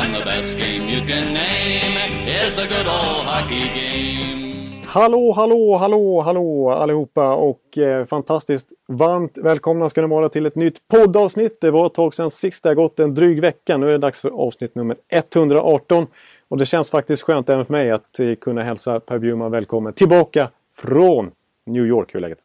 And 0.00 0.14
the 0.14 0.24
best 0.24 0.58
game 0.58 0.88
you 0.88 1.00
can 1.06 1.34
name 1.34 1.96
is 2.46 2.54
the 2.54 2.66
good 2.66 2.86
old 2.86 3.26
hockey 3.26 3.68
game. 3.74 4.82
Hallå, 4.86 5.32
hallå, 5.32 5.76
hallå, 5.76 6.20
hallå 6.20 6.70
allihopa 6.70 7.34
och 7.34 7.78
eh, 7.78 8.04
fantastiskt 8.04 8.68
varmt 8.88 9.38
välkomna 9.38 9.88
ska 9.88 10.00
ni 10.00 10.06
vara 10.08 10.28
till 10.28 10.46
ett 10.46 10.54
nytt 10.54 10.88
poddavsnitt. 10.88 11.60
Det 11.60 11.70
var 11.70 11.86
ett 11.86 11.94
tag 11.94 12.14
sedan 12.14 12.30
sist, 12.30 12.62
det 12.62 12.70
har 12.70 12.74
gått 12.74 13.00
en 13.00 13.14
dryg 13.14 13.40
vecka. 13.40 13.76
Nu 13.76 13.86
är 13.86 13.90
det 13.90 13.98
dags 13.98 14.20
för 14.20 14.30
avsnitt 14.30 14.74
nummer 14.74 14.96
118. 15.08 16.06
Och 16.48 16.58
det 16.58 16.66
känns 16.66 16.90
faktiskt 16.90 17.22
skönt 17.22 17.48
även 17.48 17.64
för 17.64 17.72
mig 17.72 17.90
att 17.90 18.20
eh, 18.20 18.34
kunna 18.34 18.62
hälsa 18.62 19.00
Per 19.00 19.18
Bjurman 19.18 19.50
välkommen 19.50 19.92
tillbaka 19.92 20.50
från 20.76 21.30
New 21.66 21.86
York. 21.86 22.14
Hur 22.14 22.18
är 22.18 22.20
läget? 22.20 22.38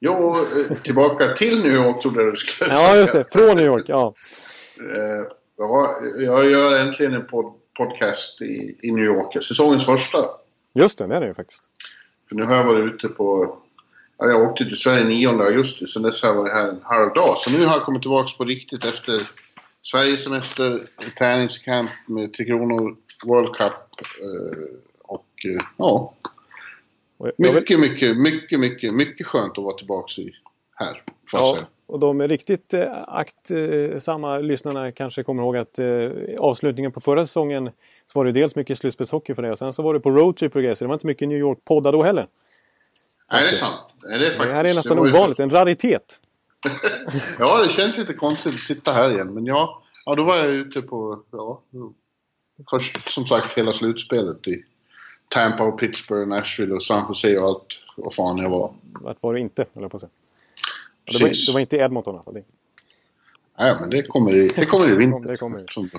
Jo, 0.00 0.36
eh, 0.70 0.76
tillbaka 0.76 1.28
till 1.28 1.62
New 1.62 1.74
York 1.74 2.00
trodde 2.00 2.22
jag 2.22 2.32
du 2.32 2.36
skulle 2.36 2.70
säga. 2.70 2.80
Ja, 2.80 2.96
just 2.96 3.12
det. 3.12 3.24
Från 3.32 3.56
New 3.56 3.66
York, 3.66 3.84
ja. 3.86 4.14
Ja, 5.56 5.96
jag 6.18 6.50
gör 6.50 6.80
äntligen 6.80 7.14
en 7.14 7.26
pod 7.26 7.54
podcast 7.76 8.42
i, 8.42 8.76
i 8.82 8.92
New 8.92 9.04
York. 9.04 9.44
Säsongens 9.44 9.86
första. 9.86 10.26
Just 10.74 10.98
det, 10.98 11.06
det 11.06 11.14
är 11.16 11.20
det 11.20 11.26
ju 11.26 11.34
faktiskt. 11.34 11.62
För 12.28 12.36
nu 12.36 12.42
har 12.42 12.56
jag 12.56 12.64
varit 12.64 12.94
ute 12.94 13.08
på... 13.08 13.56
Ja, 14.18 14.26
jag 14.26 14.42
åkte 14.42 14.64
till 14.64 14.76
Sverige 14.76 15.04
9 15.04 15.28
augusti, 15.28 15.86
sen 15.86 16.02
dess 16.02 16.22
har 16.22 16.28
jag 16.28 16.36
varit 16.36 16.52
här 16.52 16.68
en 16.68 16.80
halv 16.82 17.12
dag. 17.12 17.38
Så 17.38 17.50
nu 17.50 17.64
har 17.64 17.76
jag 17.76 17.84
kommit 17.84 18.02
tillbaka 18.02 18.30
på 18.38 18.44
riktigt 18.44 18.84
efter 18.84 19.22
Sverigesemester, 19.82 20.86
träningscamp 21.18 21.90
med 22.08 22.32
Tre 22.32 22.46
Kronor, 22.46 22.96
World 23.24 23.54
Cup 23.56 23.72
eh, 24.20 24.58
och 25.02 25.26
eh, 25.44 25.62
ja. 25.76 26.14
Mycket, 27.38 27.80
mycket, 27.80 28.16
mycket, 28.16 28.60
mycket, 28.60 28.94
mycket 28.94 29.26
skönt 29.26 29.58
att 29.58 29.64
vara 29.64 29.76
tillbaka 29.76 30.12
här. 30.74 31.02
Får 31.30 31.40
jag 31.40 31.48
Ja, 31.48 31.54
säga. 31.54 31.66
Och 31.86 31.98
de 31.98 32.20
är 32.20 32.28
riktigt 32.28 32.74
eh, 32.74 33.02
aktsamma 33.08 34.38
lyssnarna 34.38 34.92
kanske 34.92 35.22
kommer 35.22 35.42
ihåg 35.42 35.56
att 35.56 35.78
eh, 35.78 36.10
avslutningen 36.38 36.92
på 36.92 37.00
förra 37.00 37.26
säsongen 37.26 37.70
så 38.06 38.18
var 38.18 38.24
det 38.24 38.32
dels 38.32 38.56
mycket 38.56 38.78
slutspelshockey 38.78 39.34
för 39.34 39.42
det 39.42 39.52
och 39.52 39.58
sen 39.58 39.72
så 39.72 39.82
var 39.82 39.94
det 39.94 40.00
på 40.00 40.10
roadtrip 40.10 40.56
och 40.56 40.62
grejer 40.62 40.74
så 40.74 40.84
det 40.84 40.88
var 40.88 40.94
inte 40.94 41.06
mycket 41.06 41.28
New 41.28 41.38
York-poddar 41.38 41.92
då 41.92 42.02
heller. 42.02 42.26
Nej, 43.32 43.42
det 43.42 43.48
är 43.48 43.52
sant. 43.52 43.80
Det, 44.00 44.14
är 44.14 44.18
faktiskt, 44.18 44.38
Det 44.38 44.52
här 44.54 44.64
är 44.64 44.74
nästan 44.74 44.96
det 44.96 45.10
ovanligt, 45.10 45.40
en 45.40 45.50
raritet. 45.50 46.20
Ja, 47.38 47.62
det 47.62 47.68
känns 47.68 47.96
lite 47.96 48.14
konstigt 48.14 48.54
att 48.54 48.60
sitta 48.60 48.92
här 48.92 49.10
igen. 49.10 49.34
Men 49.34 49.46
ja, 49.46 49.82
ja 50.06 50.14
då 50.14 50.22
var 50.22 50.36
jag 50.36 50.46
ute 50.46 50.82
på, 50.82 51.22
ja, 51.30 51.60
först 52.70 53.12
som 53.12 53.26
sagt 53.26 53.58
hela 53.58 53.72
slutspelet 53.72 54.48
i 54.48 54.62
Tampa 55.28 55.64
och 55.64 55.80
Pittsburgh, 55.80 56.28
Nashville 56.28 56.74
och 56.74 56.82
San 56.82 57.04
Jose 57.08 57.38
och 57.38 57.48
allt 57.48 57.66
vad 57.96 58.14
fan 58.14 58.38
jag 58.38 58.50
var. 58.50 58.74
Vart 58.82 59.22
var 59.22 59.34
det 59.34 59.40
inte, 59.40 59.66
jag 59.72 59.90
på 59.90 59.96
att 59.96 60.00
säga. 60.00 60.10
Det 61.04 61.22
var, 61.22 61.46
det 61.46 61.52
var 61.52 61.60
inte 61.60 61.76
Edmonton 61.76 62.14
i 62.14 62.16
alla 62.16 62.22
fall. 62.24 62.42
Nej, 63.58 63.76
men 63.80 63.90
det 63.90 64.02
kommer 64.02 64.34
i, 64.34 64.48
det 64.48 64.66
kommer 64.66 64.92
i 64.92 64.96
vinter. 64.96 65.28
Det 65.28 65.36
kommer 65.36 65.58
i. 65.58 65.66
Som, 65.68 65.90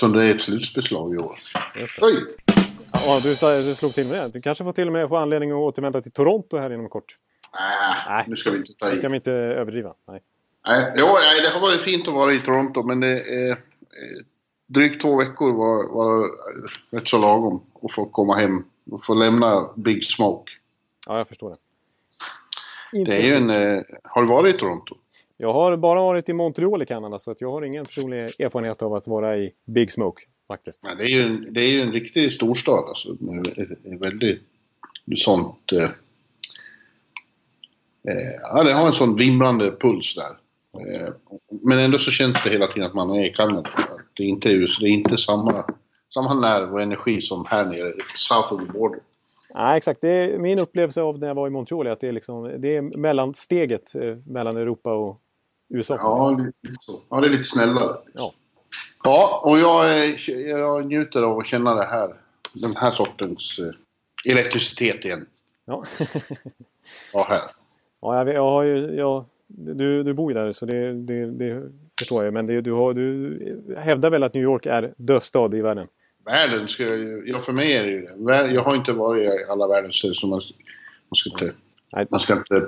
som 0.00 0.12
det 0.12 0.24
är 0.24 0.34
ett 0.34 0.42
slutspelslag 0.42 1.14
i 1.14 1.18
år. 1.18 1.36
Oj! 2.00 2.14
Ja, 2.92 3.20
du, 3.22 3.62
du 3.62 3.74
slog 3.74 3.94
till 3.94 4.06
med 4.06 4.16
det. 4.16 4.28
Du 4.28 4.40
kanske 4.40 4.64
får 4.64 4.72
till 4.72 4.86
och 4.86 4.92
med 4.92 5.08
få 5.08 5.16
anledning 5.16 5.50
att 5.50 5.56
återvända 5.56 6.02
till 6.02 6.12
Toronto 6.12 6.58
här 6.58 6.72
inom 6.72 6.88
kort. 6.88 7.16
Nej, 8.08 8.24
nu 8.28 8.36
ska 8.36 8.50
vi 8.50 8.56
inte 8.56 8.74
ta 8.74 8.86
Det 8.86 8.96
ska 8.96 9.06
i. 9.06 9.10
vi 9.10 9.16
inte 9.16 9.32
överdriva. 9.32 9.94
Nej. 10.08 10.20
Nej, 10.66 10.92
jo, 10.96 11.06
nej, 11.06 11.40
det 11.42 11.48
har 11.48 11.60
varit 11.60 11.80
fint 11.80 12.08
att 12.08 12.14
vara 12.14 12.32
i 12.32 12.38
Toronto, 12.38 12.82
men 12.82 13.00
det 13.00 13.20
är, 13.20 13.50
eh, 13.50 13.56
drygt 14.66 15.02
två 15.02 15.16
veckor 15.16 15.52
var, 15.52 15.94
var 15.94 16.28
rätt 16.96 17.08
så 17.08 17.18
lagom 17.18 17.62
att 17.82 17.92
få 17.92 18.06
komma 18.06 18.36
hem 18.36 18.64
och 18.90 19.04
få 19.04 19.14
lämna 19.14 19.70
Big 19.76 20.04
Smoke. 20.04 20.52
Ja, 21.06 21.18
jag 21.18 21.28
förstår 21.28 21.50
det. 21.50 21.56
Det 23.02 23.16
är 23.16 23.22
ju 23.22 23.32
en... 23.32 23.50
Eh, 23.50 23.82
har 24.02 24.22
du 24.22 24.28
varit 24.28 24.54
i 24.54 24.58
Toronto? 24.58 24.94
Jag 25.36 25.52
har 25.52 25.76
bara 25.76 26.00
varit 26.00 26.28
i 26.28 26.32
Montreal 26.32 26.82
i 26.82 26.86
Kanada 26.86 27.18
så 27.18 27.30
att 27.30 27.40
jag 27.40 27.50
har 27.50 27.62
ingen 27.62 27.84
personlig 27.84 28.18
erfarenhet 28.18 28.82
av 28.82 28.94
att 28.94 29.06
vara 29.06 29.36
i 29.36 29.52
Big 29.64 29.92
Smoke. 29.92 30.22
Faktiskt. 30.48 30.80
Ja, 30.82 30.94
det, 30.94 31.04
är 31.04 31.08
ju 31.08 31.22
en, 31.22 31.46
det 31.50 31.60
är 31.60 31.68
ju 31.68 31.80
en 31.80 31.92
riktig 31.92 32.32
storstad 32.32 32.84
alltså. 32.88 33.16
Väldigt 34.00 34.42
sånt... 35.16 35.72
Eh, 35.72 35.82
eh, 38.12 38.32
ja, 38.42 38.62
det 38.62 38.72
har 38.72 38.86
en 38.86 38.92
sån 38.92 39.16
vimrande 39.16 39.70
puls 39.80 40.14
där. 40.14 40.36
Eh, 40.80 41.08
men 41.62 41.78
ändå 41.78 41.98
så 41.98 42.10
känns 42.10 42.42
det 42.42 42.50
hela 42.50 42.66
tiden 42.66 42.88
att 42.88 42.94
man 42.94 43.10
är 43.10 43.26
i 43.26 43.32
Kanada. 43.32 43.70
Det 44.14 44.22
är 44.22 44.26
inte, 44.26 44.48
det 44.48 44.86
är 44.86 44.86
inte 44.86 45.16
samma, 45.16 45.64
samma 46.14 46.34
nerv 46.34 46.72
och 46.72 46.82
energi 46.82 47.20
som 47.20 47.44
här 47.48 47.64
nere, 47.64 47.92
south 48.16 48.52
of 48.52 48.60
the 48.60 48.72
border. 48.72 49.00
Nej, 49.54 49.76
exakt. 49.76 50.00
Det 50.00 50.08
är 50.08 50.38
min 50.38 50.58
upplevelse 50.58 51.02
av 51.02 51.18
när 51.18 51.26
jag 51.28 51.34
var 51.34 51.46
i 51.46 51.50
Montreal 51.50 51.86
att 51.86 52.00
det 52.00 52.08
är, 52.08 52.12
liksom, 52.12 52.54
det 52.58 52.76
är 52.76 52.82
mellansteget 52.98 53.94
eh, 53.94 54.16
mellan 54.26 54.56
Europa 54.56 54.92
och 54.94 55.20
USA. 55.68 55.96
Ja, 56.00 56.30
lite 56.62 56.74
så. 56.80 57.00
Ja, 57.10 57.20
det 57.20 57.26
är 57.26 57.30
lite 57.30 57.44
snällare. 57.44 57.96
Ja. 58.14 58.32
Ja, 59.04 59.40
och 59.44 59.58
jag, 59.58 59.98
är- 59.98 60.48
jag 60.48 60.86
njuter 60.86 61.22
av 61.22 61.38
att 61.38 61.46
känna 61.46 61.74
det 61.74 61.84
här, 61.84 62.14
den 62.54 62.76
här 62.76 62.90
sortens 62.90 63.58
eh, 63.58 64.32
elektricitet 64.32 65.04
igen. 65.04 65.26
Ja. 65.64 65.84
Ja, 67.12 67.26
här. 67.28 67.40
Ja, 68.00 68.16
jag, 68.16 68.28
jag 68.34 68.42
har 68.50 68.62
ju, 68.62 68.94
jag, 68.94 69.24
du, 69.46 70.02
du 70.02 70.14
bor 70.14 70.32
ju 70.32 70.38
där 70.38 70.52
så 70.52 70.66
det, 70.66 70.92
det, 70.92 71.26
det 71.30 71.62
förstår 71.98 72.24
jag. 72.24 72.34
Men 72.34 72.46
det, 72.46 72.60
du, 72.60 72.72
har, 72.72 72.94
du 72.94 73.74
hävdar 73.78 74.10
väl 74.10 74.22
att 74.22 74.34
New 74.34 74.42
York 74.42 74.66
är 74.66 74.94
dödstad 74.96 75.56
i 75.56 75.60
världen? 75.60 75.86
Världen 76.24 76.68
ska 76.68 76.82
ju, 76.82 77.22
ja 77.26 77.40
för 77.40 77.52
mig 77.52 77.72
är 77.72 77.82
det 77.84 77.90
ju 77.90 78.00
det. 78.00 78.50
Jag 78.52 78.62
har 78.62 78.76
inte 78.76 78.92
varit 78.92 79.22
i 79.22 79.44
alla 79.48 79.68
världens 79.68 79.96
ställen 79.96 80.14
så 80.14 80.26
man, 80.26 80.42
man, 81.10 81.16
ska 81.16 81.30
inte, 81.30 81.52
man 82.10 82.20
ska 82.20 82.32
inte 82.32 82.66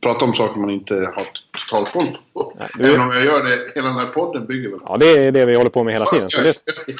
prata 0.00 0.24
om 0.24 0.34
saker 0.34 0.60
man 0.60 0.70
inte 0.70 0.94
har 0.94 1.24
total 1.70 1.84
koll 1.92 2.16
på. 2.32 2.52
Nej, 2.58 2.68
du- 2.78 2.88
Även 2.88 3.00
om 3.00 3.10
jag 3.10 3.24
gör 3.24 3.42
det, 3.44 3.72
hela 3.74 3.88
den 3.88 3.96
här 3.98 4.06
podden 4.06 4.46
bygger 4.46 4.70
väl 4.70 4.78
Ja, 4.86 4.96
det 4.96 5.06
är 5.26 5.32
det 5.32 5.44
vi 5.44 5.54
håller 5.54 5.70
på 5.70 5.84
med 5.84 5.94
hela 5.94 6.06
tiden. 6.06 6.28
Så 6.28 6.42
det, 6.42 6.54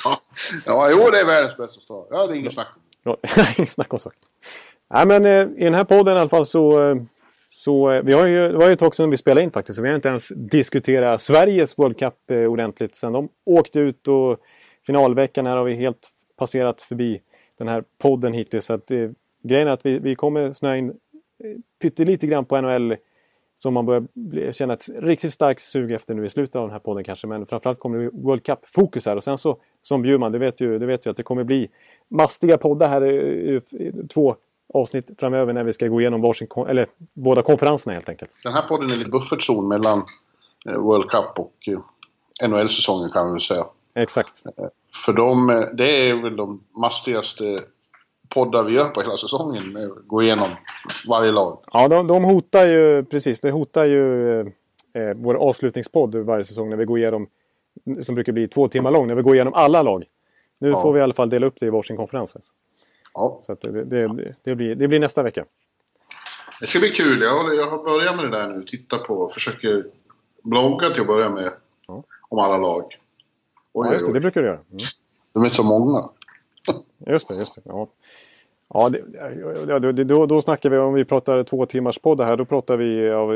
ja, 0.05 0.21
ja, 0.67 0.89
jo 0.91 0.99
det 1.11 1.21
är 1.21 1.27
världens 1.27 1.57
bästa 1.57 1.81
stad. 1.81 2.07
Ja, 2.11 2.27
det 2.27 2.33
är 2.35 2.37
inget 2.37 2.55
snack 2.55 2.69
om. 3.05 3.17
Inget 3.59 3.73
snack 3.73 3.93
om 3.93 3.99
saken. 3.99 4.19
Nej, 4.95 5.07
men 5.07 5.25
eh, 5.27 5.61
i 5.63 5.65
den 5.65 5.75
här 5.75 5.85
podden 5.85 6.17
i 6.17 6.21
alla 6.21 6.29
fall 6.29 6.47
så... 6.47 6.91
eh, 6.91 6.97
så 7.51 7.91
eh, 7.93 8.03
vi 8.03 8.13
har 8.13 8.27
ju, 8.27 8.49
det 8.49 8.59
var 8.59 8.67
ju 8.67 8.73
ett 8.73 8.79
tag 8.79 8.95
sedan 8.95 9.11
vi 9.11 9.17
spelade 9.17 9.43
in 9.43 9.51
faktiskt. 9.51 9.77
Så 9.77 9.83
vi 9.83 9.89
har 9.89 9.97
inte 9.97 10.09
ens 10.09 10.29
diskuterat 10.29 11.23
Sveriges 11.23 11.79
World 11.79 11.99
Cup 11.99 12.15
eh, 12.31 12.37
ordentligt 12.39 12.95
sen 12.95 13.13
de 13.13 13.29
åkte 13.47 13.81
ut. 13.81 14.09
Och 14.09 14.39
finalveckan 14.89 15.47
här 15.47 15.57
har 15.57 15.65
vi 15.65 15.75
helt 15.75 16.11
passerat 16.37 16.83
förbi 16.83 17.21
den 17.59 17.69
här 17.69 17.85
podden 17.99 18.33
hittills. 18.33 18.65
Så 18.65 18.73
att, 18.73 18.91
eh, 18.91 19.11
grejen 19.43 19.69
är 19.69 19.73
att 19.73 19.87
vi, 19.87 19.99
vi 19.99 20.15
kommer 20.15 20.53
snöa 20.53 20.77
in 20.77 20.89
eh, 20.89 20.95
pyttelite 21.83 22.27
grann 22.27 22.45
på 22.45 22.61
NHL 22.61 22.97
som 23.57 23.75
man 23.75 23.87
börjar 23.87 24.07
bli, 24.15 24.53
känna 24.53 24.75
ett 24.75 24.89
riktigt 24.99 25.35
starkt 25.35 25.63
sug 25.63 25.93
efter 25.93 26.15
nu 26.15 26.25
i 26.25 26.29
slutet 26.29 26.57
av 26.57 26.63
den 26.63 26.71
här 26.71 26.79
podden 26.79 27.05
kanske. 27.05 27.27
Men 27.27 27.47
framförallt 27.47 27.79
kommer 27.79 27.99
det 27.99 28.11
bli 28.11 28.23
World 28.23 28.43
Cup-fokus 28.43 29.07
här. 29.07 29.17
Och 29.17 29.25
sen 29.25 29.39
så, 29.39 29.59
som 29.83 30.03
Bjurman, 30.03 30.33
du 30.33 30.39
vet 30.39 30.61
ju, 30.61 30.79
du 30.79 30.87
vet 30.87 31.07
ju 31.07 31.11
att 31.11 31.17
det 31.17 31.23
kommer 31.23 31.45
bli 31.45 31.71
mastiga 32.09 32.59
poddar 32.59 32.89
här 32.89 33.03
eh, 33.03 33.09
i, 33.09 33.61
i, 33.71 33.85
i 33.85 33.93
två 34.09 34.37
avsnitt 34.75 35.11
framöver 35.19 35.53
när 35.53 35.65
vi 35.65 35.73
ska 35.73 35.87
gå 35.87 36.01
igenom 36.01 36.21
varsin, 36.21 36.49
eller 36.69 36.87
båda 37.15 37.43
konferenserna 37.43 37.95
helt 37.95 38.09
enkelt. 38.09 38.31
Den 38.43 38.53
här 38.53 38.63
podden 38.63 38.91
är 38.91 38.97
lite 38.97 39.11
buffertzon 39.11 39.69
mellan 39.69 40.03
eh, 40.69 40.79
World 40.79 41.11
Cup 41.11 41.39
och 41.39 41.69
NHL-säsongen 42.49 43.11
kan 43.11 43.25
man 43.25 43.33
väl 43.33 43.41
säga. 43.41 43.67
Exakt. 43.95 44.43
För 45.05 45.13
de, 45.13 45.67
det 45.75 46.09
är 46.11 46.23
väl 46.23 46.37
de 46.37 46.65
mastigaste 46.77 47.61
poddar 48.29 48.65
vi 48.65 48.73
gör 48.73 48.89
på 48.89 49.01
hela 49.01 49.17
säsongen. 49.17 49.73
Med 49.73 49.85
att 49.85 50.07
gå 50.07 50.23
igenom 50.23 50.49
varje 51.09 51.33
lag. 51.33 51.59
Ja, 51.73 51.89
de, 51.89 52.07
de 52.07 52.25
hotar 52.25 52.67
ju, 52.67 53.05
precis, 53.05 53.41
det 53.41 53.51
hotar 53.51 53.85
ju 53.85 54.41
eh, 54.41 54.47
vår 55.17 55.35
avslutningspodd 55.35 56.15
varje 56.15 56.45
säsong 56.45 56.71
när 56.71 56.77
vi 56.77 56.85
går 56.85 56.99
igenom, 56.99 57.27
som 58.03 58.15
brukar 58.15 58.33
bli 58.33 58.49
två 58.49 58.69
timmar 58.69 58.91
lång, 58.91 59.07
när 59.07 59.15
vi 59.15 59.23
går 59.23 59.35
igenom 59.35 59.55
alla 59.55 59.83
lag. 59.83 60.05
Nu 60.59 60.69
Ja. 60.69 60.83
får 60.83 60.93
vi 60.93 60.99
i 61.01 61.03
alla 61.03 61.15
fall 61.15 61.31
dela 61.31 61.47
upp 61.47 61.61
det 61.61 61.67
i 61.67 61.71
varsin 61.71 61.97
konferens. 61.97 62.37
Ja, 63.15 63.39
Så 63.41 63.55
det, 63.55 63.85
det, 63.85 64.09
det, 64.45 64.55
blir, 64.55 64.75
det 64.75 64.89
blir 64.89 65.01
nästa 65.01 65.23
vecka. 65.23 65.45
det 66.61 66.67
ska 66.67 66.79
bli 66.79 66.91
kul. 66.91 67.23
Jag, 67.23 67.55
jag 67.55 67.67
har 67.67 67.85
börjat 67.85 68.17
med 68.17 68.25
det 68.25 68.31
där 68.39 68.49
nu. 68.49 68.63
Titta 68.63 68.99
på, 68.99 69.29
försöker 69.35 69.85
blogga 70.43 70.91
till 70.91 71.01
att 71.01 71.07
börja 71.07 71.29
med. 71.31 71.53
Ja. 71.87 72.03
Om 72.29 72.39
alla 72.39 72.57
lag. 72.59 72.85
Ja, 73.87 73.93
just 73.93 74.07
det, 74.07 74.13
det 74.13 74.21
brukar 74.21 74.41
du 74.41 74.47
göra. 74.47 74.61
Mm. 74.71 74.85
De 75.33 75.45
är 75.45 75.49
så 75.49 75.63
många. 75.63 76.05
Just 77.07 77.29
det, 77.29 77.35
just 77.35 77.55
det. 77.55 77.61
Ja. 77.65 77.89
Ja, 78.75 78.89
det, 78.89 79.93
det, 79.93 80.05
då, 80.05 80.27
då 80.27 80.43
snackar 80.43 80.71
vi 80.71 80.79
om 80.79 80.95
vi 80.95 81.05
pratar 81.05 81.45
två 81.45 81.67
timmars 81.67 81.99
podd 81.99 82.21
här. 82.21 82.37
Då 82.37 82.45
pratar 82.45 82.77
vi 82.77 83.11
av 83.11 83.35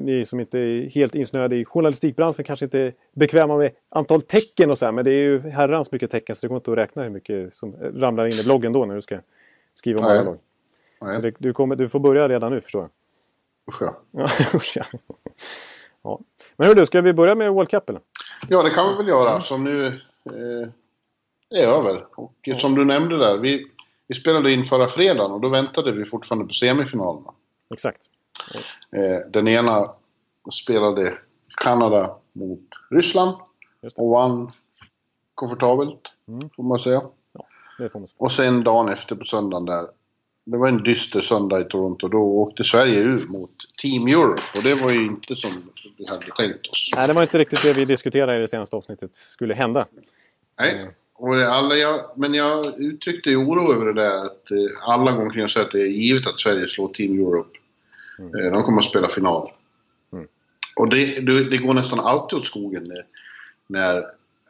ni 0.00 0.24
som 0.26 0.40
inte 0.40 0.58
är 0.58 0.90
helt 0.90 1.14
insnöade 1.14 1.56
i 1.56 1.64
journalistikbranschen 1.64 2.44
kanske 2.44 2.66
inte 2.66 2.78
är 2.78 2.94
bekväma 3.12 3.56
med 3.56 3.72
antal 3.88 4.22
tecken 4.22 4.70
och 4.70 4.78
så 4.78 4.84
här. 4.84 4.92
Men 4.92 5.04
det 5.04 5.10
är 5.10 5.22
ju 5.22 5.40
herrans 5.40 5.92
mycket 5.92 6.10
tecken 6.10 6.36
så 6.36 6.46
det 6.46 6.48
går 6.48 6.56
inte 6.56 6.72
att 6.72 6.78
räkna 6.78 7.02
hur 7.02 7.10
mycket 7.10 7.54
som 7.54 7.76
ramlar 7.94 8.26
in 8.26 8.40
i 8.40 8.42
bloggen 8.42 8.72
då 8.72 8.84
när 8.84 8.94
du 8.94 9.02
ska 9.02 9.18
skriva 9.74 10.00
om 10.00 10.06
alla 10.06 10.22
lag. 10.22 10.38
Så 10.98 11.20
det, 11.20 11.34
du, 11.38 11.52
kommer, 11.52 11.76
du 11.76 11.88
får 11.88 12.00
börja 12.00 12.28
redan 12.28 12.52
nu 12.52 12.60
förstår 12.60 12.82
jag. 12.82 12.90
Usch 14.54 14.76
ja. 14.76 14.84
Ja. 16.02 16.20
Men 16.58 16.68
hörru, 16.68 16.86
ska 16.86 17.00
vi 17.00 17.12
börja 17.12 17.34
med 17.34 17.52
World 17.52 17.70
Cup 17.70 17.88
eller? 17.88 18.00
Ja, 18.48 18.62
det 18.62 18.70
kan 18.70 18.88
vi 18.88 18.96
väl 18.96 19.08
göra 19.08 19.40
som 19.40 19.64
nu 19.64 19.86
eh, 20.24 20.68
är 21.60 21.66
över. 21.66 22.06
Och 22.14 22.48
som 22.58 22.74
du 22.74 22.84
nämnde 22.84 23.18
där, 23.18 23.38
vi, 23.38 23.66
vi 24.06 24.14
spelade 24.14 24.52
in 24.52 24.66
förra 24.66 24.88
fredagen 24.88 25.32
och 25.32 25.40
då 25.40 25.48
väntade 25.48 25.92
vi 25.92 26.04
fortfarande 26.04 26.46
på 26.46 26.52
semifinalerna. 26.52 27.32
Exakt. 27.74 28.02
Eh, 28.92 29.30
den 29.30 29.48
ena 29.48 29.90
spelade 30.62 31.18
Kanada 31.56 32.16
mot 32.32 32.68
Ryssland 32.90 33.36
och 33.96 34.10
vann 34.10 34.52
komfortabelt, 35.34 36.12
mm. 36.28 36.50
får 36.56 36.62
man 36.62 36.78
säga. 36.78 37.02
Ja, 37.32 37.44
får 37.88 37.98
man 37.98 38.08
säga. 38.08 38.16
Och 38.18 38.32
sen 38.32 38.64
dagen 38.64 38.88
efter 38.88 39.16
på 39.16 39.24
söndagen 39.24 39.66
där 39.66 39.88
det 40.50 40.58
var 40.58 40.68
en 40.68 40.82
dyster 40.82 41.20
söndag 41.20 41.60
i 41.60 41.64
Toronto. 41.64 42.08
Då 42.08 42.18
åkte 42.18 42.64
Sverige 42.64 43.00
ur 43.00 43.28
mot 43.28 43.50
Team 43.82 44.06
Europe 44.06 44.42
och 44.56 44.62
det 44.62 44.74
var 44.74 44.90
ju 44.90 45.06
inte 45.06 45.36
som 45.36 45.50
vi 45.96 46.06
hade 46.06 46.26
tänkt 46.26 46.68
oss. 46.68 46.90
Nej, 46.96 47.06
det 47.06 47.12
var 47.12 47.22
inte 47.22 47.38
riktigt 47.38 47.62
det 47.62 47.72
vi 47.72 47.84
diskuterade 47.84 48.38
i 48.38 48.40
det 48.40 48.48
senaste 48.48 48.76
avsnittet 48.76 49.16
skulle 49.16 49.54
hända. 49.54 49.86
Nej, 50.60 50.90
och 51.14 51.34
alla 51.42 51.74
jag, 51.74 52.10
men 52.16 52.34
jag 52.34 52.80
uttryckte 52.80 53.36
oro 53.36 53.72
över 53.74 53.86
det 53.86 54.02
där 54.02 54.24
att 54.24 54.50
eh, 54.50 54.88
alla 54.88 55.12
gånger 55.12 55.30
kan 55.30 55.40
jag 55.40 55.50
säga 55.50 55.64
att 55.64 55.72
det 55.72 55.82
är 55.82 55.90
givet 55.90 56.26
att 56.26 56.40
Sverige 56.40 56.68
slår 56.68 56.88
Team 56.88 57.18
Europe. 57.18 57.58
Mm. 58.18 58.34
Eh, 58.34 58.52
de 58.52 58.62
kommer 58.62 58.78
att 58.78 58.84
spela 58.84 59.08
final. 59.08 59.50
Mm. 60.12 60.26
Och 60.80 60.88
det, 60.88 61.20
det, 61.20 61.44
det, 61.44 61.56
går 61.56 61.74
nästan 61.74 62.00
alltid 62.00 62.38
åt 62.38 62.44
skogen 62.44 62.84
när, 62.84 63.04
när 63.66 64.04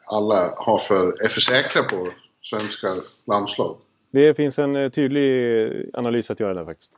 alla 0.05 0.53
har 0.57 0.79
för, 0.79 1.23
är 1.23 1.27
för 1.27 1.41
säkra 1.41 1.83
på 1.83 2.11
svenska 2.43 2.87
landslag. 3.25 3.77
Det 4.11 4.33
finns 4.33 4.59
en 4.59 4.75
eh, 4.75 4.89
tydlig 4.89 5.89
analys 5.93 6.31
att 6.31 6.39
göra 6.39 6.53
där 6.53 6.65
faktiskt. 6.65 6.97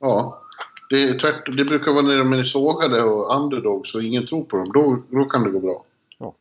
Ja. 0.00 0.42
Det, 0.90 1.18
tvärt, 1.18 1.56
det 1.56 1.64
brukar 1.64 1.92
vara 1.92 2.02
när 2.02 2.16
de 2.16 2.32
är 2.32 2.44
sågade 2.44 3.02
och 3.02 3.36
underdogs 3.36 3.94
och 3.94 4.02
ingen 4.02 4.26
tror 4.26 4.44
på 4.44 4.56
dem. 4.56 4.66
Då, 4.74 5.02
då 5.18 5.24
kan 5.24 5.44
det 5.44 5.50
gå 5.50 5.60
bra. 5.60 5.84
Ja. 6.18 6.34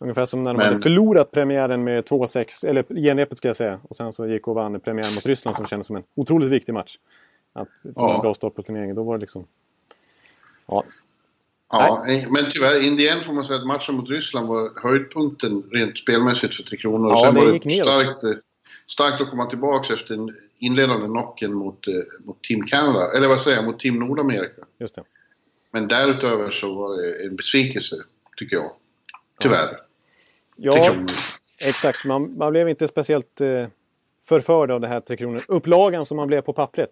Ungefär 0.00 0.24
som 0.24 0.42
när 0.42 0.50
de 0.50 0.56
Men... 0.56 0.66
hade 0.66 0.82
förlorat 0.82 1.30
premiären 1.30 1.84
med 1.84 2.04
2-6, 2.04 2.66
eller 2.66 2.84
genrepet 2.94 3.38
ska 3.38 3.48
jag 3.48 3.56
säga. 3.56 3.80
Och 3.82 3.96
sen 3.96 4.12
så 4.12 4.26
gick 4.26 4.48
och 4.48 4.54
vann 4.54 4.80
premiären 4.80 5.14
mot 5.14 5.26
Ryssland 5.26 5.56
som 5.56 5.66
kändes 5.66 5.86
som 5.86 5.96
en 5.96 6.02
otroligt 6.14 6.50
viktig 6.50 6.72
match. 6.72 6.98
Att 7.52 7.68
få 7.82 7.92
ja. 7.94 8.14
en 8.14 8.20
bra 8.20 8.34
start 8.34 8.54
på 8.54 8.62
turneringen. 8.62 8.96
Då 8.96 9.02
var 9.02 9.14
det 9.14 9.20
liksom... 9.20 9.46
Ja. 10.66 10.84
Ja, 11.68 12.02
Nej. 12.06 12.26
men 12.30 12.44
tyvärr, 12.50 12.86
Indien 12.86 13.24
får 13.24 13.32
man 13.32 13.44
säga 13.44 13.58
att 13.58 13.66
matchen 13.66 13.94
mot 13.94 14.10
Ryssland 14.10 14.48
var 14.48 14.70
höjdpunkten 14.82 15.62
rent 15.72 15.98
spelmässigt 15.98 16.54
för 16.54 16.62
Tre 16.62 16.76
Kronor. 16.76 17.10
Ja, 17.10 17.16
sen 17.16 17.34
det 17.34 17.40
var 17.40 17.52
det 17.52 17.70
starkt, 17.70 18.44
starkt 18.86 19.20
att 19.20 19.30
komma 19.30 19.46
tillbaka 19.46 19.94
efter 19.94 20.14
en 20.14 20.30
inledande 20.58 21.06
knocken 21.06 21.54
mot, 21.54 21.88
eh, 21.88 21.94
mot 22.24 22.42
Team 22.42 22.62
Canada, 22.62 23.16
eller 23.16 23.28
vad 23.28 23.40
säger 23.40 23.56
jag, 23.56 23.64
mot 23.64 23.80
Team 23.80 23.98
Nordamerika. 23.98 24.62
Just 24.78 24.94
det. 24.94 25.02
Men 25.70 25.88
därutöver 25.88 26.50
så 26.50 26.74
var 26.74 27.02
det 27.02 27.26
en 27.26 27.36
besvikelse, 27.36 27.96
tycker 28.36 28.56
jag. 28.56 28.70
Tyvärr. 29.40 29.80
Ja, 30.56 30.94
exakt. 31.60 32.04
Man, 32.04 32.38
man 32.38 32.52
blev 32.52 32.68
inte 32.68 32.88
speciellt 32.88 33.40
eh, 33.40 33.66
förförd 34.22 34.70
av 34.70 34.80
det 34.80 34.88
här 34.88 35.00
Tre 35.00 35.16
Kronor. 35.16 35.42
Upplagan 35.48 36.06
som 36.06 36.16
man 36.16 36.26
blev 36.26 36.40
på 36.40 36.52
pappret. 36.52 36.90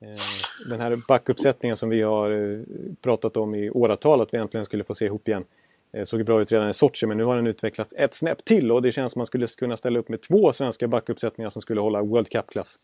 Eh, 0.00 0.70
den 0.70 0.80
här 0.80 0.98
backuppsättningen 1.08 1.76
som 1.76 1.88
vi 1.88 2.02
har 2.02 2.30
eh, 2.30 2.60
pratat 3.02 3.36
om 3.36 3.54
i 3.54 3.70
åratal 3.70 4.20
att 4.20 4.34
vi 4.34 4.38
äntligen 4.38 4.64
skulle 4.64 4.84
få 4.84 4.94
se 4.94 5.04
ihop 5.04 5.28
igen. 5.28 5.44
Eh, 5.92 6.04
såg 6.04 6.24
bra 6.24 6.40
ut 6.40 6.52
redan 6.52 6.68
i 6.68 6.74
Sochi 6.74 7.06
men 7.06 7.16
nu 7.16 7.24
har 7.24 7.36
den 7.36 7.46
utvecklats 7.46 7.94
ett 7.98 8.14
snäpp 8.14 8.44
till 8.44 8.72
och 8.72 8.82
det 8.82 8.92
känns 8.92 9.12
som 9.12 9.20
man 9.20 9.26
skulle 9.26 9.46
kunna 9.46 9.76
ställa 9.76 9.98
upp 9.98 10.08
med 10.08 10.22
två 10.22 10.52
svenska 10.52 10.88
backuppsättningar 10.88 11.50
som 11.50 11.62
skulle 11.62 11.80
hålla 11.80 12.02
World 12.02 12.28
Cup-klass. 12.28 12.78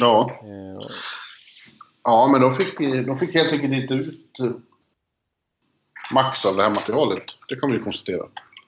Ja. 0.00 0.40
Eh, 0.42 0.88
ja, 2.04 2.28
men 2.32 2.40
de 2.40 2.52
fick, 2.52 2.78
de 2.78 3.18
fick 3.18 3.34
helt 3.34 3.52
enkelt 3.52 3.74
inte 3.74 3.94
ut 3.94 4.40
eh, 4.40 4.52
max 6.12 6.46
av 6.46 6.56
det 6.56 6.62
här 6.62 6.70
materialet. 6.70 7.24
Det 7.48 7.56
kan 7.56 7.70
vi 7.70 7.76
ju 7.76 7.82
konstatera. 7.82 8.26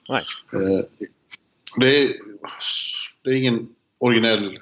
Nej. 0.09 0.23
det, 1.77 2.03
är, 2.03 2.13
det 3.23 3.29
är 3.29 3.35
ingen 3.35 3.69
originell, 3.97 4.59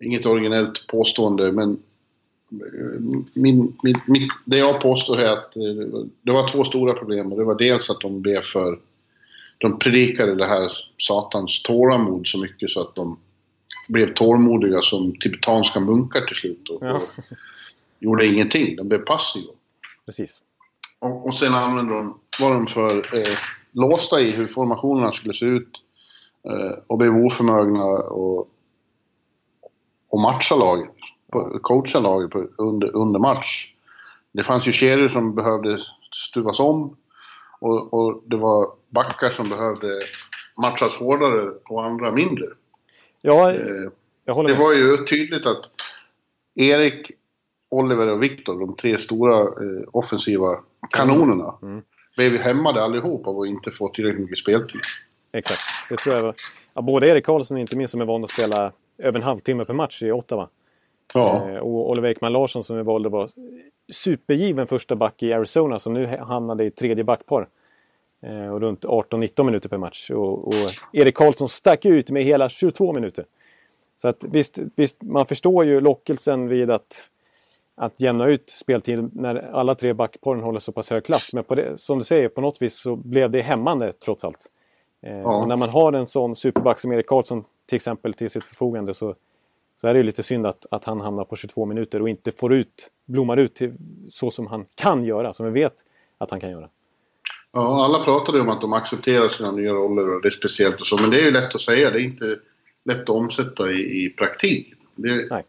inget 0.00 0.26
originellt 0.26 0.86
påstående 0.86 1.52
men 1.52 1.82
min, 3.34 3.76
min, 3.82 4.00
min, 4.06 4.28
det 4.44 4.56
jag 4.58 4.80
påstår 4.80 5.20
är 5.20 5.32
att 5.32 5.56
eh, 5.56 6.02
det 6.22 6.32
var 6.32 6.48
två 6.48 6.64
stora 6.64 6.94
problem. 6.94 7.30
Det 7.30 7.44
var 7.44 7.58
dels 7.58 7.90
att 7.90 8.00
de 8.00 8.20
blev 8.20 8.42
för... 8.42 8.78
De 9.60 9.78
predikade 9.78 10.34
det 10.34 10.46
här 10.46 10.72
satans 11.08 11.62
tålamod 11.62 12.26
så 12.26 12.38
mycket 12.38 12.70
så 12.70 12.80
att 12.80 12.94
de 12.94 13.18
blev 13.88 14.14
tålmodiga 14.14 14.82
som 14.82 15.18
tibetanska 15.20 15.80
munkar 15.80 16.20
till 16.20 16.36
slut. 16.36 16.68
Och, 16.68 16.78
ja. 16.82 16.92
och 16.94 17.02
gjorde 17.98 18.26
ingenting. 18.26 18.76
De 18.76 18.88
blev 18.88 18.98
passiva. 18.98 19.52
Precis. 20.06 20.40
Och, 20.98 21.26
och 21.26 21.34
sen 21.34 21.54
använde 21.54 21.94
de, 21.94 22.20
var 22.40 22.54
de 22.54 22.66
för 22.66 22.96
eh, 22.96 23.36
låsta 23.72 24.20
i 24.20 24.30
hur 24.30 24.46
formationerna 24.46 25.12
skulle 25.12 25.34
se 25.34 25.46
ut 25.46 25.70
eh, 26.44 26.78
och 26.88 26.98
blev 26.98 27.16
oförmögna 27.16 27.84
och, 27.84 28.48
och 30.08 30.20
matcha 30.20 30.56
laget 30.56 30.94
coacha 31.62 32.00
laget 32.00 32.30
under, 32.58 32.96
under 32.96 33.20
match. 33.20 33.72
Det 34.32 34.42
fanns 34.42 34.68
ju 34.68 34.72
kedjor 34.72 35.08
som 35.08 35.34
behövde 35.34 35.78
stuvas 36.30 36.60
om 36.60 36.96
och, 37.60 37.94
och, 37.94 38.22
det 38.26 38.36
var 38.36 38.66
backar 38.88 39.30
som 39.30 39.48
behövde 39.48 39.88
matchas 40.62 40.96
hårdare 40.96 41.50
och 41.68 41.84
andra 41.84 42.12
mindre. 42.12 42.46
Ja, 43.20 43.52
eh, 43.52 43.58
jag 44.24 44.34
håller 44.34 44.48
med. 44.48 44.58
Det 44.58 44.62
var 44.62 44.72
ju 44.72 44.96
tydligt 44.96 45.46
att 45.46 45.70
Erik, 46.54 47.10
Oliver 47.68 48.08
och 48.08 48.22
Viktor, 48.22 48.60
de 48.60 48.76
tre 48.76 48.98
stora 48.98 49.40
eh, 49.40 49.88
offensiva 49.92 50.60
kanonerna, 50.90 51.54
mm. 51.62 51.82
blev 52.16 52.36
hämmade 52.36 52.82
allihop 52.82 53.26
av 53.26 53.40
att 53.40 53.48
inte 53.48 53.70
få 53.70 53.88
tillräckligt 53.88 54.22
mycket 54.22 54.38
speltid. 54.38 54.80
Exakt, 55.32 55.60
det 55.88 55.96
tror 55.96 56.14
jag. 56.14 56.22
Var. 56.22 56.34
Ja, 56.74 56.82
både 56.82 57.08
Erik 57.08 57.26
Karlsson, 57.26 57.58
inte 57.58 57.76
minst, 57.76 57.90
som 57.90 58.00
är 58.00 58.04
van 58.04 58.24
att 58.24 58.30
spela 58.30 58.72
över 58.98 59.18
en 59.18 59.24
halvtimme 59.24 59.64
per 59.64 59.74
match 59.74 60.02
i 60.02 60.12
Ottawa. 60.12 60.48
Ja. 61.14 61.50
Eh, 61.50 61.58
och 61.58 61.90
Oliver 61.90 62.08
Ekman 62.08 62.32
Larsson 62.32 62.64
som 62.64 62.76
vi 62.76 62.82
valde 62.82 63.08
var 63.08 63.30
supergiven 63.92 64.66
första 64.66 64.96
back 64.96 65.22
i 65.22 65.32
Arizona 65.32 65.78
som 65.78 65.94
nu 65.94 66.06
hamnade 66.06 66.64
i 66.64 66.70
tredje 66.70 67.04
backpar. 67.04 67.48
Eh, 68.20 68.48
och 68.48 68.60
runt 68.60 68.84
18-19 68.84 69.42
minuter 69.42 69.68
per 69.68 69.78
match. 69.78 70.10
Och, 70.10 70.48
och 70.48 70.54
Erik 70.92 71.14
Karlsson 71.14 71.48
stack 71.48 71.84
ut 71.84 72.10
med 72.10 72.24
hela 72.24 72.48
22 72.48 72.92
minuter. 72.92 73.24
Så 73.96 74.08
att 74.08 74.24
visst, 74.24 74.58
visst, 74.76 75.02
man 75.02 75.26
förstår 75.26 75.64
ju 75.64 75.80
lockelsen 75.80 76.48
vid 76.48 76.70
att, 76.70 77.10
att 77.74 78.00
jämna 78.00 78.26
ut 78.26 78.50
speltid 78.50 79.16
när 79.16 79.50
alla 79.52 79.74
tre 79.74 79.92
backparen 79.92 80.42
håller 80.42 80.60
så 80.60 80.72
pass 80.72 80.90
hög 80.90 81.04
klass. 81.04 81.32
Men 81.32 81.44
det, 81.48 81.80
som 81.80 81.98
du 81.98 82.04
säger, 82.04 82.28
på 82.28 82.40
något 82.40 82.62
vis 82.62 82.78
så 82.78 82.96
blev 82.96 83.30
det 83.30 83.42
hämmande 83.42 83.92
trots 83.92 84.24
allt. 84.24 84.46
Eh, 85.02 85.18
ja. 85.18 85.40
Och 85.40 85.48
när 85.48 85.56
man 85.56 85.68
har 85.68 85.92
en 85.92 86.06
sån 86.06 86.36
superback 86.36 86.80
som 86.80 86.92
Erik 86.92 87.06
Karlsson 87.06 87.44
till 87.66 87.76
exempel 87.76 88.14
till 88.14 88.30
sitt 88.30 88.44
förfogande 88.44 88.94
så 88.94 89.14
så 89.80 89.86
är 89.86 89.94
det 89.94 90.02
lite 90.02 90.22
synd 90.22 90.46
att, 90.46 90.66
att 90.70 90.84
han 90.84 91.00
hamnar 91.00 91.24
på 91.24 91.36
22 91.36 91.66
minuter 91.66 92.02
och 92.02 92.08
inte 92.08 92.32
får 92.32 92.54
ut, 92.54 92.90
blommar 93.06 93.36
ut 93.36 93.54
till, 93.54 93.74
så 94.10 94.30
som 94.30 94.46
han 94.46 94.64
kan 94.74 95.04
göra, 95.04 95.32
som 95.32 95.46
vi 95.46 95.60
vet 95.60 95.74
att 96.18 96.30
han 96.30 96.40
kan 96.40 96.50
göra. 96.50 96.68
Ja, 97.52 97.84
alla 97.84 98.04
pratade 98.04 98.40
om 98.40 98.48
att 98.48 98.60
de 98.60 98.72
accepterar 98.72 99.28
sina 99.28 99.50
nya 99.50 99.72
roller 99.72 100.14
och 100.14 100.22
det 100.22 100.28
är 100.28 100.30
speciellt 100.30 100.80
och 100.80 100.86
så, 100.86 101.00
men 101.00 101.10
det 101.10 101.20
är 101.20 101.24
ju 101.24 101.30
lätt 101.30 101.54
att 101.54 101.60
säga, 101.60 101.90
det 101.90 102.00
är 102.00 102.04
inte 102.04 102.38
lätt 102.84 103.02
att 103.02 103.10
omsätta 103.10 103.70
i, 103.70 104.04
i 104.04 104.10
praktik. 104.10 104.74
Det, 104.96 105.26
Nej. 105.30 105.44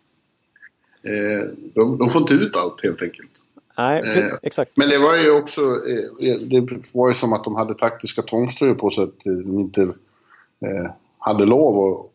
Eh, 1.03 1.49
de, 1.75 1.97
de, 1.97 2.09
får 2.09 2.21
inte 2.21 2.33
ut 2.33 2.55
allt 2.55 2.83
helt 2.83 3.01
enkelt. 3.01 3.31
Nej, 3.77 4.17
eh, 4.17 4.33
exakt. 4.41 4.71
Men 4.75 4.89
det 4.89 4.97
var 4.97 5.15
ju 5.15 5.31
också, 5.31 5.61
eh, 5.61 6.39
det 6.39 6.67
var 6.91 7.07
ju 7.07 7.13
som 7.13 7.33
att 7.33 7.43
de 7.43 7.55
hade 7.55 7.73
taktiska 7.73 8.21
tvångströjor 8.21 8.75
på 8.75 8.89
sig 8.89 9.03
att 9.03 9.19
de 9.23 9.59
inte 9.59 9.81
eh, 9.81 10.91
hade 11.17 11.45
lov 11.45 11.99
att, 11.99 12.11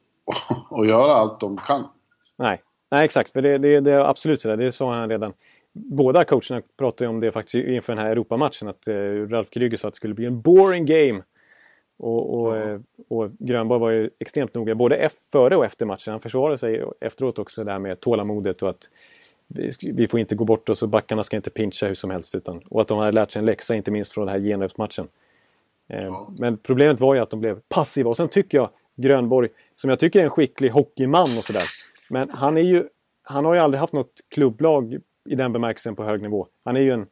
att 0.80 0.86
göra 0.86 1.14
allt 1.14 1.40
de 1.40 1.56
kan. 1.56 1.84
Nej, 2.38 2.62
Nej 2.90 3.04
exakt. 3.04 3.32
För 3.32 3.42
det, 3.42 3.58
det, 3.58 3.80
det 3.80 3.92
är 3.92 3.98
absolut 3.98 4.40
så. 4.40 4.48
Där. 4.48 4.56
Det 4.56 4.72
sa 4.72 4.94
han 4.94 5.08
redan. 5.08 5.32
Båda 5.72 6.24
coacherna 6.24 6.62
pratade 6.78 7.08
om 7.10 7.20
det 7.20 7.32
faktiskt 7.32 7.54
inför 7.54 7.94
den 7.94 8.04
här 8.04 8.10
Europamatchen. 8.10 8.68
Att 8.68 8.88
eh, 8.88 8.94
Ralf 9.28 9.50
Kryger 9.50 9.76
sa 9.76 9.88
att 9.88 9.94
det 9.94 9.96
skulle 9.96 10.14
bli 10.14 10.26
en 10.26 10.40
boring 10.40 10.86
game. 10.86 11.22
Och, 11.96 12.40
och, 12.40 12.56
mm. 12.56 12.84
och 13.08 13.30
Grönborg 13.38 13.80
var 13.80 13.90
ju 13.90 14.10
extremt 14.18 14.54
noga 14.54 14.74
både 14.74 15.08
före 15.32 15.56
och 15.56 15.64
efter 15.64 15.86
matchen. 15.86 16.10
Han 16.10 16.20
försvarade 16.20 16.58
sig 16.58 16.84
efteråt 17.00 17.38
också 17.38 17.64
där 17.64 17.78
med 17.78 18.00
tålamodet 18.00 18.62
och 18.62 18.68
att 18.68 18.90
vi 19.82 20.08
får 20.08 20.20
inte 20.20 20.34
gå 20.34 20.44
bort 20.44 20.68
oss 20.68 20.82
och 20.82 20.88
backarna 20.88 21.22
ska 21.22 21.36
inte 21.36 21.50
pincha 21.50 21.86
hur 21.86 21.94
som 21.94 22.10
helst. 22.10 22.34
Utan, 22.34 22.58
och 22.58 22.80
att 22.80 22.88
de 22.88 22.98
hade 22.98 23.12
lärt 23.12 23.30
sig 23.30 23.40
en 23.40 23.46
läxa, 23.46 23.74
inte 23.74 23.90
minst 23.90 24.12
från 24.12 24.26
den 24.26 24.34
här 24.34 24.48
genrepsmatchen. 24.48 25.08
Eh, 25.88 26.28
Men 26.38 26.58
problemet 26.58 27.00
var 27.00 27.14
ju 27.14 27.20
att 27.20 27.30
de 27.30 27.40
blev 27.40 27.60
passiva 27.68 28.10
och 28.10 28.16
sen 28.16 28.28
tycker 28.28 28.58
jag 28.58 28.70
Grönborg, 28.96 29.48
som 29.76 29.90
jag 29.90 29.98
tycker 29.98 30.20
är 30.20 30.24
en 30.24 30.30
skicklig 30.30 30.70
hockeyman 30.70 31.38
och 31.38 31.44
sådär. 31.44 31.62
Men 32.14 32.30
han 32.30 32.56
är 32.56 32.62
ju... 32.62 32.88
Han 33.22 33.44
har 33.44 33.54
ju 33.54 33.60
aldrig 33.60 33.80
haft 33.80 33.92
något 33.92 34.20
klubblag 34.28 34.98
i 35.28 35.34
den 35.34 35.52
bemärkelsen 35.52 35.96
på 35.96 36.04
hög 36.04 36.22
nivå. 36.22 36.46
Han 36.64 36.76
är 36.76 36.80
ju 36.80 36.90
en... 36.90 37.06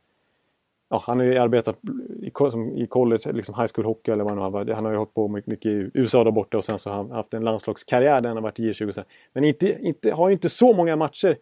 Ja, 0.88 1.02
han 1.06 1.18
har 1.18 1.26
ju 1.26 1.38
arbetat 1.38 1.78
i, 2.23 2.30
som, 2.50 2.76
i 2.76 2.87
college, 2.87 3.32
liksom 3.32 3.54
high 3.54 3.71
school 3.75 3.87
hockey 3.87 4.11
eller 4.11 4.25
vad 4.25 4.32
han 4.38 4.52
har 4.52 4.75
Han 4.75 4.85
har 4.85 4.92
ju 4.92 4.99
hållit 4.99 5.14
på 5.14 5.28
mycket 5.28 5.66
i 5.66 5.90
USA 5.94 6.25
där 6.25 6.30
borta 6.30 6.56
och 6.56 6.64
sen 6.64 6.78
så 6.78 6.90
har 6.90 6.97
han 6.97 7.11
haft 7.11 7.35
en 7.35 7.44
landslagskarriär 7.44 8.21
där 8.21 8.28
han 8.28 8.37
har 8.37 8.42
varit 8.42 8.59
i 8.59 8.71
J20. 8.71 9.04
Men 9.32 9.44
inte, 9.44 9.78
inte, 9.80 10.12
har 10.12 10.28
ju 10.28 10.32
inte 10.32 10.49
så 10.49 10.73
många 10.73 10.97
matcher 10.97 11.37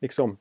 liksom, 0.00 0.36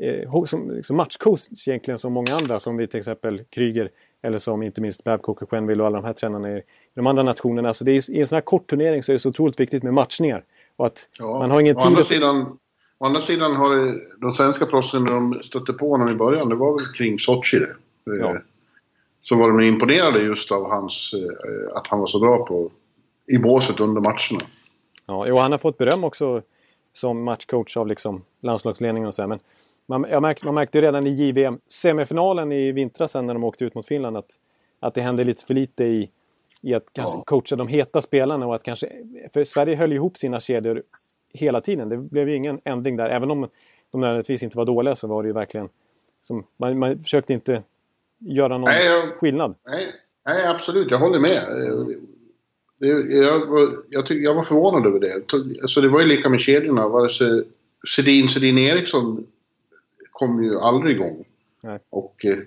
eh, 0.00 0.44
som 0.44 0.70
liksom 0.70 0.96
matchcoach 0.96 1.68
egentligen 1.68 1.98
som 1.98 2.12
många 2.12 2.34
andra 2.40 2.60
som 2.60 2.76
vi 2.76 2.86
till 2.86 2.98
exempel 2.98 3.44
Kryger 3.44 3.90
eller 4.22 4.38
som 4.38 4.62
inte 4.62 4.80
minst 4.80 5.04
Babcock 5.04 5.42
och 5.42 5.50
Quenville 5.50 5.82
och 5.82 5.86
alla 5.86 6.00
de 6.00 6.06
här 6.06 6.12
tränarna 6.12 6.58
i 6.58 6.62
de 6.94 7.06
andra 7.06 7.22
nationerna. 7.22 7.74
Så 7.74 7.84
det 7.84 7.92
är, 7.92 8.10
i 8.10 8.20
en 8.20 8.26
sån 8.26 8.36
här 8.36 8.40
kort 8.40 8.70
turnering 8.70 9.02
så 9.02 9.12
är 9.12 9.14
det 9.14 9.18
så 9.18 9.28
otroligt 9.28 9.60
viktigt 9.60 9.82
med 9.82 9.94
matchningar. 9.94 10.44
Och 10.80 10.86
att 10.86 11.08
ja, 11.18 11.38
man 11.38 11.50
har 11.50 11.60
ingen 11.60 11.74
tid... 11.74 11.84
Å 11.84 11.86
andra, 11.86 12.04
sidan, 12.04 12.58
å 12.98 13.06
andra 13.06 13.20
sidan 13.20 13.56
har 13.56 13.76
det, 13.76 14.00
de 14.20 14.32
svenska 14.32 14.66
proffsen 14.66 15.04
när 15.04 15.12
de 15.12 15.42
stötte 15.42 15.72
på 15.72 15.90
honom 15.90 16.08
i 16.08 16.14
början, 16.14 16.48
det 16.48 16.54
var 16.54 16.72
väl 16.72 16.86
kring 16.96 17.18
Sochi 17.18 17.58
det. 17.58 17.76
Ja. 18.18 18.36
Så 19.20 19.36
var 19.36 19.48
de 19.48 19.60
imponerade 19.60 20.22
just 20.22 20.52
av 20.52 20.70
hans, 20.70 21.14
eh, 21.14 21.76
att 21.76 21.86
han 21.86 21.98
var 21.98 22.06
så 22.06 22.20
bra 22.20 22.46
på 22.46 22.70
i 23.32 23.38
båset 23.38 23.80
under 23.80 24.00
matcherna. 24.00 24.50
Ja, 25.06 25.32
och 25.32 25.40
han 25.40 25.52
har 25.52 25.58
fått 25.58 25.78
beröm 25.78 26.04
också 26.04 26.42
som 26.92 27.24
matchcoach 27.24 27.76
av 27.76 27.86
liksom 27.86 28.24
landslagsledningen 28.42 29.06
och 29.06 29.14
så 29.14 29.22
här. 29.22 29.28
Men 29.28 29.40
man, 29.88 30.06
jag 30.10 30.22
märkte, 30.22 30.44
man 30.44 30.54
märkte 30.54 30.80
redan 30.80 31.06
i 31.06 31.10
JVM-semifinalen 31.10 32.52
i 32.52 32.72
vintras 32.72 33.14
när 33.14 33.34
de 33.34 33.44
åkte 33.44 33.64
ut 33.64 33.74
mot 33.74 33.86
Finland 33.86 34.16
att, 34.16 34.30
att 34.80 34.94
det 34.94 35.02
hände 35.02 35.24
lite 35.24 35.44
för 35.44 35.54
lite 35.54 35.84
i, 35.84 36.10
i 36.62 36.74
att 36.74 36.90
ja. 36.92 37.22
coacha 37.26 37.56
de 37.56 37.68
heta 37.68 38.02
spelarna 38.02 38.46
och 38.46 38.54
att 38.54 38.62
kanske... 38.62 38.92
För 39.32 39.44
Sverige 39.44 39.76
höll 39.76 39.92
ihop 39.92 40.16
sina 40.16 40.40
kedjor 40.40 40.82
hela 41.32 41.60
tiden. 41.60 41.88
Det 41.88 41.96
blev 41.96 42.28
ju 42.28 42.36
ingen 42.36 42.60
ändring 42.64 42.96
där. 42.96 43.10
Även 43.10 43.30
om 43.30 43.48
de 43.90 44.00
nödvändigtvis 44.00 44.42
inte 44.42 44.56
var 44.56 44.64
dåliga 44.64 44.96
så 44.96 45.06
var 45.06 45.22
det 45.22 45.26
ju 45.26 45.32
verkligen... 45.32 45.68
Som, 46.22 46.46
man, 46.56 46.78
man 46.78 47.02
försökte 47.02 47.32
inte 47.32 47.62
göra 48.18 48.58
någon 48.58 48.70
nej, 48.70 48.86
jag, 48.86 49.08
skillnad. 49.08 49.54
Nej, 49.66 49.86
nej, 50.26 50.46
absolut. 50.46 50.90
Jag 50.90 50.98
håller 50.98 51.18
med. 51.18 51.42
Jag, 52.78 53.10
jag, 53.10 53.42
jag, 53.90 54.06
tyck, 54.06 54.24
jag 54.24 54.34
var 54.34 54.42
förvånad 54.42 54.86
över 54.86 55.00
det. 55.00 55.34
Alltså 55.62 55.80
det 55.80 55.88
var 55.88 56.00
ju 56.00 56.06
lika 56.06 56.28
med 56.28 56.40
kedjorna. 56.40 56.88
Vare 56.88 57.08
sig 57.08 57.44
Sedin, 57.96 58.28
Sedin 58.28 58.58
Eriksson 58.58 59.26
kom 60.10 60.44
ju 60.44 60.58
aldrig 60.58 60.96
igång. 60.96 61.24
Nej. 61.62 61.78
Och 61.90 62.24
eh, 62.24 62.38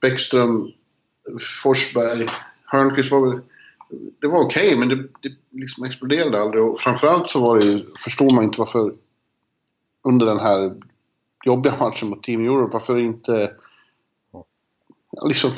Bäckström, 0.00 0.72
Forsberg, 1.62 2.26
Hörnqvist 2.70 3.12
var 3.12 3.30
väl... 3.30 3.40
Det 4.20 4.26
var 4.26 4.44
okej, 4.44 4.66
okay, 4.66 4.78
men 4.78 4.88
det, 4.88 4.96
det 4.96 5.32
liksom 5.50 5.84
exploderade 5.84 6.40
aldrig. 6.42 6.64
Och 6.64 6.80
framförallt 6.80 7.28
så 7.28 7.40
var 7.40 7.58
det 7.58 7.64
ju, 7.64 7.78
förstår 8.04 8.34
man 8.34 8.44
inte 8.44 8.58
varför 8.58 8.94
under 10.08 10.26
den 10.26 10.38
här 10.38 10.74
jobbiga 11.44 11.74
matchen 11.80 12.08
mot 12.08 12.22
Team 12.22 12.44
Europe, 12.44 12.72
varför 12.72 12.98
inte 12.98 13.50
liksom 15.28 15.50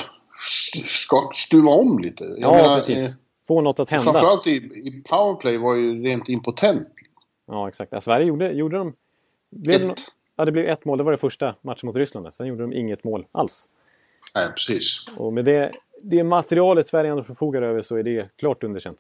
ska 0.85 1.31
stuva 1.35 1.71
om 1.71 1.99
lite. 1.99 2.25
Jag 2.25 2.39
ja, 2.39 2.53
menar, 2.53 2.75
precis. 2.75 3.09
Eh, 3.09 3.21
Få 3.49 3.61
något 3.61 3.81
att 3.81 3.91
hända. 3.91 4.13
Framförallt 4.13 4.47
i, 4.47 4.57
i 4.57 5.03
powerplay 5.11 5.59
var 5.59 5.75
ju 5.75 6.03
rent 6.03 6.29
impotent. 6.29 6.89
Ja, 7.47 7.69
exakt. 7.69 7.93
Ja, 7.93 8.01
Sverige 8.01 8.27
gjorde, 8.27 8.53
gjorde 8.53 8.77
de... 8.77 8.93
Blev 9.51 9.91
ett. 9.91 10.01
Ja, 10.37 10.45
det 10.45 10.53
blev 10.53 10.69
ett 10.69 10.85
mål. 10.85 10.99
Det 10.99 11.05
var 11.05 11.13
det 11.13 11.19
första 11.19 11.55
matchen 11.63 11.87
mot 11.87 11.97
Ryssland. 11.97 12.35
Sen 12.35 12.47
gjorde 12.47 12.63
de 12.63 12.73
inget 12.73 13.05
mål 13.05 13.27
alls. 13.33 13.67
Nej, 14.35 14.53
precis. 14.53 15.07
Och 15.17 15.33
med 15.33 15.45
det, 15.45 15.73
det 16.03 16.25
materialet 16.25 16.89
Sverige 16.89 17.11
ändå 17.11 17.23
förfogar 17.23 17.63
över 17.63 17.83
så 17.83 17.97
är 17.97 18.03
det 18.03 18.37
klart 18.37 18.65
underkänt. 18.65 18.99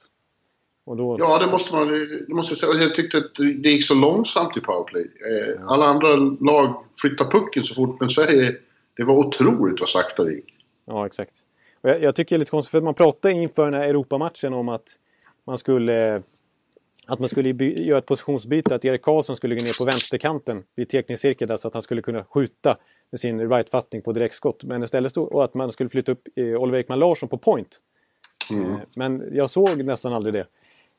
Då... 0.87 1.17
Ja, 1.19 1.39
det 1.39 1.47
måste 1.47 1.75
man 1.75 1.89
det 1.89 2.35
måste 2.35 2.53
jag 2.53 2.59
säga. 2.59 2.83
Jag 2.83 2.95
tyckte 2.95 3.19
att 3.19 3.35
det 3.35 3.71
gick 3.71 3.85
så 3.85 3.95
långsamt 3.95 4.57
i 4.57 4.61
powerplay. 4.61 5.03
Eh, 5.03 5.67
alla 5.67 5.87
andra 5.87 6.17
lag 6.41 6.85
flyttade 7.01 7.31
pucken 7.31 7.63
så 7.63 7.75
fort, 7.75 8.01
men 8.01 8.09
Sverige... 8.09 8.57
Det 8.97 9.05
var 9.05 9.15
otroligt 9.15 9.81
vad 9.81 9.89
sakta 9.89 10.25
det 10.25 10.33
gick. 10.33 10.55
Ja, 10.87 11.07
exakt. 11.07 11.33
Och 11.81 11.91
jag, 11.91 12.03
jag 12.03 12.17
tycker 12.17 12.37
det 12.37 12.37
är 12.37 12.39
lite 12.39 12.51
konstigt, 12.51 12.71
för 12.71 12.81
man 12.81 12.95
pratade 12.95 13.35
inför 13.35 13.65
den 13.65 13.75
här 13.75 13.89
Europamatchen 13.89 14.53
om 14.53 14.69
att 14.69 14.89
man 15.47 15.59
skulle 15.59 16.23
att 17.07 17.19
man 17.19 17.29
skulle 17.29 17.65
göra 17.65 17.99
ett 17.99 18.07
positionsbyte, 18.07 18.75
att 18.75 18.85
Erik 18.85 19.03
Karlsson 19.03 19.37
skulle 19.37 19.55
gå 19.55 19.63
ner 19.65 19.85
på 19.85 19.85
vänsterkanten 19.85 20.63
vid 20.77 20.89
teckningscirkeln 20.89 21.49
där 21.49 21.57
så 21.57 21.69
att 21.69 21.75
han 21.75 21.83
skulle 21.83 22.03
kunna 22.03 22.25
skjuta 22.25 22.77
med 23.11 23.21
sin 23.21 23.51
right-fattning 23.51 24.03
på 24.03 24.13
direktskott. 24.13 24.65
Men 24.65 24.83
istället 24.83 25.11
stod 25.11 25.33
och 25.33 25.45
att 25.45 25.55
man 25.55 25.73
skulle 25.73 25.91
flytta 25.91 26.13
upp 26.13 26.29
eh, 26.35 26.45
Oliver 26.45 26.79
Ekman 26.79 26.99
Larsson 26.99 27.29
på 27.29 27.39
point. 27.39 27.81
Mm. 28.51 28.73
Eh, 28.73 28.79
men 28.97 29.29
jag 29.33 29.51
såg 29.51 29.85
nästan 29.85 30.13
aldrig 30.13 30.35
det 30.35 30.47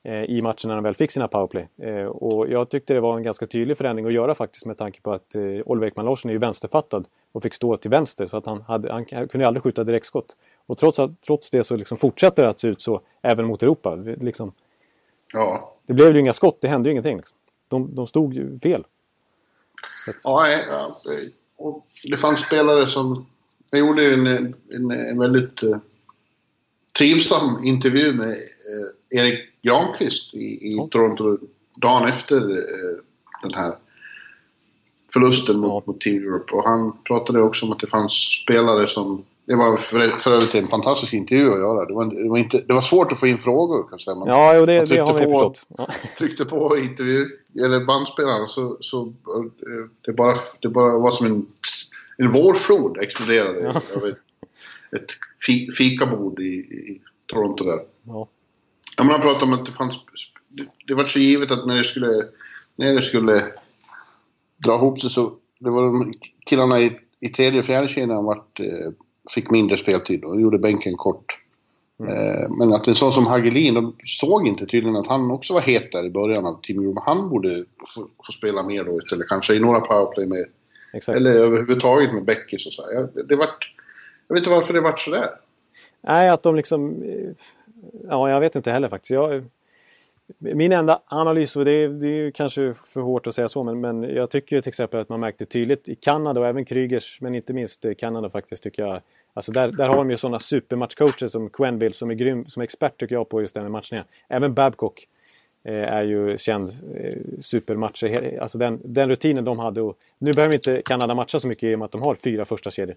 eh, 0.03 0.23
i 0.23 0.41
matchen 0.41 0.67
när 0.67 0.75
han 0.75 0.83
väl 0.83 0.95
fick 0.95 1.11
sina 1.11 1.27
powerplay. 1.27 1.67
Och 2.07 2.49
jag 2.49 2.69
tyckte 2.69 2.93
det 2.93 2.99
var 2.99 3.17
en 3.17 3.23
ganska 3.23 3.47
tydlig 3.47 3.77
förändring 3.77 4.05
att 4.05 4.13
göra 4.13 4.35
faktiskt 4.35 4.65
med 4.65 4.77
tanke 4.77 5.01
på 5.01 5.13
att 5.13 5.35
Oliver 5.65 5.87
Ekman 5.87 6.05
Larsson 6.05 6.29
är 6.29 6.33
ju 6.33 6.39
vänsterfattad 6.39 7.07
och 7.31 7.43
fick 7.43 7.53
stå 7.53 7.77
till 7.77 7.91
vänster 7.91 8.27
så 8.27 8.37
att 8.37 8.45
han, 8.45 8.61
hade, 8.61 8.93
han 8.93 9.05
kunde 9.05 9.47
aldrig 9.47 9.63
skjuta 9.63 9.83
direktskott. 9.83 10.35
Och 10.65 10.77
trots, 10.77 10.99
trots 11.25 11.49
det 11.49 11.63
så 11.63 11.75
liksom 11.75 11.97
fortsätter 11.97 12.43
det 12.43 12.49
att 12.49 12.59
se 12.59 12.67
ut 12.67 12.81
så 12.81 13.01
även 13.21 13.45
mot 13.45 13.63
Europa. 13.63 13.95
Liksom, 13.95 14.51
ja. 15.33 15.75
Det 15.85 15.93
blev 15.93 16.13
ju 16.13 16.19
inga 16.19 16.33
skott, 16.33 16.57
det 16.61 16.67
hände 16.67 16.89
ju 16.89 16.91
ingenting. 16.91 17.17
Liksom. 17.17 17.37
De, 17.67 17.95
de 17.95 18.07
stod 18.07 18.33
ju 18.33 18.59
fel. 18.59 18.85
Att... 20.07 20.15
Ja, 20.23 20.47
ja, 20.49 20.97
och 21.67 21.87
det 22.03 22.17
fanns 22.17 22.39
spelare 22.39 22.87
som... 22.87 23.25
Jag 23.69 23.79
gjorde 23.79 24.13
en, 24.13 24.27
en, 24.27 24.91
en 24.91 25.19
väldigt 25.19 25.63
uh, 25.63 25.77
trivsam 26.97 27.63
intervju 27.63 28.13
med 28.13 28.29
uh, 28.29 29.19
Erik 29.19 29.39
Granqvist 29.61 30.33
i, 30.33 30.37
i 30.37 30.75
ja. 30.77 30.87
Toronto 30.91 31.37
dagen 31.75 32.07
efter 32.07 32.51
uh, 32.51 32.97
den 33.41 33.53
här 33.53 33.75
förlusten 35.13 35.59
mot, 35.59 35.87
mot 35.87 36.01
Team 36.01 36.23
Europe. 36.23 36.53
Och 36.53 36.63
han 36.63 36.97
pratade 36.97 37.41
också 37.41 37.65
om 37.65 37.71
att 37.71 37.79
det 37.79 37.87
fanns 37.87 38.13
spelare 38.13 38.87
som 38.87 39.23
det 39.51 39.57
var 39.57 39.77
för, 39.77 40.17
för 40.17 40.31
övrigt 40.31 40.55
en 40.55 40.67
fantastisk 40.67 41.13
intervju 41.13 41.51
att 41.51 41.59
göra. 41.59 41.85
Det 41.85 41.93
var, 41.93 42.23
det 42.23 42.29
var, 42.29 42.37
inte, 42.37 42.63
det 42.67 42.73
var 42.73 42.81
svårt 42.81 43.11
att 43.11 43.19
få 43.19 43.27
in 43.27 43.37
frågor 43.37 43.83
kan 43.83 43.89
jag 43.91 43.99
säga. 43.99 44.15
Man, 44.15 44.27
ja, 44.27 44.55
jo, 44.55 44.65
det, 44.65 44.85
det 44.85 44.97
har 44.97 45.19
vi 45.19 45.25
på, 45.25 45.31
förstått. 45.31 45.65
Ja. 45.77 45.87
Tryckte 46.17 46.45
på 46.45 46.77
intervju, 46.77 47.29
eller 47.65 47.85
bandspelaren 47.85 48.47
så, 48.47 48.77
så 48.79 49.13
det, 50.05 50.13
bara, 50.13 50.33
det 50.61 50.69
bara 50.69 50.97
var 50.97 51.11
som 51.11 51.25
en, 51.25 51.47
en 52.17 52.31
vårflod 52.31 52.97
exploderade 52.97 53.59
ja. 53.59 53.81
över 53.95 54.09
ett, 54.09 54.17
ett 55.01 55.75
fikabord 55.77 56.39
i, 56.39 56.53
i 56.53 57.01
Toronto 57.25 57.63
där. 57.63 57.79
Ja. 58.03 58.27
Ja, 58.97 59.03
man 59.03 59.21
pratade 59.21 59.45
om 59.45 59.53
att 59.53 59.65
det 59.65 59.71
fanns... 59.71 59.95
Det, 60.49 60.65
det 60.87 60.93
var 60.93 61.05
så 61.05 61.19
givet 61.19 61.51
att 61.51 61.67
när 61.67 61.77
det 61.77 61.83
skulle, 61.83 62.27
när 62.75 62.93
det 62.93 63.01
skulle 63.01 63.43
dra 64.57 64.75
ihop 64.75 64.99
sig 64.99 65.09
så... 65.09 65.33
Det 65.59 65.69
var 65.69 65.83
de 65.83 66.13
killarna 66.45 66.79
i, 66.79 66.97
i 67.19 67.29
tredje 67.29 67.59
och 67.59 67.65
fjärde 67.65 67.87
kedjan 67.87 68.25
vart 68.25 68.59
eh, 68.59 68.91
fick 69.29 69.51
mindre 69.51 69.77
speltid 69.77 70.23
och 70.23 70.41
gjorde 70.41 70.59
bänken 70.59 70.95
kort. 70.95 71.37
Mm. 71.99 72.13
Eh, 72.13 72.49
men 72.49 72.73
att 72.73 72.87
en 72.87 72.95
sån 72.95 73.11
som 73.11 73.27
Hagelin, 73.27 73.73
de 73.73 73.95
såg 74.05 74.47
inte 74.47 74.65
tydligen 74.65 74.95
att 74.95 75.07
han 75.07 75.31
också 75.31 75.53
var 75.53 75.61
het 75.61 75.91
där 75.91 76.05
i 76.05 76.09
början 76.09 76.45
av 76.45 76.61
Team 76.61 76.79
Europe. 76.79 77.01
Han 77.05 77.29
borde 77.29 77.65
få, 77.95 78.07
få, 78.25 78.31
spela 78.31 78.63
mer 78.63 78.83
då 78.83 79.01
istället, 79.01 79.27
kanske 79.27 79.53
i 79.53 79.59
några 79.59 79.79
powerplay 79.79 80.25
med... 80.25 80.45
Exakt. 80.93 81.17
Eller 81.17 81.31
överhuvudtaget 81.31 82.13
med 82.13 82.25
Beckis 82.25 82.67
och 82.67 82.73
så. 82.73 82.83
Jag, 82.93 83.27
det 83.27 83.35
vart, 83.35 83.75
jag 84.27 84.35
vet 84.35 84.41
inte 84.41 84.49
varför 84.49 84.73
det 84.73 84.81
vart 84.81 84.99
sådär. 84.99 85.27
Nej, 86.01 86.29
att 86.29 86.43
de 86.43 86.55
liksom... 86.55 87.03
Ja, 88.09 88.29
jag 88.29 88.39
vet 88.39 88.55
inte 88.55 88.71
heller 88.71 88.89
faktiskt. 88.89 89.11
Jag, 89.11 89.43
min 90.37 90.71
enda 90.71 91.01
analys, 91.05 91.55
och 91.55 91.65
det 91.65 91.71
är, 91.71 91.89
det 91.89 92.07
är 92.07 92.31
kanske 92.31 92.73
för 92.73 93.01
hårt 93.01 93.27
att 93.27 93.35
säga 93.35 93.49
så, 93.49 93.63
men, 93.63 93.81
men 93.81 94.03
jag 94.03 94.29
tycker 94.29 94.61
till 94.61 94.69
exempel 94.69 94.99
att 94.99 95.09
man 95.09 95.19
märkte 95.19 95.45
tydligt 95.45 95.89
i 95.89 95.95
Kanada 95.95 96.39
och 96.39 96.47
även 96.47 96.65
Krygers, 96.65 97.17
men 97.21 97.35
inte 97.35 97.53
minst 97.53 97.85
i 97.85 97.95
Kanada 97.95 98.29
faktiskt, 98.29 98.63
tycker 98.63 98.83
jag. 98.83 99.01
Alltså 99.33 99.51
där, 99.51 99.71
där 99.71 99.87
har 99.87 99.95
de 99.95 100.09
ju 100.09 100.17
sådana 100.17 100.39
supermatchcoacher 100.39 101.27
som 101.27 101.49
Quenville 101.49 101.93
som 101.93 102.09
är 102.09 102.13
grym, 102.13 102.45
som 102.45 102.63
expert 102.63 102.99
tycker 102.99 103.15
jag 103.15 103.29
på 103.29 103.41
just 103.41 103.53
den 103.53 103.71
matchningen. 103.71 104.05
Även 104.27 104.53
Babcock 104.53 105.07
eh, 105.63 105.93
är 105.93 106.03
ju 106.03 106.37
känd 106.37 106.69
eh, 106.95 107.17
supermatcher. 107.39 108.39
Alltså 108.41 108.57
den, 108.57 108.79
den 108.83 109.09
rutinen 109.09 109.45
de 109.45 109.59
hade. 109.59 109.81
Och, 109.81 109.97
nu 110.17 110.33
behöver 110.33 110.55
inte 110.55 110.81
Kanada 110.85 111.15
matcha 111.15 111.39
så 111.39 111.47
mycket 111.47 111.63
i 111.63 111.75
och 111.75 111.79
med 111.79 111.85
att 111.85 111.91
de 111.91 112.01
har 112.01 112.15
fyra 112.15 112.45
första 112.45 112.71
kedjor. 112.71 112.95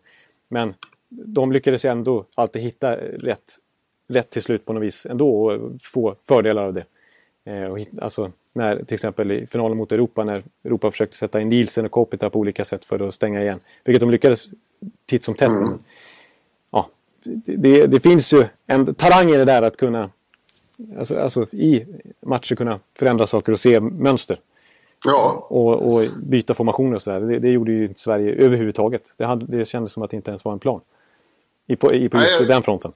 Men 0.49 0.75
de 1.09 1.53
lyckades 1.53 1.85
ändå 1.85 2.25
alltid 2.35 2.63
hitta 2.63 2.97
rätt, 2.97 3.59
rätt 4.09 4.31
till 4.31 4.43
slut 4.43 4.65
på 4.65 4.73
något 4.73 4.83
vis 4.83 5.07
ändå 5.07 5.29
och 5.31 5.73
få 5.83 6.17
fördelar 6.29 6.65
av 6.65 6.75
det. 6.75 6.85
Eh, 7.45 7.65
och, 7.65 7.79
alltså, 8.01 8.33
när, 8.53 8.85
till 8.85 8.95
exempel 8.95 9.33
i 9.33 9.47
finalen 9.47 9.77
mot 9.77 9.93
Europa 9.93 10.25
när 10.25 10.45
Europa 10.65 10.91
försökte 10.91 11.17
sätta 11.17 11.41
in 11.41 11.49
Nielsen 11.49 11.85
och 11.85 11.91
Kopita 11.91 12.31
på 12.31 12.39
olika 12.39 12.65
sätt 12.65 12.85
för 12.85 13.09
att 13.09 13.15
stänga 13.15 13.43
igen. 13.43 13.61
Vilket 13.85 14.01
de 14.01 14.11
lyckades 14.11 14.45
titt 15.07 15.25
som 15.25 15.35
tätt. 15.35 15.49
Mm. 15.49 15.79
Ja, 16.71 16.89
det, 17.45 17.87
det, 17.87 18.01
finns 18.01 18.33
ju 18.33 18.45
en 18.67 18.95
talang 18.95 19.31
i 19.31 19.37
det 19.37 19.45
där 19.45 19.63
att 19.63 19.77
kunna 19.77 20.11
alltså, 20.97 21.19
alltså, 21.19 21.47
i 21.53 21.87
matcher 22.21 22.55
kunna 22.55 22.81
förändra 22.99 23.27
saker 23.27 23.53
och 23.53 23.61
se 23.61 23.81
mönster. 23.81 24.39
Ja. 25.05 25.47
Och, 25.51 25.95
och 25.95 26.03
byta 26.27 26.55
formationer 26.55 26.95
och 26.95 27.03
sådär. 27.03 27.21
Det, 27.21 27.39
det 27.39 27.49
gjorde 27.49 27.73
ju 27.73 27.87
inte 27.87 28.01
Sverige 28.01 28.35
överhuvudtaget. 28.35 29.13
Det, 29.17 29.25
hade, 29.25 29.59
det 29.59 29.65
kändes 29.65 29.93
som 29.93 30.03
att 30.03 30.11
det 30.11 30.17
inte 30.17 30.31
ens 30.31 30.45
var 30.45 30.53
en 30.53 30.59
plan. 30.59 30.81
I, 31.67 31.77
på, 31.77 31.95
i, 31.95 32.09
på 32.09 32.19
just 32.19 32.39
Nej, 32.39 32.49
den 32.49 32.63
fronten. 32.63 32.93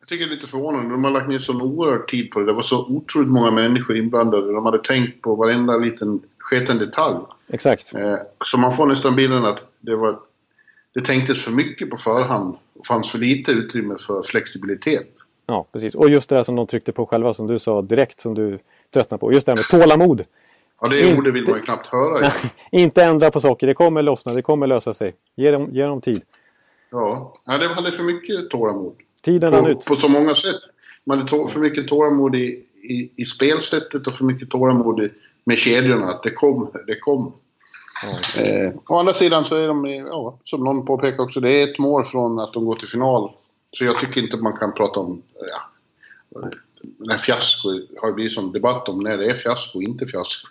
Jag 0.00 0.08
tycker 0.08 0.26
det 0.26 0.32
är 0.32 0.34
lite 0.34 0.46
förvånande. 0.46 0.90
De 0.90 1.04
har 1.04 1.10
lagt 1.10 1.28
ner 1.28 1.38
så 1.38 1.62
oerhört 1.62 2.10
tid 2.10 2.30
på 2.30 2.40
det. 2.40 2.46
Det 2.46 2.52
var 2.52 2.62
så 2.62 2.86
otroligt 2.86 3.30
många 3.30 3.50
människor 3.50 3.96
inblandade. 3.96 4.52
De 4.52 4.64
hade 4.64 4.78
tänkt 4.78 5.22
på 5.22 5.34
varenda 5.34 5.76
liten 5.76 6.20
sket 6.38 6.68
en 6.68 6.78
detalj. 6.78 7.18
Exakt. 7.48 7.94
Eh, 7.94 8.16
så 8.44 8.58
man 8.58 8.72
får 8.72 8.86
nästan 8.86 9.16
bilden 9.16 9.44
att 9.44 9.66
det 9.80 9.96
var... 9.96 10.18
Det 10.94 11.00
tänktes 11.00 11.44
för 11.44 11.52
mycket 11.52 11.90
på 11.90 11.96
förhand 11.96 12.56
och 12.78 12.86
fanns 12.86 13.10
för 13.10 13.18
lite 13.18 13.52
utrymme 13.52 13.96
för 14.06 14.22
flexibilitet. 14.22 15.08
Ja, 15.46 15.66
precis. 15.72 15.94
Och 15.94 16.10
just 16.10 16.28
det 16.28 16.36
där 16.36 16.42
som 16.42 16.56
de 16.56 16.66
tryckte 16.66 16.92
på 16.92 17.06
själva, 17.06 17.34
som 17.34 17.46
du 17.46 17.58
sa 17.58 17.82
direkt, 17.82 18.20
som 18.20 18.34
du 18.34 18.58
tröttnade 18.94 19.18
på. 19.20 19.32
Just 19.32 19.46
det 19.46 19.52
här 19.52 19.56
med 19.56 19.82
tålamod. 19.82 20.24
Ja, 20.80 20.88
det 20.88 21.00
Inte- 21.00 21.18
ordet 21.18 21.34
vill 21.34 21.44
man 21.48 21.58
ju 21.58 21.62
knappt 21.64 21.86
höra. 21.86 22.24
Ja. 22.24 22.32
Inte 22.70 23.04
ändra 23.04 23.30
på 23.30 23.40
saker, 23.40 23.66
det 23.66 23.74
kommer 23.74 24.02
lossna, 24.02 24.32
det 24.32 24.42
kommer 24.42 24.66
lösa 24.66 24.94
sig. 24.94 25.14
Ge 25.36 25.50
dem, 25.50 25.68
ge 25.72 25.86
dem 25.86 26.00
tid. 26.00 26.22
Ja, 26.90 27.32
ja 27.44 27.58
det 27.58 27.68
hade 27.74 27.92
för 27.92 28.02
mycket 28.02 28.50
tålamod. 28.50 28.96
Tiden 29.22 29.52
På, 29.52 29.68
ut. 29.68 29.84
på 29.84 29.96
så 29.96 30.08
många 30.08 30.34
sätt. 30.34 30.60
Man 31.04 31.18
hade 31.18 31.48
för 31.48 31.60
mycket 31.60 31.88
tålamod 31.88 32.36
i, 32.36 32.64
i, 32.82 33.12
i 33.16 33.24
spelsättet 33.24 34.06
och 34.06 34.14
för 34.14 34.24
mycket 34.24 34.50
tålamod 34.50 35.00
i, 35.00 35.10
med 35.44 35.58
kedjorna. 35.58 36.06
Att 36.06 36.22
det 36.22 36.30
kom, 36.30 36.70
det 36.86 36.98
kom. 37.00 37.32
Ja, 38.02 38.40
Eh, 38.42 38.72
å 38.88 38.98
andra 38.98 39.12
sidan 39.12 39.44
så 39.44 39.56
är 39.56 39.68
de, 39.68 39.86
ja, 39.86 40.38
som 40.44 40.64
någon 40.64 40.86
påpekar 40.86 41.22
också, 41.22 41.40
det 41.40 41.62
är 41.62 41.70
ett 41.70 41.78
mål 41.78 42.04
från 42.04 42.38
att 42.38 42.52
de 42.52 42.64
går 42.64 42.74
till 42.74 42.88
final. 42.88 43.32
Så 43.70 43.84
jag 43.84 43.98
tycker 43.98 44.22
inte 44.22 44.36
man 44.36 44.56
kan 44.56 44.74
prata 44.74 45.00
om, 45.00 45.22
ja, 45.34 46.50
den 46.82 47.10
här 47.10 47.18
fiasko 47.18 47.68
har 48.00 48.08
ju 48.08 48.14
blivit 48.14 48.32
som 48.32 48.52
debatt 48.52 48.88
om 48.88 48.98
när 48.98 49.18
det 49.18 49.30
är 49.30 49.34
fiasko 49.34 49.78
och 49.78 49.82
inte 49.82 50.06
fiasko. 50.06 50.48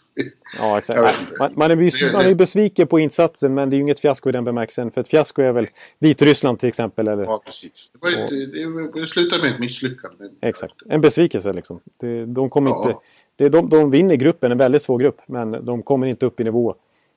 ja 0.59 0.77
exakt. 0.77 0.99
Man, 1.39 1.51
man, 1.55 1.71
är 1.71 2.13
man 2.13 2.25
är 2.25 2.35
besviken 2.35 2.87
på 2.87 2.99
insatsen, 2.99 3.53
men 3.53 3.69
det 3.69 3.75
är 3.75 3.77
ju 3.77 3.81
inget 3.81 3.99
fiasko 3.99 4.29
i 4.29 4.31
den 4.31 4.43
bemärkelsen. 4.43 4.91
För 4.91 5.01
ett 5.01 5.07
fiasko 5.07 5.41
är 5.41 5.51
väl 5.51 5.67
Vitryssland 5.99 6.59
till 6.59 6.69
exempel. 6.69 7.07
Eller, 7.07 7.23
Ja, 7.23 7.41
precis. 7.45 7.91
Det, 7.93 7.99
var 8.01 8.09
ju, 8.09 8.45
det, 8.45 9.01
det, 9.01 9.07
slutade 9.07 9.41
med 9.41 9.51
ett 9.51 9.59
misslyckande. 9.59 10.25
Exakt. 10.41 10.75
En 10.89 11.01
besvikelse 11.01 11.53
liksom. 11.53 11.79
Det, 11.99 12.25
de, 12.25 12.49
kommer 12.49 12.69
Ja. 12.69 12.87
inte, 12.87 12.99
det, 13.35 13.49
de, 13.49 13.69
de 13.69 13.91
vinner 13.91 14.15
gruppen, 14.15 14.51
en 14.51 14.57
väldigt 14.57 14.81
svår 14.81 14.99
grupp. 14.99 15.21
Men 15.25 15.65
de 15.65 15.83
kommer 15.83 16.07
inte 16.07 16.25
upp 16.25 16.39
i 16.39 16.43
nivå 16.43 16.75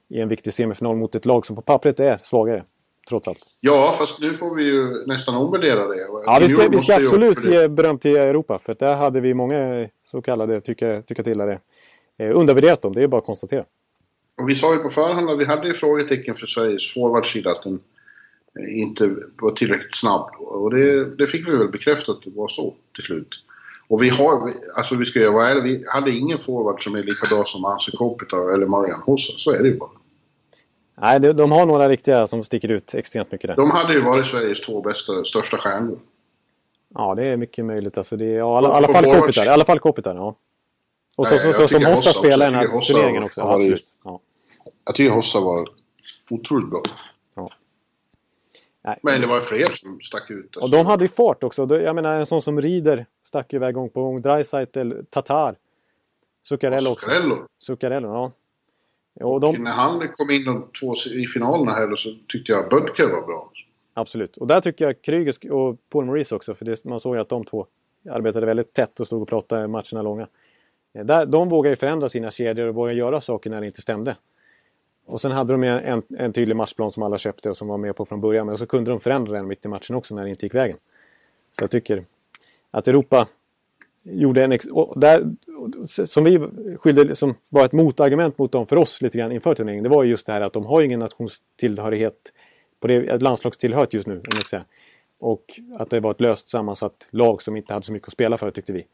i 0.08 0.20
en 0.20 0.28
viktig 0.28 0.54
semifinal 0.54 0.96
mot 0.96 1.14
ett 1.14 1.26
lag 1.26 1.46
som 1.46 1.56
på 1.56 1.62
pappret 1.62 2.00
är 2.00 2.20
svagare. 2.22 2.64
Trots 3.08 3.28
allt. 3.28 3.38
Ja, 3.60 3.94
fast 3.98 4.20
nu 4.20 4.34
får 4.34 4.54
vi 4.54 4.64
ju 4.64 5.06
nästan 5.06 5.36
omvärdera 5.36 5.88
det. 5.88 5.96
Ja, 6.26 6.38
vi 6.40 6.48
ska, 6.48 6.68
vi 6.68 6.80
ska 6.80 6.96
absolut 6.96 7.44
ge 7.44 7.68
beröm 7.68 7.98
till 7.98 8.16
Europa. 8.16 8.58
För 8.58 8.76
där 8.78 8.96
hade 8.96 9.20
vi 9.20 9.34
många 9.34 9.88
så 10.04 10.22
kallade 10.22 10.60
tycka, 10.60 11.02
tycka 11.02 11.22
tillare 11.22 11.60
eh, 12.18 12.36
undervärderat 12.36 12.82
dem. 12.82 12.94
Det 12.94 13.02
är 13.02 13.06
bara 13.06 13.18
att 13.18 13.26
konstatera. 13.26 13.64
Och 14.42 14.48
vi 14.48 14.54
sa 14.54 14.74
ju 14.74 14.78
på 14.78 14.90
förhand 14.90 15.30
att 15.30 15.38
vi 15.38 15.44
hade 15.44 15.68
ju 15.68 15.74
frågetecken 15.74 16.34
för 16.34 16.46
Sveriges 16.46 16.94
forwardsida 16.94 17.50
att 17.50 17.62
den 17.62 17.80
eh, 18.58 18.80
inte 18.80 19.16
var 19.40 19.50
tillräckligt 19.50 19.96
snabb. 19.96 20.30
Och 20.38 20.74
det, 20.74 21.16
det 21.16 21.26
fick 21.26 21.48
vi 21.48 21.56
väl 21.56 21.68
bekräftat 21.68 22.16
att 22.16 22.24
det 22.24 22.30
var 22.34 22.48
så 22.48 22.74
till 22.94 23.04
slut. 23.04 23.28
Och 23.88 24.02
vi 24.02 24.08
har, 24.08 24.50
alltså 24.76 24.96
vi 24.96 25.04
ska 25.04 25.18
ju 25.18 25.32
vara 25.32 25.48
ärliga, 25.48 25.64
vi 25.64 25.84
hade 25.92 26.10
ingen 26.10 26.38
forward 26.38 26.84
som 26.84 26.94
är 26.94 27.02
lika 27.02 27.36
bra 27.36 27.44
som 27.44 27.64
Anse 27.64 27.96
Kopitar 27.96 28.54
eller 28.54 28.66
Marian 28.66 29.00
Hossa. 29.00 29.32
Så 29.36 29.52
är 29.52 29.62
det 29.62 29.68
ju 29.68 29.78
bara. 29.78 30.01
Nej, 31.02 31.20
de, 31.20 31.32
de 31.32 31.52
har 31.52 31.66
några 31.66 31.88
riktiga 31.88 32.26
som 32.26 32.42
sticker 32.44 32.68
ut 32.68 32.94
extremt 32.94 33.32
mycket 33.32 33.48
där. 33.48 33.56
De 33.56 33.70
hade 33.70 33.92
ju 33.94 34.00
varit 34.02 34.26
Sveriges 34.26 34.60
två 34.60 34.80
bästa, 34.80 35.24
största 35.24 35.56
stjärnor. 35.58 35.98
Ja, 36.94 37.14
det 37.14 37.24
är 37.26 37.36
mycket 37.36 37.64
möjligt. 37.64 37.98
Alltså, 37.98 38.16
det 38.16 38.24
är, 38.24 38.38
ja, 38.38 38.56
alla, 38.58 38.68
alla 38.68 38.88
fall 38.88 39.04
Kopitar. 39.04 39.44
I 39.44 39.48
alla 39.48 39.64
fall 39.64 39.78
Kopitar, 39.78 40.14
ja. 40.14 40.34
Och 41.16 41.26
så, 41.26 41.34
Nej, 41.34 41.44
så, 41.44 41.52
så, 41.52 41.68
som 41.68 41.84
Hossa 41.84 42.10
spelar 42.10 42.46
i 42.46 42.50
den 42.50 42.54
här 42.58 42.68
Hossa 42.68 42.92
turneringen 42.94 43.22
också. 43.24 43.40
varit- 43.40 43.54
Absolut. 43.54 43.92
Ja. 44.04 44.20
Jag 44.84 44.94
tycker 44.94 45.10
Hossa 45.14 45.40
var 45.40 45.68
otroligt 46.30 46.70
bra. 46.70 46.82
Nej. 48.84 48.98
Men 49.02 49.20
det 49.20 49.26
var 49.26 49.40
fler 49.40 49.66
som 49.66 50.00
stack 50.00 50.30
ut. 50.30 50.56
Och 50.56 50.70
de 50.70 50.86
hade 50.86 51.04
ju 51.04 51.08
fart 51.08 51.42
också. 51.42 51.78
Jag 51.80 51.94
menar 51.94 52.14
en 52.14 52.26
sån 52.26 52.42
som 52.42 52.60
Rieder 52.60 53.06
stack 53.24 53.52
ju 53.52 53.56
iväg 53.56 53.74
gång 53.74 53.90
på 53.90 54.02
gång. 54.02 54.20
Dreisaitl, 54.22 54.92
Tatar. 55.10 55.56
Zuccarello 56.48 56.90
också. 56.90 57.10
Zuccarello, 57.58 58.08
ja. 58.08 58.32
Och 59.20 59.40
de, 59.40 59.56
När 59.56 59.70
han 59.70 60.08
kom 60.16 60.30
in 60.30 60.44
de 60.44 60.62
två 60.80 60.94
i 61.14 61.26
finalerna 61.26 61.72
här 61.72 61.94
så 61.94 62.10
tyckte 62.28 62.52
jag 62.52 62.68
Bödker 62.70 63.06
var 63.08 63.26
bra. 63.26 63.50
absolut. 63.94 64.36
Och 64.36 64.46
där 64.46 64.60
tycker 64.60 64.84
jag 64.84 65.02
Kryger 65.02 65.32
sk- 65.32 65.50
och 65.50 65.78
Paul 65.90 66.04
Maurice 66.04 66.34
också. 66.36 66.54
För 66.54 66.64
det, 66.64 66.84
man 66.84 67.00
såg 67.00 67.14
ju 67.14 67.20
att 67.20 67.28
de 67.28 67.44
två 67.44 67.66
arbetade 68.10 68.46
väldigt 68.46 68.72
tätt 68.72 69.00
och 69.00 69.06
stod 69.06 69.22
och 69.22 69.28
pratade 69.28 69.68
matcherna 69.68 70.02
långa. 70.02 70.26
Eh, 70.94 71.04
Där, 71.04 71.26
de 71.26 71.48
vågar 71.48 71.70
ju 71.70 71.76
förändra 71.76 72.08
sina 72.08 72.30
kedjor 72.30 72.66
och 72.68 72.74
vågar 72.74 72.92
göra 72.92 73.20
saker 73.20 73.50
när 73.50 73.60
det 73.60 73.66
inte 73.66 73.82
stämde. 73.82 74.16
Och 75.06 75.20
sen 75.20 75.32
hade 75.32 75.54
de 75.54 75.62
en, 75.62 76.02
en 76.18 76.32
tydlig 76.32 76.56
matchplan 76.56 76.90
som 76.90 77.02
alla 77.02 77.18
köpte 77.18 77.50
och 77.50 77.56
som 77.56 77.68
var 77.68 77.78
med 77.78 77.96
på 77.96 78.04
från 78.06 78.20
början. 78.20 78.46
Men 78.46 78.58
så 78.58 78.66
kunde 78.66 78.90
de 78.90 79.00
förändra 79.00 79.32
den 79.32 79.46
mitt 79.46 79.64
i 79.64 79.68
matchen 79.68 79.96
också 79.96 80.14
när 80.14 80.22
det 80.24 80.30
inte 80.30 80.46
gick 80.46 80.54
vägen. 80.54 80.76
Så 81.58 81.62
jag 81.62 81.70
tycker 81.70 82.04
att 82.70 82.88
Europa 82.88 83.28
gjorde 84.02 84.44
en... 84.44 84.50
Där, 84.96 85.30
som 85.86 86.24
vi 86.24 86.48
skyllde, 86.78 87.14
som 87.14 87.34
var 87.48 87.64
ett 87.64 87.72
motargument 87.72 88.38
mot 88.38 88.52
dem 88.52 88.66
för 88.66 88.76
oss 88.76 89.02
lite 89.02 89.18
grann 89.18 89.32
inför 89.32 89.54
turneringen. 89.54 89.82
Det 89.82 89.90
var 89.90 90.02
ju 90.02 90.10
just 90.10 90.26
det 90.26 90.32
här 90.32 90.40
att 90.40 90.52
de 90.52 90.66
har 90.66 90.82
ingen 90.82 91.00
nationstillhörighet 91.00 92.32
på 92.80 92.86
det, 92.86 93.22
landslagstillhörighet 93.22 93.94
just 93.94 94.06
nu. 94.06 94.14
Om 94.14 94.22
jag 94.34 94.48
säga. 94.48 94.64
Och 95.18 95.60
att 95.78 95.90
det 95.90 96.00
var 96.00 96.10
ett 96.10 96.20
löst 96.20 96.48
sammansatt 96.48 97.08
lag 97.10 97.42
som 97.42 97.56
inte 97.56 97.72
hade 97.72 97.86
så 97.86 97.92
mycket 97.92 98.08
att 98.08 98.12
spela 98.12 98.38
för 98.38 98.50
tyckte 98.50 98.72
vi. 98.72 98.86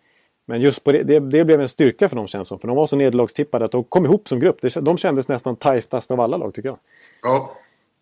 Men 0.46 0.60
just 0.60 0.84
på 0.84 0.92
det, 0.92 1.02
det, 1.02 1.20
det 1.20 1.44
blev 1.44 1.60
en 1.60 1.68
styrka 1.68 2.08
för 2.08 2.16
dem 2.16 2.26
känns 2.26 2.48
som. 2.48 2.58
För 2.58 2.68
de 2.68 2.76
var 2.76 2.86
så 2.86 2.96
nederlagstippade 2.96 3.64
att 3.64 3.72
de 3.72 3.84
kom 3.84 4.04
ihop 4.04 4.28
som 4.28 4.40
grupp. 4.40 4.58
De 4.80 4.96
kändes 4.96 5.28
nästan 5.28 5.56
tajtast 5.56 6.10
av 6.10 6.20
alla 6.20 6.36
lag 6.36 6.54
tycker 6.54 6.68
jag. 6.68 6.78
Ja, 7.22 7.56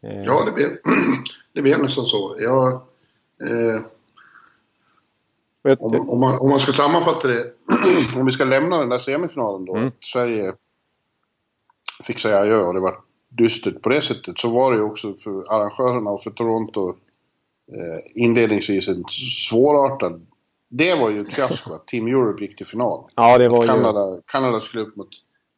Eh, 0.07 0.25
ja 0.25 0.45
det, 0.45 0.53
blev, 0.53 0.69
det 1.53 1.63
blev 1.63 1.79
nästan 1.79 2.05
så. 2.05 2.37
Jag, 2.39 2.73
eh, 3.43 3.81
jag- 5.69 5.83
om, 5.83 6.11
om, 6.11 6.21
man, 6.21 6.39
om 6.39 6.51
man 6.51 6.59
ska 6.61 6.73
sammanfatta 6.73 7.29
det, 7.29 7.53
om 8.17 8.27
vi 8.27 8.33
ska 8.33 8.45
lämna 8.45 8.79
den 8.79 8.89
där 8.89 8.99
semifinalen 8.99 9.65
då, 9.65 9.75
Mm. 9.77 9.87
att 9.87 10.05
Sverige 10.05 10.53
fick 12.05 12.19
säga 12.19 12.39
adjö 12.39 12.59
och 12.63 12.75
det 12.75 12.81
var 12.81 12.99
dystert 13.29 13.83
på 13.83 13.89
det 13.89 14.01
sättet, 14.03 14.39
så 14.39 14.51
var 14.51 14.71
det 14.73 14.77
ju 14.77 14.83
också 14.83 15.15
för 15.15 15.53
arrangörerna 15.55 16.11
och 16.11 16.23
för 16.23 16.31
Toronto 16.31 16.89
eh, 16.89 18.23
inledningsvis 18.23 18.89
en 18.89 19.05
svårartad... 19.51 20.27
Det 20.69 20.95
var 20.95 21.11
ju 21.11 21.21
ett 21.21 21.33
fiasko 21.33 21.73
att 21.75 21.87
Team 21.87 22.07
Europe 22.07 22.45
gick 22.45 22.57
till 22.57 22.67
final. 22.67 23.11
ja, 23.15 23.39
det 23.39 23.49
var 23.49 23.63
ju... 23.63 23.67
Kanada, 23.69 24.21
Kanada 24.27 24.61
skulle 24.61 24.83
upp 24.85 24.97
mot 24.97 25.09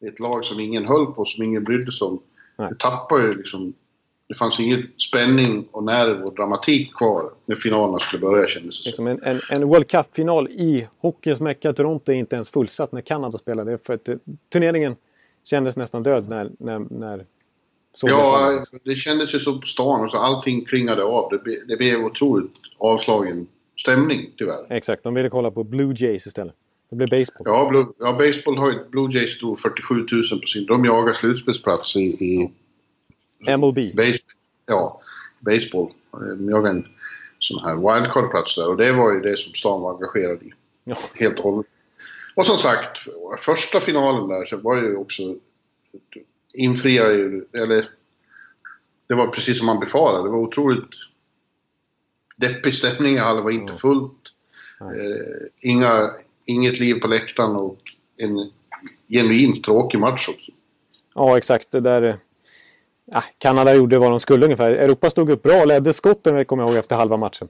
ett 0.07 0.19
lag 0.19 0.45
som 0.45 0.59
ingen 0.59 0.85
höll 0.85 1.05
på, 1.05 1.25
som 1.25 1.43
ingen 1.43 1.63
brydde 1.63 1.91
sig 1.91 2.07
om. 2.07 2.21
Det 2.57 2.79
tappade 2.79 3.23
ju 3.23 3.33
liksom... 3.33 3.73
Det 4.29 4.35
fanns 4.35 4.59
ingen 4.59 4.87
spänning 4.97 5.67
och 5.71 5.83
nerv 5.83 6.23
och 6.23 6.35
dramatik 6.35 6.95
kvar 6.95 7.31
när 7.45 7.55
finalerna 7.55 7.99
skulle 7.99 8.21
börja 8.21 8.47
kändes 8.47 8.83
det 8.83 8.91
som. 8.91 9.07
En, 9.07 9.23
en, 9.23 9.39
en 9.49 9.67
World 9.67 9.87
Cup-final 9.87 10.47
i 10.47 10.87
hockeyns 10.99 11.39
mecka 11.39 11.73
Toronto 11.73 12.11
är 12.11 12.15
inte 12.15 12.35
ens 12.35 12.49
fullsatt 12.49 12.91
när 12.91 13.01
Kanada 13.01 13.37
spelade. 13.37 13.77
För 13.77 13.93
att 13.93 14.09
eh, 14.09 14.15
turneringen 14.51 14.95
kändes 15.43 15.77
nästan 15.77 16.03
död 16.03 16.29
när, 16.29 16.51
när, 16.59 16.79
när. 16.89 17.25
Ja, 18.01 18.63
det 18.83 18.95
kändes 18.95 19.35
ju 19.35 19.39
så 19.39 19.59
på 19.59 19.67
stan 19.67 20.01
och 20.01 20.11
så 20.11 20.17
allting 20.17 20.65
klingade 20.65 21.03
av. 21.03 21.29
Det, 21.29 21.67
det 21.67 21.77
blev 21.77 22.05
otroligt 22.05 22.53
avslagen 22.77 23.47
stämning 23.81 24.29
tyvärr. 24.37 24.73
Exakt, 24.73 25.03
de 25.03 25.13
ville 25.13 25.29
kolla 25.29 25.51
på 25.51 25.63
Blue 25.63 25.93
Jays 25.97 26.27
istället. 26.27 26.55
Det 26.89 26.95
blev 26.95 27.09
baseball. 27.09 27.41
Ja, 27.45 27.69
Blue, 27.69 27.85
ja 27.99 28.13
baseball 28.13 28.57
har 28.57 28.71
ju... 28.71 28.89
Blue 28.89 29.09
Jays 29.11 29.37
stod 29.37 29.59
47 29.59 29.95
000 29.95 30.05
på 30.41 30.47
sin... 30.47 30.65
De 30.65 30.85
jagar 30.85 31.13
slutspelsplats 31.13 31.95
i, 31.95 32.01
i 32.01 32.51
MLB. 33.39 33.95
base, 33.95 34.19
ja, 34.65 35.01
baseball. 35.39 35.91
De 36.11 36.49
jagar 36.49 36.69
en 36.69 36.87
sån 37.39 37.59
här 37.63 37.75
wildcard-plats 37.75 38.55
där 38.55 38.69
och 38.69 38.77
det 38.77 38.91
var 38.91 39.13
ju 39.13 39.19
det 39.19 39.37
som 39.37 39.53
stan 39.53 39.81
var 39.81 39.93
engagerad 39.93 40.43
i. 40.43 40.53
Ja. 40.83 40.97
Helt 41.15 41.39
och 41.39 41.43
hållet. 41.43 41.65
Och 42.35 42.45
som 42.45 42.57
sagt, 42.57 42.99
första 43.37 43.79
finalen 43.79 44.27
där 44.27 44.45
så 44.45 44.57
var 44.57 44.75
ju 44.75 44.95
också... 44.95 45.35
Infriade 46.53 47.13
ju... 47.13 47.45
Eller... 47.53 47.89
Det 49.07 49.15
var 49.15 49.27
precis 49.27 49.57
som 49.57 49.67
man 49.67 49.79
befarade. 49.79 50.23
Det 50.23 50.29
var 50.29 50.39
otroligt 50.39 50.95
deppig 52.37 52.73
stämning 52.73 53.13
i 53.13 53.17
hallen. 53.17 53.43
Var 53.43 53.51
inte 53.51 53.73
fullt. 53.73 54.33
Eh, 54.81 55.69
inga, 55.69 56.11
inget 56.45 56.79
liv 56.79 56.95
på 56.95 57.07
läktaren 57.07 57.55
och 57.55 57.79
en 58.17 58.51
genuint 59.09 59.63
tråkig 59.63 59.99
match 59.99 60.29
också. 60.29 60.51
Ja, 61.15 61.37
exakt. 61.37 61.71
Det 61.71 61.79
där... 61.79 62.19
Ja, 63.11 63.23
Kanada 63.37 63.75
gjorde 63.75 63.97
vad 63.99 64.11
de 64.11 64.19
skulle 64.19 64.45
ungefär. 64.45 64.71
Europa 64.71 65.09
stod 65.09 65.29
upp 65.29 65.43
bra 65.43 65.61
och 65.61 65.67
ledde 65.67 65.93
skotten, 65.93 66.45
kommer 66.45 66.63
jag 66.63 66.69
ihåg, 66.69 66.77
efter 66.77 66.95
halva 66.95 67.17
matchen. 67.17 67.47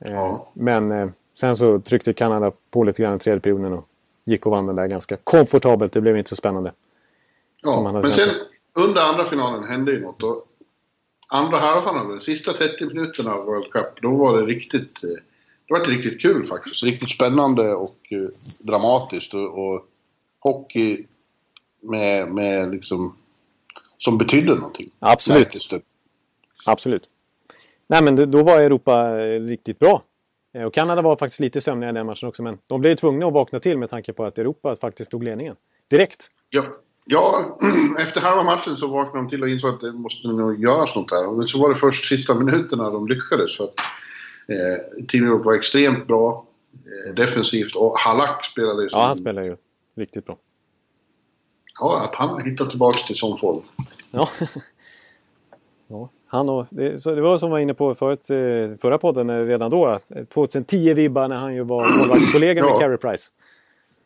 Eh, 0.00 0.12
Ja. 0.12 0.48
Men 0.54 0.92
eh, 0.92 1.08
sen 1.40 1.56
så 1.56 1.80
tryckte 1.80 2.12
Kanada 2.12 2.52
på 2.70 2.84
lite 2.84 3.02
grann 3.02 3.16
i 3.16 3.18
tredje 3.18 3.40
perioden 3.40 3.72
och 3.72 3.88
gick 4.24 4.46
och 4.46 4.52
vann 4.52 4.66
den 4.66 4.76
där 4.76 4.86
ganska 4.86 5.16
komfortabelt. 5.16 5.92
Det 5.92 6.00
blev 6.00 6.16
inte 6.16 6.28
så 6.30 6.36
spännande. 6.36 6.72
Ja, 7.62 7.90
men 7.92 8.12
sen 8.12 8.28
under 8.78 9.00
andra 9.02 9.24
finalen 9.24 9.64
hände 9.64 9.92
ju 9.92 10.00
något. 10.00 10.22
Och 10.22 10.44
andra 11.28 11.58
halvan, 11.58 12.08
de 12.08 12.20
sista 12.20 12.52
30 12.52 12.86
minuterna 12.86 13.32
av 13.34 13.44
World 13.44 13.70
Cup, 13.72 14.00
då 14.02 14.10
var 14.16 14.40
det 14.40 14.44
riktigt... 14.46 15.04
eh, 15.04 15.10
Det 15.68 15.74
var 15.74 15.84
riktigt 15.84 16.20
kul 16.22 16.44
faktiskt. 16.44 16.82
Riktigt 16.84 17.10
spännande 17.10 17.74
och 17.74 17.96
dramatiskt. 18.66 19.34
Och, 19.34 19.58
och 19.74 19.86
hockey 20.40 21.06
med, 21.90 22.28
med 22.28 22.70
liksom... 22.70 23.16
Som 23.98 24.18
betydde 24.18 24.54
någonting. 24.54 24.88
Absolut. 24.98 25.68
Absolut. 26.66 27.08
Nej, 27.86 28.02
men 28.02 28.30
då 28.30 28.42
var 28.42 28.60
Europa 28.60 29.20
eh, 29.20 29.40
riktigt 29.40 29.78
bra. 29.78 30.02
Eh, 30.54 30.62
Och 30.62 30.74
Kanada 30.74 31.02
var 31.02 31.16
faktiskt 31.16 31.40
lite 31.40 31.60
sömniga 31.60 31.90
i 31.90 31.92
den 31.92 32.06
matchen 32.06 32.28
också, 32.28 32.42
men 32.42 32.58
de 32.66 32.80
blev 32.80 32.94
tvungna 32.94 33.26
att 33.26 33.32
vakna 33.32 33.58
till 33.58 33.78
med 33.78 33.90
tanke 33.90 34.12
på 34.12 34.24
att 34.24 34.38
Europa 34.38 34.76
faktiskt 34.76 35.10
tog 35.10 35.24
ledningen. 35.24 35.56
Direkt. 35.90 36.30
Ja, 36.50 36.64
Ja, 37.06 37.56
efter 38.00 38.20
halva 38.20 38.42
matchen 38.42 38.76
så 38.76 38.86
vaknade 38.88 39.18
de 39.18 39.28
till 39.28 39.42
och 39.42 39.48
insåg 39.48 39.74
att 39.74 39.80
det 39.80 39.92
måste 39.92 40.28
nog 40.28 40.62
göras 40.62 40.96
något 40.96 41.10
här. 41.10 41.36
Men 41.36 41.46
så 41.46 41.58
var 41.58 41.68
det 41.68 41.74
först 41.74 42.04
sista 42.04 42.34
minuterna 42.34 42.90
de 42.90 43.08
lyckades. 43.08 43.56
För 43.56 43.64
att, 43.64 43.74
eh, 44.48 45.04
Team 45.06 45.24
Europe 45.24 45.44
var 45.44 45.54
extremt 45.54 46.06
bra 46.06 46.46
eh, 46.74 47.14
defensivt 47.14 47.74
och 47.76 47.98
Halak 47.98 48.44
spelade 48.44 48.82
ju 48.82 48.88
som... 48.88 49.00
Ja, 49.00 49.06
han 49.06 49.16
spelade 49.16 49.46
ju 49.46 49.56
riktigt 49.96 50.26
bra. 50.26 50.36
Ja, 51.80 52.04
att 52.04 52.14
han 52.14 52.28
har 52.28 52.40
hittat 52.40 52.70
tillbaka 52.70 52.98
till 52.98 53.16
sån 53.16 53.38
form. 53.38 53.62
Ja. 54.10 54.28
ja. 55.86 56.08
Han 56.26 56.48
och, 56.48 56.66
det, 56.70 57.02
så 57.02 57.14
det 57.14 57.20
var 57.20 57.38
som 57.38 57.50
var 57.50 57.58
inne 57.58 57.74
på 57.74 57.94
förut, 57.94 58.30
eh, 58.30 58.78
förra 58.80 58.98
podden 58.98 59.30
eh, 59.30 59.44
redan 59.44 59.70
då. 59.70 59.98
2010-vibbar 60.08 61.28
när 61.28 61.36
han 61.36 61.54
ju 61.54 61.64
var 61.64 61.98
målvaktskollega 61.98 62.60
ja. 62.60 62.70
med 62.70 62.80
Carey 62.80 62.96
Price. 62.96 63.30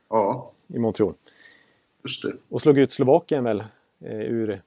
Ja. 0.09 0.53
I 0.67 0.79
Montreal. 0.79 1.15
Just 2.05 2.23
det. 2.23 2.33
Och 2.49 2.61
slog 2.61 2.79
ut 2.79 2.93
Slovakien 2.93 3.45
väl 3.45 3.65
eh, 4.05 4.21
ur 4.21 4.61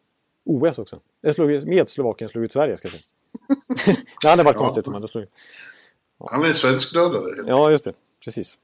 OS 0.45 0.79
också. 0.79 0.99
Eller 1.23 1.33
slog, 1.33 1.67
med 1.67 1.89
Slovakien 1.89 2.29
slog 2.29 2.43
ut 2.43 2.51
Sverige 2.51 2.77
ska 2.77 2.87
jag 2.87 2.91
säga. 2.91 3.95
det 4.21 4.29
hade 4.29 4.43
varit 4.43 4.55
ja. 4.55 4.61
konstigt 4.61 4.87
om 4.87 4.93
han 4.93 5.07
slog 5.07 5.25
ja. 6.19 6.29
Han 6.31 6.45
är 6.45 6.53
svenskdödare. 6.53 7.43
Ja, 7.47 7.71
just 7.71 7.83
det. 7.83 7.93
Precis. 8.23 8.57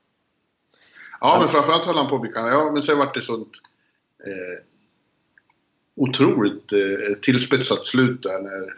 Ja, 1.21 1.37
men 1.39 1.49
framförallt 1.49 1.85
höll 1.85 1.95
han 1.95 2.09
på 2.09 2.15
att 2.15 2.21
bli 2.21 2.31
Ja, 2.35 2.71
men 2.73 2.83
sen 2.83 2.97
vart 2.97 3.13
det 3.13 3.21
sånt 3.21 3.51
eh, 4.25 4.63
otroligt 5.95 6.73
eh, 6.73 7.19
tillspetsat 7.21 7.85
slut 7.85 8.23
där 8.23 8.41
när... 8.41 8.73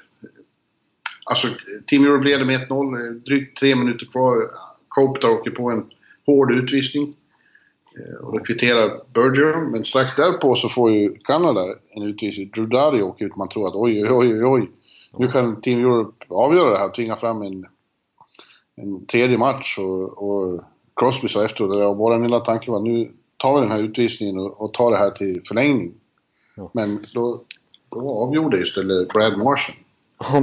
Alltså, 1.25 1.47
Team 1.88 2.06
Europe 2.06 2.25
leder 2.25 2.45
med 2.45 2.67
1-0, 2.69 3.08
eh, 3.08 3.13
drygt 3.13 3.58
tre 3.58 3.75
minuter 3.75 4.06
kvar. 4.06 4.52
Kopitar 4.88 5.30
åker 5.30 5.52
på 5.52 5.69
en 5.69 5.86
hård 6.25 6.52
utvisning. 6.52 7.15
Eh, 7.97 8.25
och 8.25 8.34
då 8.34 8.43
kvitterar 8.43 9.02
Berger, 9.13 9.71
men 9.71 9.86
strax 9.86 10.15
därpå 10.15 10.56
så 10.56 10.69
får 10.69 10.91
ju 10.91 11.17
Kanada 11.23 11.65
en 11.89 12.04
utvisning. 12.04 12.49
Drudari 12.49 13.02
åker 13.02 13.25
ut, 13.25 13.36
man 13.36 13.49
tror 13.49 13.67
att 13.67 13.75
oj, 13.75 14.12
oj, 14.12 14.34
oj, 14.34 14.45
oj. 14.45 14.69
Nu 15.17 15.28
kan 15.28 15.62
Team 15.62 15.80
Europe 15.80 16.25
avgöra 16.30 16.69
det 16.69 16.78
här, 16.78 16.89
tvinga 16.89 17.15
fram 17.15 17.41
en, 17.41 17.65
en 18.75 19.06
tredje 19.06 19.38
match. 19.38 19.80
Och, 19.80 20.23
och 20.23 20.62
Crosby 20.95 21.28
sa 21.28 21.45
efteråt, 21.45 21.75
och 21.75 21.97
vår 21.97 22.19
lilla 22.19 22.39
tanke 22.39 22.71
var 22.71 22.80
nu 22.80 23.12
tar 23.39 23.56
vi 23.56 23.62
den 23.62 23.71
här 23.71 23.84
utvisningen 23.84 24.39
och, 24.39 24.62
och 24.62 24.73
tar 24.73 24.91
det 24.91 24.97
här 24.97 25.12
till 25.12 25.41
förlängning. 25.47 25.93
Ja. 26.56 26.71
Men 26.73 27.06
då, 27.13 27.41
då 27.89 28.10
avgjorde 28.10 28.62
istället 28.62 29.08
Brad 29.08 29.38
Martian. 29.38 29.78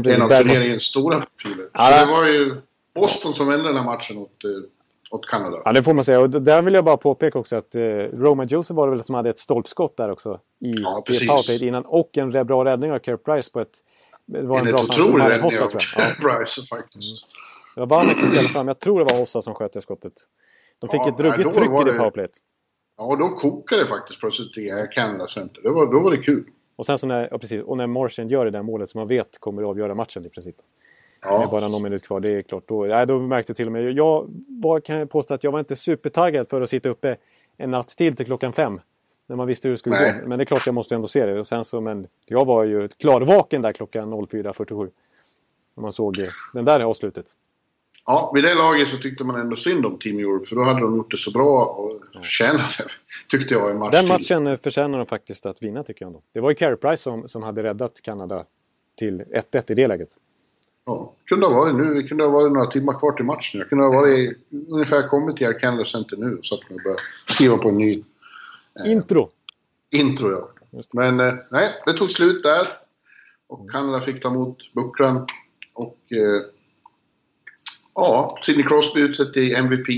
en 0.05 0.23
av 0.23 0.29
turneringens 0.29 0.83
stora 0.83 1.21
profiler. 1.21 1.69
Ja, 1.73 1.87
så 1.87 2.07
det 2.07 2.13
var 2.13 2.27
ju 2.27 2.57
Boston 2.95 3.35
som 3.35 3.49
vände 3.49 3.69
den 3.69 3.77
här 3.77 3.85
matchen 3.85 4.19
åt 4.19 4.45
eh, 4.45 4.51
åt 5.11 5.27
Kanada. 5.27 5.63
Ja, 5.65 5.73
det 5.73 5.83
får 5.83 5.95
man 5.95 6.05
säga. 6.05 6.21
Och 6.21 6.31
där 6.31 6.63
vill 6.63 6.75
jag 6.75 6.85
bara 6.85 6.97
påpeka 6.97 7.39
också 7.39 7.57
att 7.57 7.75
eh, 7.75 7.81
Roman 8.13 8.47
Joseph 8.47 8.77
var 8.77 8.87
det 8.87 8.97
väl 8.97 9.05
som 9.05 9.15
hade 9.15 9.31
ett 9.31 9.39
stolpskott 9.39 9.97
där 9.97 10.11
också. 10.11 10.41
I, 10.61 10.75
ja, 10.77 11.05
i 11.09 11.27
powerplay 11.27 11.69
innan. 11.69 11.85
Och 11.85 12.19
en 12.19 12.31
bra 12.31 12.65
räddning 12.65 12.93
av 12.93 12.99
Care 12.99 13.17
Price 13.17 13.51
på 13.53 13.61
ett... 13.61 13.73
Det 14.27 14.43
var 14.43 14.61
en, 14.61 14.67
en 14.67 14.73
bra 14.73 14.83
otrolig 14.83 15.25
räddning 15.25 15.61
av 15.61 15.69
Care 15.69 16.15
Price 16.21 16.63
faktiskt. 16.63 17.27
Mm. 17.27 17.75
Det 17.75 17.81
var 17.81 17.87
Vanek 17.87 18.19
som 18.19 18.31
ställde 18.31 18.49
fram. 18.49 18.69
Jag 18.69 18.81
tror 18.81 18.99
det 18.99 19.13
var 19.13 19.19
Hossa 19.19 19.43
som 19.43 19.55
sköt 19.55 19.73
det 19.73 19.81
skottet. 19.81 20.13
De 20.79 20.91
fick 20.91 21.01
ja, 21.01 21.09
ett 21.09 21.21
ruggigt 21.21 21.57
tryck 21.57 21.81
i 21.81 21.85
det 21.85 21.93
powerplayet. 21.93 22.31
Ja, 22.97 23.17
då 23.17 23.29
kokade 23.29 23.83
det 23.83 23.87
faktiskt 23.87 24.21
plötsligt 24.21 24.59
i 24.59 24.89
Canada 24.95 25.27
Center. 25.27 25.63
Det 25.63 25.71
var, 25.71 25.93
då 25.93 26.01
var 26.01 26.11
det 26.11 26.17
kul. 26.17 26.45
Och 26.77 26.87
sen 26.87 26.99
så 26.99 27.07
när, 27.07 27.29
ja, 27.31 27.39
precis, 27.39 27.63
och 27.63 27.77
när 27.77 27.87
Martian 27.87 28.29
gör 28.29 28.45
det 28.45 28.51
där 28.51 28.63
målet 28.63 28.91
som 28.91 28.99
man 28.99 29.09
vet 29.09 29.39
kommer 29.39 29.63
att 29.63 29.69
avgöra 29.69 29.95
matchen 29.95 30.27
i 30.27 30.29
princip. 30.29 30.57
Ja. 31.23 31.39
Det 31.39 31.45
är 31.45 31.49
bara 31.49 31.69
någon 31.69 31.83
minut 31.83 32.07
kvar, 32.07 32.21
det 32.21 32.29
är 32.29 32.43
klart. 32.43 32.65
Då, 32.67 32.87
ja, 32.87 33.07
då 33.07 33.19
märkte 33.19 33.51
jag 33.51 33.57
till 33.57 33.67
och 33.67 33.73
med... 33.73 33.93
Jag 33.93 34.27
var, 34.49 34.81
kan 34.81 34.99
jag 34.99 35.11
påstå 35.11 35.35
att 35.35 35.45
jag 35.45 35.53
var 35.53 35.59
inte 35.59 35.77
supertaggad 35.77 36.49
för 36.49 36.61
att 36.61 36.71
sitta 36.71 36.89
uppe 36.89 37.17
en 37.57 37.71
natt 37.71 37.89
till 37.89 38.17
till 38.17 38.27
klockan 38.27 38.53
fem. 38.53 38.81
När 39.27 39.37
man 39.37 39.47
visste 39.47 39.69
hur 39.69 39.73
det 39.73 39.79
skulle 39.79 39.97
Nej. 39.97 40.21
gå. 40.23 40.29
Men 40.29 40.39
det 40.39 40.43
är 40.43 40.47
klart 40.47 40.67
jag 40.67 40.75
måste 40.75 40.95
ändå 40.95 41.09
se 41.09 41.27
det. 41.27 41.39
Och 41.39 41.47
sen 41.47 41.65
så, 41.65 41.81
men 41.81 42.07
jag 42.27 42.45
var 42.45 42.65
ju 42.65 42.89
klarvaken 42.89 43.63
där 43.63 43.73
klockan 43.73 44.09
04.47. 44.09 44.91
När 45.75 45.83
man 45.83 45.93
såg 45.93 46.17
det. 46.17 46.31
den 46.53 46.65
där 46.65 46.81
avslutet. 46.81 47.27
Ja, 48.07 48.31
vid 48.35 48.45
det 48.45 48.55
laget 48.55 48.89
så 48.89 48.97
tyckte 48.97 49.25
man 49.25 49.41
ändå 49.41 49.57
synd 49.57 49.87
om 49.87 49.99
Team 49.99 50.19
Europe. 50.19 50.47
För 50.47 50.57
då 50.57 50.63
hade 50.63 50.81
de 50.81 50.97
gjort 50.97 51.11
det 51.11 51.17
så 51.17 51.31
bra 51.31 51.65
och 51.65 52.25
förtjänade, 52.25 52.69
tyckte 53.29 53.55
jag, 53.55 53.71
en 53.71 53.79
match 53.79 53.93
Den 53.93 54.09
matchen 54.09 54.45
till. 54.47 54.57
förtjänar 54.57 54.99
de 54.99 55.07
faktiskt 55.07 55.47
att 55.47 55.63
vinna, 55.63 55.83
tycker 55.83 56.03
jag. 56.03 56.07
Ändå. 56.07 56.23
Det 56.33 56.41
var 56.41 56.51
ju 56.51 56.55
Carey 56.55 56.77
Price 56.77 57.03
som, 57.03 57.29
som 57.29 57.43
hade 57.43 57.63
räddat 57.63 58.01
Kanada 58.03 58.45
till 58.99 59.23
1-1 59.23 59.71
i 59.71 59.75
det 59.75 59.87
läget. 59.87 60.09
Ja, 60.87 61.13
kunde 61.25 61.47
ha 61.47 61.55
varit 61.55 61.75
nu. 61.75 61.95
Det 61.95 62.03
kunde 62.03 62.25
ha 62.25 62.31
varit 62.31 62.53
några 62.53 62.67
timmar 62.67 62.99
kvar 62.99 63.13
till 63.13 63.25
matchen. 63.25 63.59
Jag 63.59 63.69
kunde 63.69 63.85
ha 63.85 63.93
varit 63.93 64.39
ungefär 64.69 65.09
kommit 65.09 65.37
till 65.37 65.53
Canada 65.61 65.85
Center 65.85 66.17
nu 66.17 66.39
så 66.41 66.55
att 66.55 66.71
man 66.71 66.79
börjar 66.85 67.01
skriva 67.27 67.57
på 67.59 67.69
en 67.69 67.79
ny... 67.79 68.03
Eh, 68.85 68.93
intro. 68.93 69.31
Intro, 69.91 70.31
ja. 70.31 70.51
Men 70.93 71.21
eh, 71.21 71.35
nej, 71.51 71.73
det 71.87 71.93
tog 71.93 72.11
slut 72.11 72.43
där. 72.43 72.67
Och 73.47 73.71
Kanada 73.71 74.01
fick 74.01 74.23
ta 74.23 74.29
emot 74.29 74.73
bucklan. 74.75 75.27
Och 75.75 75.99
eh, 76.13 76.56
ja, 77.97 78.39
Sidney 78.43 78.67
Crosby 78.67 79.01
utsett 79.01 79.33
till 79.33 79.55
MVP. 79.55 79.89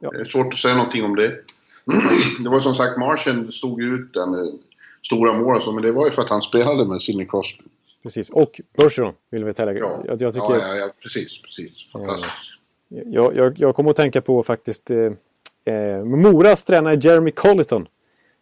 Ja. 0.00 0.10
Det 0.10 0.20
är 0.20 0.24
svårt 0.24 0.52
att 0.52 0.58
säga 0.58 0.74
någonting 0.74 1.04
om 1.04 1.16
det. 1.16 1.28
det 2.40 2.48
var 2.48 2.60
som 2.60 2.74
sagt, 2.74 2.98
Martian 2.98 3.52
stod 3.52 3.82
ut 3.82 4.14
där 4.14 4.26
med 4.26 4.58
stora 5.06 5.32
mål 5.32 5.62
så, 5.62 5.72
men 5.72 5.82
det 5.82 5.92
var 5.92 6.04
ju 6.04 6.10
för 6.10 6.22
att 6.22 6.28
han 6.28 6.42
spelade 6.42 6.84
med 6.84 7.02
Sidney 7.02 7.26
Crosby. 7.26 7.64
Precis, 8.02 8.30
och 8.30 8.60
Bergeron 8.76 9.14
vill 9.30 9.44
vi 9.44 9.54
tillägga. 9.54 9.80
Ja, 9.80 10.02
jag, 10.04 10.22
jag 10.22 10.34
tycker, 10.34 10.50
ja, 10.50 10.58
ja, 10.60 10.74
ja, 10.74 10.90
precis, 11.02 11.42
precis. 11.42 11.92
Fantastiskt. 11.92 12.52
Jag, 12.88 13.36
jag, 13.36 13.58
jag 13.58 13.74
kommer 13.74 13.90
att 13.90 13.96
tänka 13.96 14.20
på 14.20 14.42
faktiskt 14.42 14.90
eh, 14.90 15.74
eh, 15.74 16.04
Moras 16.04 16.64
tränare 16.64 16.94
Jeremy 16.94 17.30
Colleton. 17.30 17.86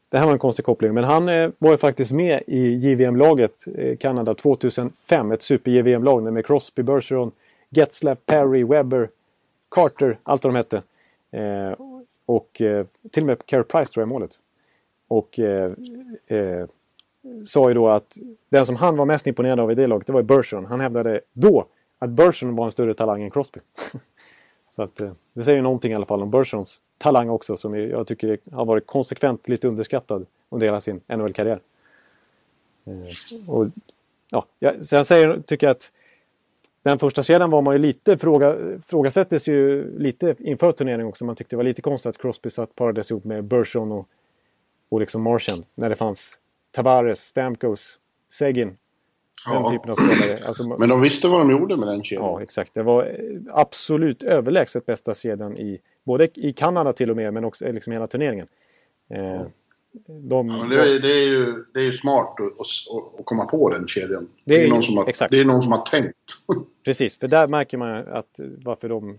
Det 0.08 0.18
här 0.18 0.24
var 0.24 0.32
en 0.32 0.38
konstig 0.38 0.64
koppling, 0.64 0.94
men 0.94 1.04
han 1.04 1.28
eh, 1.28 1.50
var 1.58 1.70
ju 1.70 1.76
faktiskt 1.76 2.12
med 2.12 2.42
i 2.46 2.58
JVM-laget 2.58 3.64
eh, 3.76 3.96
Kanada 3.96 4.34
2005. 4.34 5.32
Ett 5.32 5.42
super-JVM-lag 5.42 6.32
med 6.32 6.46
Crosby, 6.46 6.82
Bergeron, 6.82 7.32
Getzlaff, 7.74 8.18
Perry, 8.26 8.64
Webber, 8.64 9.08
Carter, 9.70 10.18
allt 10.22 10.44
vad 10.44 10.54
de 10.54 10.56
hette. 10.56 10.82
Eh, 11.30 11.74
och 12.26 12.60
eh, 12.60 12.86
till 13.10 13.22
och 13.22 13.26
med 13.26 13.46
Carey 13.46 13.64
Price 13.64 13.92
tror 13.92 14.02
jag 14.02 14.08
målet. 14.08 14.38
Och 15.08 15.38
eh, 15.38 15.72
eh, 16.26 16.66
sa 17.44 17.68
ju 17.68 17.74
då 17.74 17.88
att 17.88 18.18
den 18.48 18.66
som 18.66 18.76
han 18.76 18.96
var 18.96 19.06
mest 19.06 19.26
imponerad 19.26 19.60
av 19.60 19.72
i 19.72 19.74
det 19.74 19.86
laget, 19.86 20.06
det 20.06 20.12
var 20.12 20.22
Bergeron. 20.22 20.66
Han 20.66 20.80
hävdade 20.80 21.20
då 21.32 21.66
att 21.98 22.10
Bergeron 22.10 22.56
var 22.56 22.64
en 22.64 22.70
större 22.70 22.94
talang 22.94 23.22
än 23.22 23.30
Crosby. 23.30 23.60
Så 24.70 24.82
att, 24.82 25.00
eh, 25.00 25.12
det 25.32 25.42
säger 25.42 25.56
ju 25.56 25.62
någonting 25.62 25.92
i 25.92 25.94
alla 25.94 26.06
fall 26.06 26.22
om 26.22 26.30
Bergerons 26.30 26.80
talang 26.98 27.28
också 27.28 27.56
som 27.56 27.74
jag 27.74 28.06
tycker 28.06 28.38
har 28.52 28.64
varit 28.64 28.86
konsekvent 28.86 29.48
lite 29.48 29.68
underskattad 29.68 30.26
under 30.50 30.66
hela 30.66 30.80
sin 30.80 31.00
NHL-karriär. 31.06 31.60
Eh, 32.84 33.50
och, 33.50 33.66
ja, 34.30 34.74
sen 34.82 35.04
säger, 35.04 35.40
tycker 35.46 35.66
jag 35.66 35.74
att 35.74 35.92
den 36.82 36.98
första 36.98 37.22
kedjan 37.22 37.50
var 37.50 37.62
man 37.62 37.74
ju 37.74 37.78
lite, 37.78 38.18
fråga, 38.18 38.56
frågasättes 38.86 39.48
ju 39.48 39.90
lite 39.98 40.36
inför 40.38 40.72
turneringen 40.72 41.06
också. 41.06 41.24
Man 41.24 41.36
tyckte 41.36 41.52
det 41.52 41.58
var 41.58 41.64
lite 41.64 41.82
konstigt 41.82 42.10
att 42.10 42.18
Crosby 42.18 42.50
satt 42.50 42.74
parades 42.74 43.10
ihop 43.10 43.24
med 43.24 43.44
Bergeron 43.44 43.92
och, 43.92 44.08
och 44.88 45.00
liksom 45.00 45.22
Martian. 45.22 45.64
När 45.74 45.90
det 45.90 45.96
fanns 45.96 46.38
Tavares, 46.70 47.20
Stamkos, 47.20 47.98
Segin. 48.32 48.76
Den 49.52 49.70
typen 49.70 49.90
av 49.90 49.96
spelare. 49.96 50.46
Alltså, 50.46 50.64
Men 50.78 50.88
de 50.88 51.00
visste 51.00 51.28
vad 51.28 51.40
de 51.40 51.50
gjorde 51.50 51.76
med 51.76 51.88
den 51.88 52.04
kedjan. 52.04 52.24
Ja, 52.24 52.42
exakt. 52.42 52.74
Det 52.74 52.82
var 52.82 53.16
absolut 53.50 54.22
överlägset 54.22 54.86
bästa 54.86 55.14
kedjan 55.14 55.58
i 55.58 55.80
både 56.04 56.28
i 56.34 56.52
Kanada 56.52 56.92
till 56.92 57.10
och 57.10 57.16
med, 57.16 57.34
men 57.34 57.44
också 57.44 57.72
liksom 57.72 57.92
hela 57.92 58.06
turneringen. 58.06 58.46
Eh, 59.10 59.42
de, 60.06 60.48
ja, 60.48 60.64
det, 60.64 60.76
är, 60.76 61.00
det, 61.00 61.12
är 61.12 61.28
ju, 61.28 61.64
det 61.74 61.80
är 61.80 61.84
ju 61.84 61.92
smart 61.92 62.34
att, 62.40 63.20
att, 63.20 63.24
komma 63.24 63.46
på 63.46 63.70
den 63.70 63.86
kedjan. 63.86 64.28
Det 64.44 64.54
är, 64.54 64.58
det 64.58 64.64
är, 64.64 64.68
någon, 64.68 64.82
som 64.82 64.96
har, 64.96 65.06
exakt. 65.06 65.30
det 65.30 65.40
är 65.40 65.44
någon 65.44 65.62
som 65.62 65.72
har 65.72 65.82
tänkt. 65.82 66.16
Precis, 66.84 67.18
för 67.18 67.28
där 67.28 67.48
märker 67.48 67.78
man 67.78 67.90
att 68.08 68.40
varför 68.64 68.88
de, 68.88 69.18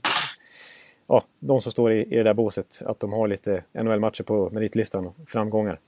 ja, 1.07 1.23
de 1.39 1.61
som 1.61 1.71
står 1.71 1.91
i, 1.91 2.01
i 2.01 2.15
det 2.15 2.23
där 2.23 2.33
båset, 2.33 2.81
att 2.85 2.99
de 2.99 3.13
har 3.13 3.27
lite 3.27 3.63
NHL-matcher 3.73 4.23
på 4.23 4.49
meritlistan 4.49 5.05
och 5.07 5.15
framgångar. 5.27 5.79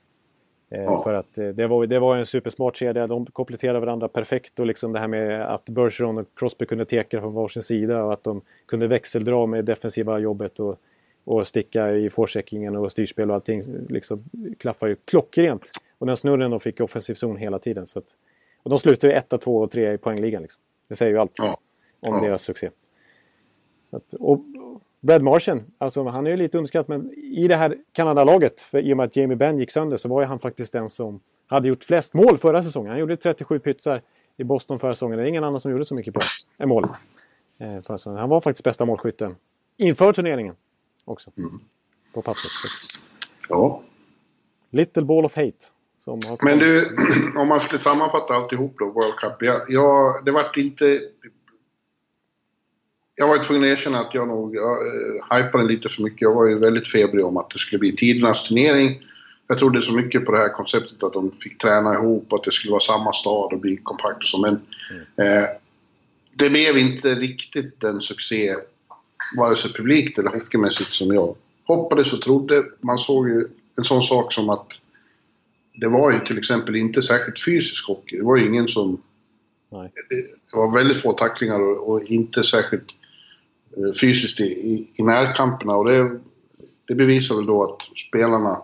Eh, 0.70 0.82
ja. 0.82 1.02
För 1.02 1.14
att 1.14 1.38
eh, 1.38 1.48
det 1.48 1.66
var, 1.66 1.86
det 1.86 1.98
var 1.98 2.16
en 2.16 2.26
supersmart 2.26 2.76
kedja. 2.76 3.06
De 3.06 3.26
kompletterade 3.26 3.80
varandra 3.80 4.08
perfekt. 4.08 4.60
Och 4.60 4.66
liksom 4.66 4.92
det 4.92 4.98
här 4.98 5.08
med 5.08 5.54
att 5.54 5.68
Bergeron 5.68 6.18
och 6.18 6.26
Crosby 6.36 6.66
kunde 6.66 6.84
teka 6.84 7.20
från 7.20 7.34
varsin 7.34 7.62
sida 7.62 8.04
och 8.04 8.12
att 8.12 8.24
de 8.24 8.42
kunde 8.66 8.86
växeldra 8.86 9.46
med 9.46 9.64
defensiva 9.64 10.18
jobbet 10.18 10.60
och, 10.60 10.78
och 11.26 11.46
sticka 11.46 11.92
i 11.92 12.10
forecheckingen 12.10 12.76
och 12.76 12.92
styrspel 12.92 13.30
och 13.30 13.34
allting. 13.34 13.64
Liksom 13.88 14.24
klaffar 14.58 14.86
ju 14.86 14.96
klockrent. 15.04 15.70
Och 15.98 16.06
den 16.06 16.16
snurren 16.16 16.50
de 16.50 16.60
fick 16.60 16.80
offensiv 16.80 17.14
zon 17.14 17.36
hela 17.36 17.58
tiden. 17.58 17.86
Så 17.86 17.98
att, 17.98 18.16
och 18.62 18.70
de 18.70 18.78
slutade 18.78 19.12
ju 19.12 19.18
1, 19.18 19.40
2 19.40 19.58
och 19.58 19.70
3 19.70 19.92
i 19.92 19.98
poängligan. 19.98 20.42
Liksom. 20.42 20.62
Det 20.88 20.96
säger 20.96 21.12
ju 21.12 21.18
allt 21.18 21.34
ja. 21.38 21.58
om 22.00 22.14
ja. 22.14 22.20
deras 22.20 22.42
succé. 22.42 22.70
Att, 23.90 24.12
och, 24.12 24.40
Brad 25.00 25.22
Martian, 25.22 25.64
alltså 25.78 26.04
han 26.04 26.26
är 26.26 26.30
ju 26.30 26.36
lite 26.36 26.58
underskattad 26.58 26.88
men 26.88 27.12
i 27.12 27.48
det 27.48 27.56
här 27.56 27.76
Kanadalaget, 27.92 28.60
för 28.60 28.78
i 28.78 28.92
och 28.92 28.96
med 28.96 29.06
att 29.06 29.16
Jamie 29.16 29.36
Benn 29.36 29.58
gick 29.58 29.70
sönder 29.70 29.96
så 29.96 30.08
var 30.08 30.20
ju 30.20 30.26
han 30.26 30.38
faktiskt 30.38 30.72
den 30.72 30.90
som 30.90 31.20
hade 31.46 31.68
gjort 31.68 31.84
flest 31.84 32.14
mål 32.14 32.38
förra 32.38 32.62
säsongen. 32.62 32.90
Han 32.90 33.00
gjorde 33.00 33.16
37 33.16 33.58
pytsar 33.58 34.02
i 34.36 34.44
Boston 34.44 34.78
förra 34.78 34.92
säsongen. 34.92 35.18
Det 35.18 35.24
är 35.24 35.28
ingen 35.28 35.44
annan 35.44 35.60
som 35.60 35.70
gjorde 35.70 35.84
så 35.84 35.94
mycket 35.94 36.14
på, 36.14 36.20
mål. 36.66 36.84
Eh, 37.58 37.82
förra 37.82 37.98
säsongen. 37.98 38.20
Han 38.20 38.28
var 38.28 38.40
faktiskt 38.40 38.64
bästa 38.64 38.84
målskytten 38.84 39.36
inför 39.76 40.12
turneringen 40.12 40.54
också. 41.06 41.30
Mm. 41.36 41.60
På 42.14 42.22
pappret. 42.22 42.52
Ja. 43.48 43.82
Little 44.70 45.02
Ball 45.02 45.24
of 45.24 45.36
Hate. 45.36 45.66
Men 46.42 46.58
du, 46.58 46.96
om 47.36 47.48
man 47.48 47.60
skulle 47.60 47.78
sammanfatta 47.78 48.34
alltihop 48.34 48.74
då, 48.78 48.90
World 48.90 49.16
Cup. 49.16 49.32
Jag, 49.40 49.62
jag, 49.68 50.24
det 50.24 50.30
vart 50.30 50.56
inte... 50.56 51.00
Jag 53.18 53.28
var 53.28 53.38
tvungen 53.38 53.64
att 53.64 53.78
erkänna 53.78 54.00
att 54.00 54.14
jag 54.14 54.28
nog 54.28 54.54
jag, 54.54 54.76
uh, 54.86 55.36
hypade 55.36 55.64
lite 55.64 55.88
för 55.88 56.02
mycket. 56.02 56.20
Jag 56.20 56.34
var 56.34 56.48
ju 56.48 56.58
väldigt 56.58 56.92
febrig 56.92 57.24
om 57.24 57.36
att 57.36 57.50
det 57.50 57.58
skulle 57.58 57.78
bli 57.78 57.96
tidernas 57.96 58.48
turnering. 58.48 59.00
Jag 59.46 59.58
trodde 59.58 59.82
så 59.82 59.92
mycket 59.92 60.26
på 60.26 60.32
det 60.32 60.38
här 60.38 60.52
konceptet 60.52 61.02
att 61.02 61.12
de 61.12 61.30
fick 61.30 61.58
träna 61.58 61.94
ihop 61.94 62.26
och 62.32 62.38
att 62.38 62.44
det 62.44 62.52
skulle 62.52 62.70
vara 62.70 62.80
samma 62.80 63.12
stad 63.12 63.52
och 63.52 63.58
bli 63.58 63.76
kompakt 63.76 64.16
och 64.16 64.24
så. 64.24 64.40
Men 64.40 64.60
mm. 64.90 65.42
eh, 65.42 65.48
det 66.34 66.50
blev 66.50 66.78
inte 66.78 67.14
riktigt 67.14 67.80
den 67.80 68.00
succé, 68.00 68.54
vare 69.38 69.54
sig 69.54 69.72
publikt 69.72 70.18
eller 70.18 70.30
hockeymässigt, 70.30 70.92
som 70.92 71.14
jag 71.14 71.36
hoppades 71.66 72.12
och 72.12 72.22
trodde. 72.22 72.64
Man 72.80 72.98
såg 72.98 73.28
ju 73.28 73.48
en 73.78 73.84
sån 73.84 74.02
sak 74.02 74.32
som 74.32 74.50
att 74.50 74.80
det 75.74 75.88
var 75.88 76.12
ju 76.12 76.18
till 76.18 76.38
exempel 76.38 76.76
inte 76.76 77.02
särskilt 77.02 77.44
fysisk 77.44 77.88
hockey. 77.88 78.16
Det 78.16 78.24
var 78.24 78.36
ju 78.36 78.46
ingen 78.46 78.68
som... 78.68 79.02
Nej. 79.72 79.90
Det 80.52 80.56
var 80.56 80.74
väldigt 80.74 81.02
få 81.02 81.12
tacklingar 81.12 81.60
och, 81.60 81.88
och 81.88 82.02
inte 82.02 82.42
särskilt 82.42 82.96
eh, 83.76 83.92
fysiskt 84.00 84.40
i, 84.40 84.44
i, 84.44 84.90
i 84.98 85.02
närkamperna. 85.02 85.76
Och 85.76 85.84
det, 85.84 86.20
det 86.88 86.94
bevisar 86.94 87.36
väl 87.36 87.46
då 87.46 87.62
att 87.62 87.82
spelarna... 88.08 88.62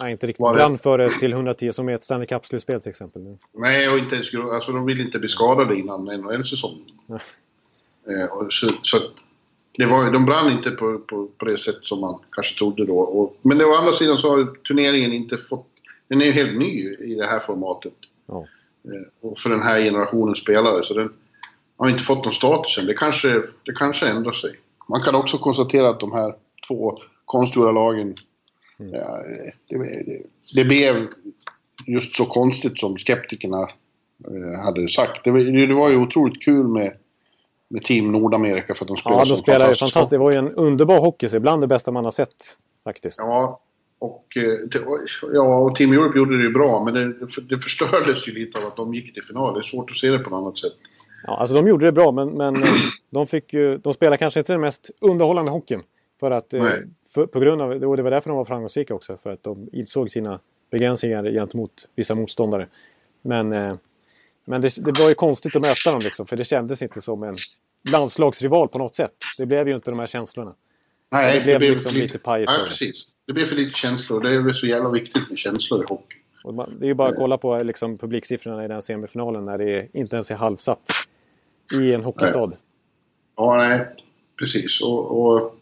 Nej, 0.00 0.12
inte 0.12 0.26
riktigt 0.26 0.52
brann 0.52 0.78
för 0.78 0.98
det 0.98 1.08
till 1.08 1.32
110 1.32 1.72
som 1.72 1.88
är 1.88 1.94
ett 1.94 2.02
Stanley 2.02 2.26
Cup-slutspel 2.26 2.80
till 2.80 2.90
exempel. 2.90 3.38
Nej, 3.52 3.88
och 3.88 3.98
inte 3.98 4.14
ens, 4.14 4.34
alltså, 4.34 4.72
de 4.72 4.86
vill 4.86 5.00
inte 5.00 5.18
bli 5.18 5.28
skadade 5.28 5.76
innan 5.76 6.04
NHL-säsongen. 6.04 6.84
Eh, 7.08 8.46
så, 8.50 8.70
så 8.82 8.98
det 9.76 9.86
var, 9.86 10.10
de 10.10 10.24
brann 10.24 10.52
inte 10.52 10.70
på, 10.70 10.98
på, 10.98 11.28
på 11.38 11.44
det 11.44 11.58
sätt 11.58 11.78
som 11.80 12.00
man 12.00 12.18
kanske 12.30 12.58
trodde 12.58 12.86
då. 12.86 12.98
Och, 12.98 13.36
men 13.42 13.62
å 13.62 13.74
andra 13.74 13.92
sidan 13.92 14.16
så 14.16 14.30
har 14.30 14.44
turneringen 14.44 15.12
inte 15.12 15.36
fått 15.36 15.68
den 16.12 16.20
är 16.20 16.26
ju 16.26 16.32
helt 16.32 16.58
ny 16.58 16.96
i 17.00 17.14
det 17.14 17.26
här 17.26 17.38
formatet. 17.38 17.92
Ja. 18.26 18.46
Eh, 18.84 19.28
och 19.28 19.38
för 19.38 19.50
den 19.50 19.62
här 19.62 19.80
generationen 19.80 20.34
spelare. 20.34 20.82
Så 20.82 20.94
den 20.94 21.12
har 21.76 21.88
inte 21.88 22.02
fått 22.02 22.24
någon 22.24 22.32
status 22.32 22.78
än. 22.78 22.86
Det 22.86 22.94
kanske, 22.94 23.42
det 23.66 23.72
kanske 23.72 24.08
ändrar 24.08 24.32
sig. 24.32 24.50
Man 24.88 25.00
kan 25.00 25.14
också 25.14 25.38
konstatera 25.38 25.90
att 25.90 26.00
de 26.00 26.12
här 26.12 26.34
två 26.68 26.98
konstgjorda 27.24 27.72
lagen... 27.72 28.14
Mm. 28.78 28.94
Ja, 28.94 29.18
det, 29.68 29.78
det, 29.78 30.22
det, 30.54 30.64
blev 30.64 31.08
just 31.86 32.16
så 32.16 32.24
konstigt 32.24 32.78
som 32.78 32.98
skeptikerna 32.98 33.62
eh, 34.28 34.64
hade 34.64 34.88
sagt. 34.88 35.24
Det, 35.24 35.66
det 35.66 35.74
var 35.74 35.90
ju 35.90 35.96
otroligt 35.96 36.42
kul 36.42 36.68
med 36.68 36.92
med 37.72 37.82
Team 37.82 38.12
Nordamerika 38.12 38.74
för 38.74 38.84
att 38.84 38.88
de 38.88 38.96
spelar 38.96 39.18
Ja, 39.18 39.24
de 39.24 39.36
spelar 39.36 39.68
ju 39.68 39.74
fantastiskt. 39.74 40.10
Det 40.10 40.18
var 40.18 40.32
ju 40.32 40.38
en 40.38 40.52
underbar 40.52 41.00
hockey, 41.00 41.28
så 41.28 41.36
ibland 41.36 41.62
det 41.62 41.66
bästa 41.66 41.90
man 41.90 42.04
har 42.04 42.10
sett 42.10 42.56
faktiskt. 42.84 43.18
Ja, 43.18 43.60
och, 43.98 44.24
eh, 44.36 44.80
ja, 45.32 45.58
och 45.58 45.76
Team 45.76 45.92
Europe 45.92 46.18
gjorde 46.18 46.36
det 46.36 46.42
ju 46.42 46.52
bra, 46.52 46.84
men 46.84 46.94
det, 46.94 47.12
det 47.48 47.56
förstördes 47.56 48.28
ju 48.28 48.32
lite 48.32 48.58
av 48.58 48.66
att 48.66 48.76
de 48.76 48.94
gick 48.94 49.14
till 49.14 49.22
final. 49.22 49.54
Det 49.54 49.60
är 49.60 49.62
svårt 49.62 49.90
att 49.90 49.96
se 49.96 50.10
det 50.10 50.18
på 50.18 50.30
något 50.30 50.42
annat 50.42 50.58
sätt. 50.58 50.72
Ja, 51.26 51.36
alltså 51.36 51.54
de 51.54 51.68
gjorde 51.68 51.86
det 51.86 51.92
bra, 51.92 52.12
men, 52.12 52.28
men 52.28 52.54
eh, 52.54 52.68
de, 53.10 53.26
fick 53.26 53.52
ju, 53.52 53.78
de 53.78 53.94
spelar 53.94 54.16
kanske 54.16 54.40
inte 54.40 54.52
den 54.52 54.60
mest 54.60 54.90
underhållande 55.00 55.50
hockeyn. 55.50 55.82
För 56.20 56.30
att, 56.30 56.54
eh, 56.54 56.64
för, 57.14 57.26
på 57.26 57.40
grund 57.40 57.62
av, 57.62 57.70
och 57.70 57.96
det 57.96 58.02
var 58.02 58.10
därför 58.10 58.30
de 58.30 58.36
var 58.36 58.44
framgångsrika 58.44 58.94
också, 58.94 59.16
för 59.16 59.30
att 59.30 59.42
de 59.42 59.68
insåg 59.72 60.10
sina 60.10 60.40
begränsningar 60.70 61.24
gentemot 61.24 61.88
vissa 61.94 62.14
motståndare. 62.14 62.66
Men, 63.22 63.78
men 64.44 64.60
det, 64.60 64.84
det 64.84 64.92
var 65.00 65.08
ju 65.08 65.14
konstigt 65.14 65.56
att 65.56 65.62
möta 65.62 65.92
dem, 65.92 66.00
liksom, 66.04 66.26
för 66.26 66.36
det 66.36 66.44
kändes 66.44 66.82
inte 66.82 67.00
som 67.00 67.22
en 67.22 67.36
landslagsrival 67.88 68.68
på 68.68 68.78
något 68.78 68.94
sätt. 68.94 69.14
Det 69.38 69.46
blev 69.46 69.68
ju 69.68 69.74
inte 69.74 69.90
de 69.90 69.98
här 69.98 70.06
känslorna. 70.06 70.54
Nej, 71.10 71.38
det 71.38 71.44
blev, 71.44 71.54
det 71.54 71.58
blev 71.58 71.72
liksom 71.72 71.92
lite, 71.92 72.06
lite 72.06 72.18
pajigt. 72.18 72.50
Nej, 72.50 72.68
precis. 72.68 73.08
Det 73.26 73.32
blir 73.32 73.44
för 73.44 73.56
lite 73.56 73.78
känslor. 73.78 74.20
Det 74.20 74.34
är 74.34 74.40
väl 74.40 74.54
så 74.54 74.66
jävla 74.66 74.90
viktigt 74.90 75.28
med 75.28 75.38
känslor 75.38 75.80
i 75.80 75.84
hockey. 75.88 76.16
det 76.78 76.84
är 76.84 76.88
ju 76.88 76.94
bara 76.94 77.08
att 77.08 77.16
kolla 77.16 77.38
på 77.38 77.62
liksom, 77.62 77.98
publiksiffrorna 77.98 78.64
i 78.64 78.68
den 78.68 78.82
semifinalen 78.82 79.44
när 79.44 79.58
det 79.58 79.88
inte 79.92 80.16
ens 80.16 80.30
är 80.30 80.34
halvsatt 80.34 80.90
i 81.80 81.92
en 81.92 82.04
hockeystad. 82.04 82.46
Nej. 82.46 82.58
Ja, 83.36 83.56
nej. 83.56 83.86
Precis. 84.38 84.82
Och, 84.82 85.22
och, 85.22 85.56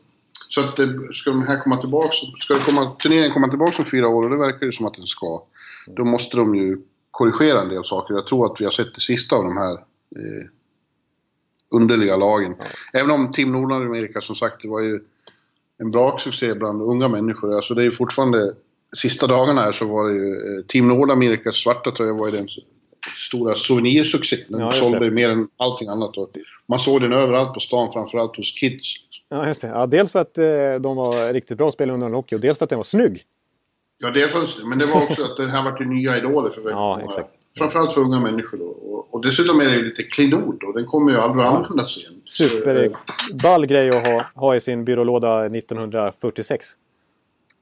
så 0.48 0.60
att 0.60 0.78
ska 1.12 1.30
de 1.30 1.46
här 1.46 1.56
komma 1.56 1.76
tillbaka, 1.76 2.08
ska 2.40 2.54
det 2.54 2.60
komma, 2.60 2.96
turneringen 3.02 3.30
komma 3.30 3.48
tillbaka 3.48 3.74
om 3.78 3.84
fyra 3.84 4.08
år, 4.08 4.22
och 4.22 4.30
det 4.30 4.36
verkar 4.36 4.66
ju 4.66 4.72
som 4.72 4.86
att 4.86 4.94
den 4.94 5.06
ska, 5.06 5.44
då 5.86 6.04
måste 6.04 6.36
de 6.36 6.54
ju 6.54 6.78
korrigera 7.10 7.60
en 7.60 7.68
del 7.68 7.84
saker. 7.84 8.14
Jag 8.14 8.26
tror 8.26 8.46
att 8.46 8.60
vi 8.60 8.64
har 8.64 8.70
sett 8.70 8.94
det 8.94 9.00
sista 9.00 9.36
av 9.36 9.44
de 9.44 9.56
här 9.56 9.72
eh, 9.72 10.46
underliga 11.74 12.16
lagen. 12.16 12.54
Även 12.92 13.10
om 13.10 13.32
Team 13.32 13.52
Nordamerika 13.52 14.20
som 14.20 14.36
sagt, 14.36 14.62
det 14.62 14.68
var 14.68 14.80
ju 14.80 15.00
en 15.78 15.90
braksuccé 15.90 16.54
bland 16.54 16.82
unga 16.82 17.08
människor. 17.08 17.54
Alltså 17.54 17.74
det 17.74 17.82
är 17.82 17.84
ju 17.84 17.90
fortfarande, 17.90 18.54
sista 18.96 19.26
dagarna 19.26 19.62
här 19.62 19.72
så 19.72 19.88
var 19.88 20.08
det 20.08 20.14
ju 20.14 20.34
eh, 20.34 20.64
Team 20.64 20.88
Nordamerikas 20.88 21.56
svarta 21.56 21.90
tröja 21.90 22.12
var 22.12 22.30
ju 22.30 22.36
den 22.36 22.48
stora 23.18 23.54
souvenirsuccén. 23.54 24.38
Den 24.48 24.60
ja, 24.60 24.70
sålde 24.70 25.04
ju 25.04 25.10
mer 25.10 25.30
än 25.30 25.48
allting 25.56 25.88
annat. 25.88 26.18
Och 26.18 26.30
man 26.68 26.78
såg 26.78 27.00
den 27.00 27.12
överallt 27.12 27.54
på 27.54 27.60
stan, 27.60 27.92
framförallt 27.92 28.36
hos 28.36 28.52
kids. 28.52 28.94
Ja, 29.28 29.46
just 29.46 29.60
det. 29.60 29.68
Ja, 29.68 29.86
dels 29.86 30.12
för 30.12 30.18
att 30.18 30.38
eh, 30.38 30.44
de 30.80 30.96
var 30.96 31.32
riktigt 31.32 31.58
bra 31.58 31.70
spelare 31.70 31.94
under 31.94 32.10
hockey 32.10 32.34
och 32.34 32.40
dels 32.40 32.58
för 32.58 32.64
att 32.64 32.70
den 32.70 32.78
var 32.78 32.84
snygg. 32.84 33.24
Ja, 34.02 34.10
det 34.10 34.28
fanns 34.28 34.56
det. 34.56 34.66
Men 34.66 34.78
det 34.78 34.86
var 34.86 35.02
också 35.02 35.24
att 35.24 35.36
det 35.36 35.48
här 35.48 35.62
var 35.62 35.76
ju 35.80 35.86
nya 35.86 36.16
idoler 36.16 36.50
för 36.50 36.60
väldigt 36.60 36.72
ja, 36.72 36.96
många. 36.96 37.04
Exakt. 37.04 37.28
Framförallt 37.58 37.92
för 37.92 38.00
unga 38.00 38.20
människor 38.20 38.58
då. 38.58 38.64
Och, 38.64 39.14
och 39.14 39.22
dessutom 39.22 39.60
är 39.60 39.64
det 39.64 39.74
ju 39.74 39.84
lite 39.84 40.02
klenod 40.02 40.64
och 40.64 40.74
den 40.74 40.86
kommer 40.86 41.12
ju 41.12 41.18
aldrig 41.18 41.46
att 41.46 41.54
användas 41.54 41.98
igen. 41.98 42.22
Superball 42.24 43.66
grej 43.66 43.88
att 43.88 44.06
ha, 44.06 44.30
ha 44.34 44.56
i 44.56 44.60
sin 44.60 44.84
byrålåda 44.84 45.46
1946. 45.46 46.68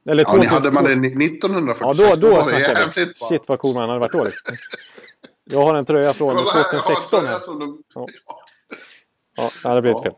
Eller 0.09 0.23
ja, 0.23 0.33
2000... 0.33 0.55
hade 0.55 0.71
man 0.71 0.85
det 0.85 0.93
1946 0.93 1.81
Ja, 1.81 1.93
då, 1.93 2.15
då, 2.15 2.29
då 2.29 2.35
var 2.35 2.53
det 2.53 2.61
jävligt 2.61 3.17
Shit 3.17 3.49
vad 3.49 3.59
cool 3.59 3.75
man 3.75 3.89
hade 3.89 4.01
varit 4.01 4.13
då. 4.13 4.25
Liksom. 4.25 4.57
Jag 5.45 5.63
har 5.63 5.75
en 5.75 5.85
tröja 5.85 6.13
från 6.13 6.29
Kolla, 6.29 6.51
2016 6.51 7.27
här. 7.27 7.59
De... 7.59 7.83
Ja. 7.95 9.51
ja, 9.65 9.75
det 9.75 9.83
blivit 9.83 9.99
ja. 9.99 10.03
fel. 10.03 10.13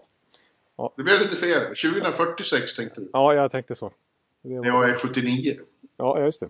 Ja. 0.77 0.93
Det 0.97 1.03
blev 1.03 1.21
lite 1.21 1.37
fel. 1.37 1.61
2046 1.61 2.77
tänkte 2.77 3.01
du? 3.01 3.11
Ja, 3.13 3.35
jag 3.35 3.51
tänkte 3.51 3.75
så. 3.75 3.91
Var... 4.43 4.67
Jag 4.67 4.91
är 4.91 4.95
79. 4.95 5.55
Ja, 6.01 6.21
just 6.21 6.41
det. 6.41 6.49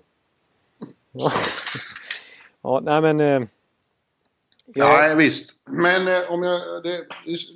Ja. 1.13 1.33
Ja, 2.63 2.81
nej 2.85 3.01
men... 3.01 3.21
Eh, 3.21 3.49
jag... 4.67 5.11
Ja, 5.11 5.15
visst. 5.17 5.51
Men 5.67 6.09
eh, 6.09 6.31
om 6.31 6.43
jag... 6.43 6.83
Det, 6.83 7.07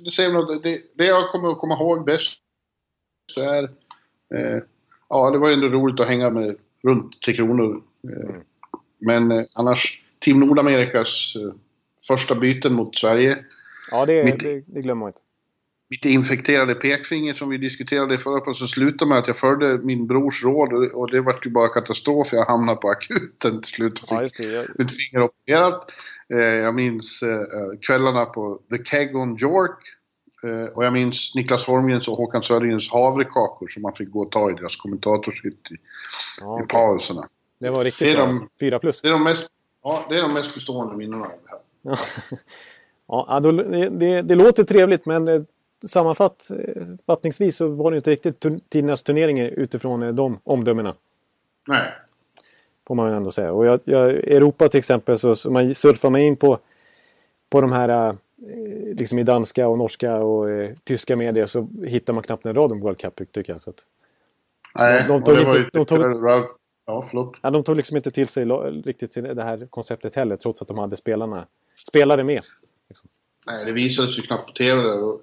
det, 0.05 0.11
säger 0.11 0.33
något, 0.33 0.63
det, 0.63 0.81
det 0.93 1.05
jag 1.05 1.31
kommer 1.31 1.51
att 1.51 1.57
komma 1.57 1.73
ihåg 1.73 2.05
bäst 2.05 2.39
så 3.31 3.41
är... 3.41 3.63
Eh, 4.35 4.61
ja, 5.09 5.31
det 5.31 5.37
var 5.37 5.47
ju 5.47 5.53
ändå 5.53 5.67
roligt 5.67 5.99
att 5.99 6.07
hänga 6.07 6.29
med 6.29 6.55
runt 6.83 7.21
Tre 7.21 7.33
Kronor. 7.33 7.83
Eh, 8.03 8.29
mm. 8.29 8.41
Men 8.97 9.31
eh, 9.31 9.45
annars, 9.53 10.03
Team 10.19 10.39
Nordamerikas 10.39 11.35
eh, 11.35 11.53
första 12.07 12.35
byten 12.35 12.73
mot 12.73 12.97
Sverige. 12.97 13.45
Ja, 13.91 14.05
det, 14.05 14.23
mitt, 14.23 14.39
det, 14.39 14.63
det 14.67 14.81
glömmer 14.81 14.99
man 14.99 15.09
inte 15.09 15.19
mitt 15.89 16.05
infekterade 16.05 16.75
pekfinger 16.75 17.33
som 17.33 17.49
vi 17.49 17.57
diskuterade 17.57 18.17
förra 18.17 18.41
på 18.41 18.53
så 18.53 18.67
slutade 18.67 19.09
med 19.09 19.17
att 19.17 19.27
jag 19.27 19.37
följde 19.37 19.77
min 19.77 20.07
brors 20.07 20.43
råd 20.43 20.73
och 20.93 21.11
det 21.11 21.21
var 21.21 21.39
ju 21.43 21.51
bara 21.51 21.67
katastrof. 21.67 22.27
Jag 22.31 22.45
hamnade 22.45 22.77
på 22.77 22.89
akuten 22.89 23.61
till 23.61 23.73
slut 23.73 24.03
och 24.03 24.09
fick 24.09 24.39
ja, 24.39 24.45
det, 24.45 24.67
mitt 24.77 24.91
finger 24.91 25.23
opererat. 25.23 25.91
Eh, 26.33 26.39
jag 26.39 26.75
minns 26.75 27.23
eh, 27.23 27.79
kvällarna 27.81 28.25
på 28.25 28.59
The 28.71 28.83
Keg 28.83 29.15
on 29.15 29.37
York 29.41 29.79
eh, 30.43 30.75
och 30.75 30.85
jag 30.85 30.93
minns 30.93 31.35
Niklas 31.35 31.65
Holmgrens 31.65 32.07
och 32.07 32.17
Håkan 32.17 32.43
Sörjens 32.43 32.91
havrekakor 32.91 33.67
som 33.67 33.81
man 33.81 33.93
fick 33.93 34.11
gå 34.11 34.19
och 34.19 34.31
ta 34.31 34.51
i 34.51 34.53
deras 34.53 34.75
kommentatorshytt 34.75 35.71
i, 35.71 35.75
ja, 36.41 36.63
i 36.63 36.67
pauserna. 36.67 37.27
Det 37.59 37.69
var 37.69 37.83
riktigt 37.83 38.07
det 38.07 38.13
bra. 38.13 38.25
De, 38.25 38.49
Fyra 38.59 38.79
plus. 38.79 39.01
Det 39.01 39.07
är 39.07 39.11
de 39.11 39.23
mest, 39.23 39.51
ja, 39.83 40.05
det 40.09 40.15
är 40.15 40.21
de 40.21 40.33
mest 40.33 40.53
bestående 40.53 40.95
minnena 40.95 41.25
av 41.25 41.31
det 41.43 41.49
här. 41.49 41.99
Ja, 43.07 43.39
då, 43.43 43.51
det, 43.51 43.89
det, 43.89 44.21
det, 44.21 44.35
låter 44.35 44.63
trevligt 44.63 45.05
men 45.05 45.45
sammanfattningsvis 45.87 47.55
så 47.57 47.67
var 47.67 47.91
det 47.91 47.97
inte 47.97 48.11
riktigt 48.11 48.45
tidernas 48.69 49.03
turnering 49.03 49.39
utifrån 49.39 50.03
eh, 50.03 50.13
de 50.13 50.39
omdömena. 50.43 50.95
Nej. 51.67 51.91
Får 52.87 52.95
man 52.95 53.13
ändå 53.13 53.31
säga. 53.31 53.53
Och 53.53 53.65
jag, 53.65 53.79
jag, 53.83 54.09
Europa 54.09 54.67
till 54.67 54.77
exempel 54.77 55.17
så, 55.17 55.35
så 55.35 55.51
man 55.51 55.75
surfar 55.75 56.09
man 56.09 56.21
in 56.21 56.35
på, 56.35 56.59
på 57.49 57.61
de 57.61 57.71
här 57.71 58.09
eh, 58.09 58.15
liksom 58.95 59.19
i 59.19 59.23
danska 59.23 59.67
och 59.67 59.77
norska 59.77 60.15
och 60.17 60.49
eh, 60.49 60.75
tyska 60.83 61.15
medier 61.15 61.45
så 61.45 61.67
hittar 61.85 62.13
man 62.13 62.23
knappt 62.23 62.45
en 62.45 62.55
rad 62.55 62.71
om 62.71 62.79
World 62.79 62.97
Cup 62.97 63.31
tycker 63.31 63.53
jag. 63.53 63.61
Så 63.61 63.69
att, 63.69 63.85
Nej, 64.75 65.03
de, 65.07 65.07
de 65.07 65.23
tog 65.23 65.45
var 65.45 65.55
ju... 65.55 65.69
De 65.73 65.85
tog, 65.85 65.99
ja, 66.85 67.05
förlåt. 67.09 67.37
Ja, 67.41 67.49
de 67.51 67.63
tog 67.63 67.75
liksom 67.75 67.97
inte 67.97 68.11
till 68.11 68.27
sig 68.27 68.45
riktigt 68.45 69.13
det 69.13 69.43
här 69.43 69.67
konceptet 69.69 70.15
heller 70.15 70.37
trots 70.37 70.61
att 70.61 70.67
de 70.67 70.77
hade 70.77 70.97
spelarna, 70.97 71.47
spelare 71.87 72.23
med. 72.23 72.41
Liksom. 72.89 73.09
Nej, 73.47 73.65
det 73.65 73.71
visades 73.71 74.19
ju 74.19 74.21
knappt 74.21 74.47
på 74.47 74.53
TV 74.53 74.81
där. 74.81 75.03
Och, 75.03 75.21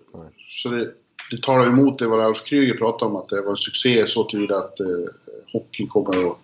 så 0.48 0.68
det, 0.68 0.92
det 1.30 1.42
talar 1.42 1.66
emot 1.66 1.98
det 1.98 2.06
vad 2.06 2.18
Ralf 2.18 2.44
Kryger 2.44 2.74
pratade 2.74 3.10
om, 3.10 3.16
att 3.16 3.28
det 3.28 3.42
var 3.42 3.50
en 3.50 3.56
succé 3.56 4.06
så 4.06 4.24
tillvida 4.24 4.58
att 4.58 4.80
eh, 4.80 4.86
hockeyn 5.52 5.88
kommer 5.88 6.30
att 6.30 6.38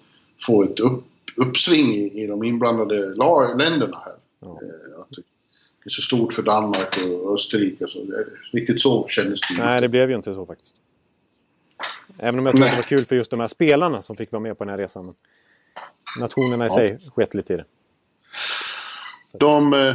få 0.46 0.62
ett 0.62 0.80
upp, 0.80 1.04
uppsving 1.36 1.94
i, 1.94 2.22
i 2.22 2.26
de 2.26 2.44
inblandade 2.44 3.14
lag, 3.14 3.58
länderna 3.58 3.96
här. 4.04 4.14
Ja. 4.40 4.46
Eh, 4.46 5.00
att 5.00 5.10
det 5.10 5.22
är 5.84 5.90
så 5.90 6.02
stort 6.02 6.32
för 6.32 6.42
Danmark 6.42 6.98
och 7.22 7.34
Österrike. 7.34 7.84
Så 7.88 8.04
det, 8.04 8.26
riktigt 8.52 8.80
så 8.80 9.06
kändes 9.06 9.40
det 9.40 9.64
Nej, 9.64 9.80
det 9.80 9.88
blev 9.88 10.10
ju 10.10 10.16
inte 10.16 10.34
så 10.34 10.46
faktiskt. 10.46 10.76
Även 12.18 12.38
om 12.38 12.46
jag 12.46 12.54
tror 12.54 12.64
att 12.64 12.70
det 12.70 12.76
var 12.76 12.82
kul 12.82 13.04
för 13.04 13.16
just 13.16 13.30
de 13.30 13.40
här 13.40 13.48
spelarna 13.48 14.02
som 14.02 14.16
fick 14.16 14.32
vara 14.32 14.40
med 14.40 14.58
på 14.58 14.64
den 14.64 14.70
här 14.70 14.78
resan. 14.78 15.14
nationerna 16.20 16.66
i 16.66 16.70
sig 16.70 16.98
skett 17.14 17.34
lite 17.34 17.54
i 17.54 17.56
det. 17.56 17.64
De, 19.38 19.72
eh, 19.72 19.94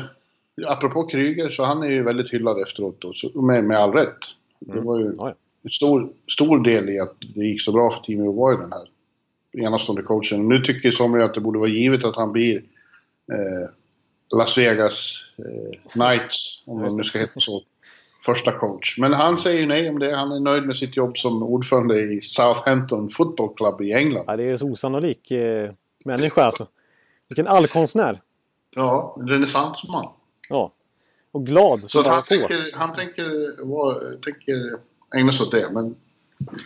apropå 0.67 1.03
Kryger, 1.03 1.49
så 1.49 1.65
han 1.65 1.83
är 1.83 1.87
ju 1.87 2.03
väldigt 2.03 2.33
hyllad 2.33 2.61
efteråt 2.61 3.01
då, 3.01 3.13
så, 3.13 3.41
med, 3.41 3.63
med 3.63 3.77
all 3.77 3.91
rätt. 3.91 4.17
Det 4.59 4.79
var 4.79 4.99
ju 4.99 5.05
Ja, 5.05 5.29
ja. 5.29 5.35
en 5.63 5.69
stor, 5.69 6.09
stor 6.27 6.59
del 6.63 6.89
i 6.89 6.99
att 6.99 7.15
det 7.35 7.45
gick 7.45 7.61
så 7.61 7.71
bra 7.71 7.91
för 7.91 8.01
Team 8.01 8.19
Uruguay 8.19 8.57
den 8.57 8.71
här 8.71 8.89
enastående 9.65 10.01
coachen. 10.01 10.49
Nu 10.49 10.59
tycker 10.59 10.91
somliga 10.91 11.25
att 11.25 11.33
det 11.33 11.41
borde 11.41 11.59
vara 11.59 11.69
givet 11.69 12.05
att 12.05 12.15
han 12.15 12.31
blir 12.31 12.57
eh, 13.31 13.69
Las 14.37 14.57
Vegas 14.57 15.25
eh, 15.37 15.79
Knights, 15.89 16.63
om 16.65 16.81
de 16.81 16.95
nu 16.95 17.03
ska 17.03 17.19
heta 17.19 17.39
så, 17.39 17.61
första 18.25 18.51
coach. 18.51 18.97
Men 18.99 19.13
han 19.13 19.37
säger 19.37 19.59
ju 19.59 19.65
nej 19.65 19.89
om 19.89 19.99
det. 19.99 20.15
Han 20.15 20.31
är 20.31 20.39
nöjd 20.39 20.63
med 20.63 20.77
sitt 20.77 20.97
jobb 20.97 21.17
som 21.17 21.43
ordförande 21.43 22.01
i 22.01 22.21
Southampton 22.21 23.09
Football 23.09 23.55
Club 23.55 23.81
i 23.81 23.93
England. 23.93 24.25
Ja, 24.27 24.37
det 24.37 24.43
är 24.43 24.57
så 24.57 24.67
osannolik 24.67 25.31
eh, 25.31 25.71
människa 26.05 26.43
alltså. 26.43 26.67
Vilken 27.29 27.47
allkonstnär. 27.47 28.21
Ja, 28.75 29.17
en 29.19 29.27
renässansman. 29.27 30.07
Ja. 30.53 30.71
Och 31.31 31.45
glad 31.45 31.83
Så 31.83 32.03
han 32.09 32.23
tänker, 32.23 32.71
han 32.73 32.93
tänker, 32.93 33.55
vara, 33.65 33.99
tänker 34.17 34.79
ägna 35.15 35.31
sig 35.31 35.45
åt 35.45 35.51
det. 35.51 35.69
Men 35.71 35.95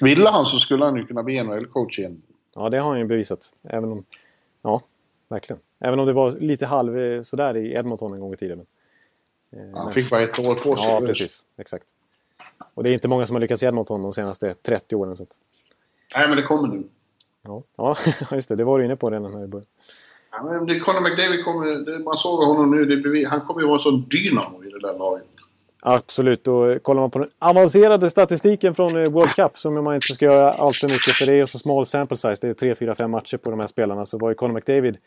ville 0.01 0.29
han 0.29 0.45
så 0.45 0.57
skulle 0.57 0.85
han 0.85 0.95
ju 0.95 1.05
kunna 1.05 1.23
bli 1.23 1.39
NHL-coach 1.43 1.99
igen. 1.99 2.21
Ja, 2.55 2.69
det 2.69 2.77
har 2.79 2.89
han 2.89 2.99
ju 2.99 3.05
bevisat. 3.05 3.53
Även 3.63 3.91
om... 3.91 4.05
Ja, 4.61 4.81
verkligen. 5.27 5.61
Även 5.79 5.99
om 5.99 6.05
det 6.07 6.13
var 6.13 6.31
lite 6.31 6.65
halv 6.65 6.99
eh, 6.99 7.21
sådär 7.23 7.57
i 7.57 7.73
Edmonton 7.73 8.13
en 8.13 8.19
gång 8.19 8.33
i 8.33 8.37
tiden. 8.37 8.65
Men, 9.51 9.69
eh, 9.69 9.75
Han 9.75 9.85
men- 9.85 9.93
fick 9.93 10.09
bara 10.09 10.21
ett 10.23 10.39
år 10.39 10.55
på 10.55 10.75
sig. 10.75 10.91
Ja, 10.91 11.01
precis. 11.01 11.43
Exakt. 11.57 11.85
Och 12.73 12.83
det 12.83 12.89
är 12.89 12.93
inte 12.93 13.07
många 13.07 13.27
som 13.27 13.35
har 13.35 13.41
lyckats 13.41 13.63
i 13.63 13.65
Edmonton 13.65 14.01
de 14.01 14.13
senaste 14.13 14.53
30 14.53 14.95
åren. 14.95 15.17
Så 15.17 15.23
att, 15.23 15.37
Nej, 16.15 16.27
men 16.27 16.37
det 16.37 16.43
kommer 16.43 16.67
nu. 16.67 16.83
ja. 17.43 17.63
ja, 17.77 17.95
just 18.31 18.49
det. 18.49 18.55
Det 18.55 18.63
var 18.63 18.79
du 18.79 18.85
inne 18.85 18.95
på 18.95 19.09
redan 19.09 19.33
här 19.33 19.43
i 19.43 19.47
början. 19.47 19.67
Ja, 20.31 20.43
men 20.43 20.65
det, 20.65 20.79
Conor 20.79 21.01
McDavid 21.01 21.43
kommer, 21.43 22.03
man 22.03 22.17
såg 22.17 22.39
honom 22.39 22.71
nu, 22.71 22.85
det, 22.85 23.23
han 23.23 23.41
kommer 23.41 23.61
ju 23.61 23.67
vara 23.67 23.75
en 23.75 23.79
sån 23.79 24.05
dynamo 24.09 24.63
i 24.63 24.69
det 24.69 24.79
där 24.79 24.97
laget. 24.97 25.27
Absolut. 25.81 26.47
Och 26.47 26.83
kollar 26.83 27.01
man 27.01 27.11
på 27.11 27.19
den 27.19 27.29
avancerade 27.39 28.09
statistiken 28.09 28.75
från 28.75 29.03
eh, 29.03 29.09
World 29.11 29.29
Cup 29.29 29.57
som 29.57 29.83
man 29.83 29.95
inte 29.95 30.13
ska 30.13 30.25
göra 30.25 30.51
allt 30.51 30.75
för 30.75 30.87
mycket 30.87 31.13
för 31.13 31.25
det 31.25 31.33
är 31.33 31.45
så 31.45 31.59
small 31.59 31.85
sample 31.85 32.17
size. 32.17 32.37
Det 32.41 32.47
är 32.47 32.53
3, 32.53 32.75
4, 32.75 32.95
5 32.95 33.11
matcher 33.11 33.37
på 33.37 33.49
de 33.49 33.59
här 33.59 33.67
spelarna. 33.67 34.05
Så 34.05 34.17
var 34.17 34.29
ju 34.29 34.35
Conor 34.35 34.53
McDavid 34.53 34.97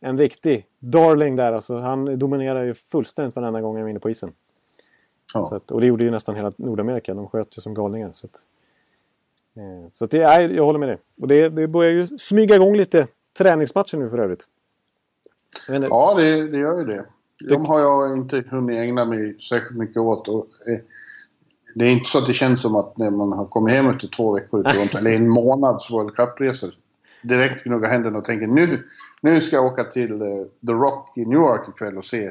en 0.00 0.18
riktig 0.18 0.66
darling 0.78 1.36
där. 1.36 1.52
Alltså, 1.52 1.78
han 1.78 2.18
dominerar 2.18 2.64
ju 2.64 2.74
fullständigt 2.74 3.36
varenda 3.36 3.60
gång 3.60 3.76
han 3.76 3.86
är 3.86 3.90
inne 3.90 4.00
på 4.00 4.10
isen. 4.10 4.32
Ja. 5.34 5.56
Att, 5.56 5.70
och 5.70 5.80
det 5.80 5.86
gjorde 5.86 6.04
ju 6.04 6.10
nästan 6.10 6.36
hela 6.36 6.52
Nordamerika. 6.56 7.14
De 7.14 7.28
sköt 7.28 7.58
ju 7.58 7.62
som 7.62 7.74
galningar. 7.74 8.12
Så, 8.14 8.26
att, 8.26 8.42
eh, 9.56 9.90
så 9.92 10.04
att 10.04 10.10
det, 10.10 10.26
nej, 10.26 10.56
jag 10.56 10.64
håller 10.64 10.78
med 10.78 10.88
dig. 10.88 10.98
Och 11.20 11.28
det, 11.28 11.48
det 11.48 11.68
börjar 11.68 11.92
ju 11.92 12.06
smyga 12.06 12.54
igång 12.54 12.76
lite 12.76 13.06
träningsmatcher 13.38 13.96
nu 13.96 14.10
för 14.10 14.18
övrigt. 14.18 14.46
Ja, 15.68 16.14
det, 16.16 16.48
det 16.48 16.58
gör 16.58 16.78
ju 16.78 16.84
det. 16.84 17.04
De 17.48 17.66
har 17.66 17.80
jag 17.80 18.18
inte 18.18 18.44
hunnit 18.50 18.76
ägna 18.76 19.04
mig 19.04 19.36
särskilt 19.40 19.78
mycket 19.78 19.96
åt. 19.96 20.28
Och, 20.28 20.46
eh, 20.68 20.78
det 21.74 21.84
är 21.84 21.88
inte 21.90 22.10
så 22.10 22.18
att 22.18 22.26
det 22.26 22.32
känns 22.32 22.60
som 22.62 22.76
att 22.76 22.96
när 22.96 23.10
man 23.10 23.32
har 23.32 23.44
kommit 23.46 23.74
hem 23.74 23.86
efter 23.88 24.08
två 24.08 24.34
veckor 24.34 24.62
Toronto, 24.62 24.98
eller 24.98 25.10
en 25.10 25.28
månads 25.38 25.90
World 25.90 26.14
Cup-resa, 26.16 26.66
direkt 27.22 27.64
gnuggar 27.64 27.88
händerna 27.90 28.18
och 28.18 28.24
tänker 28.24 28.46
nu, 28.46 28.84
nu 29.22 29.40
ska 29.40 29.56
jag 29.56 29.64
åka 29.66 29.84
till 29.84 30.12
eh, 30.20 30.26
The 30.66 30.72
Rock 30.72 31.18
i 31.18 31.24
Newark 31.24 31.68
ikväll 31.68 31.98
och 31.98 32.04
se 32.04 32.30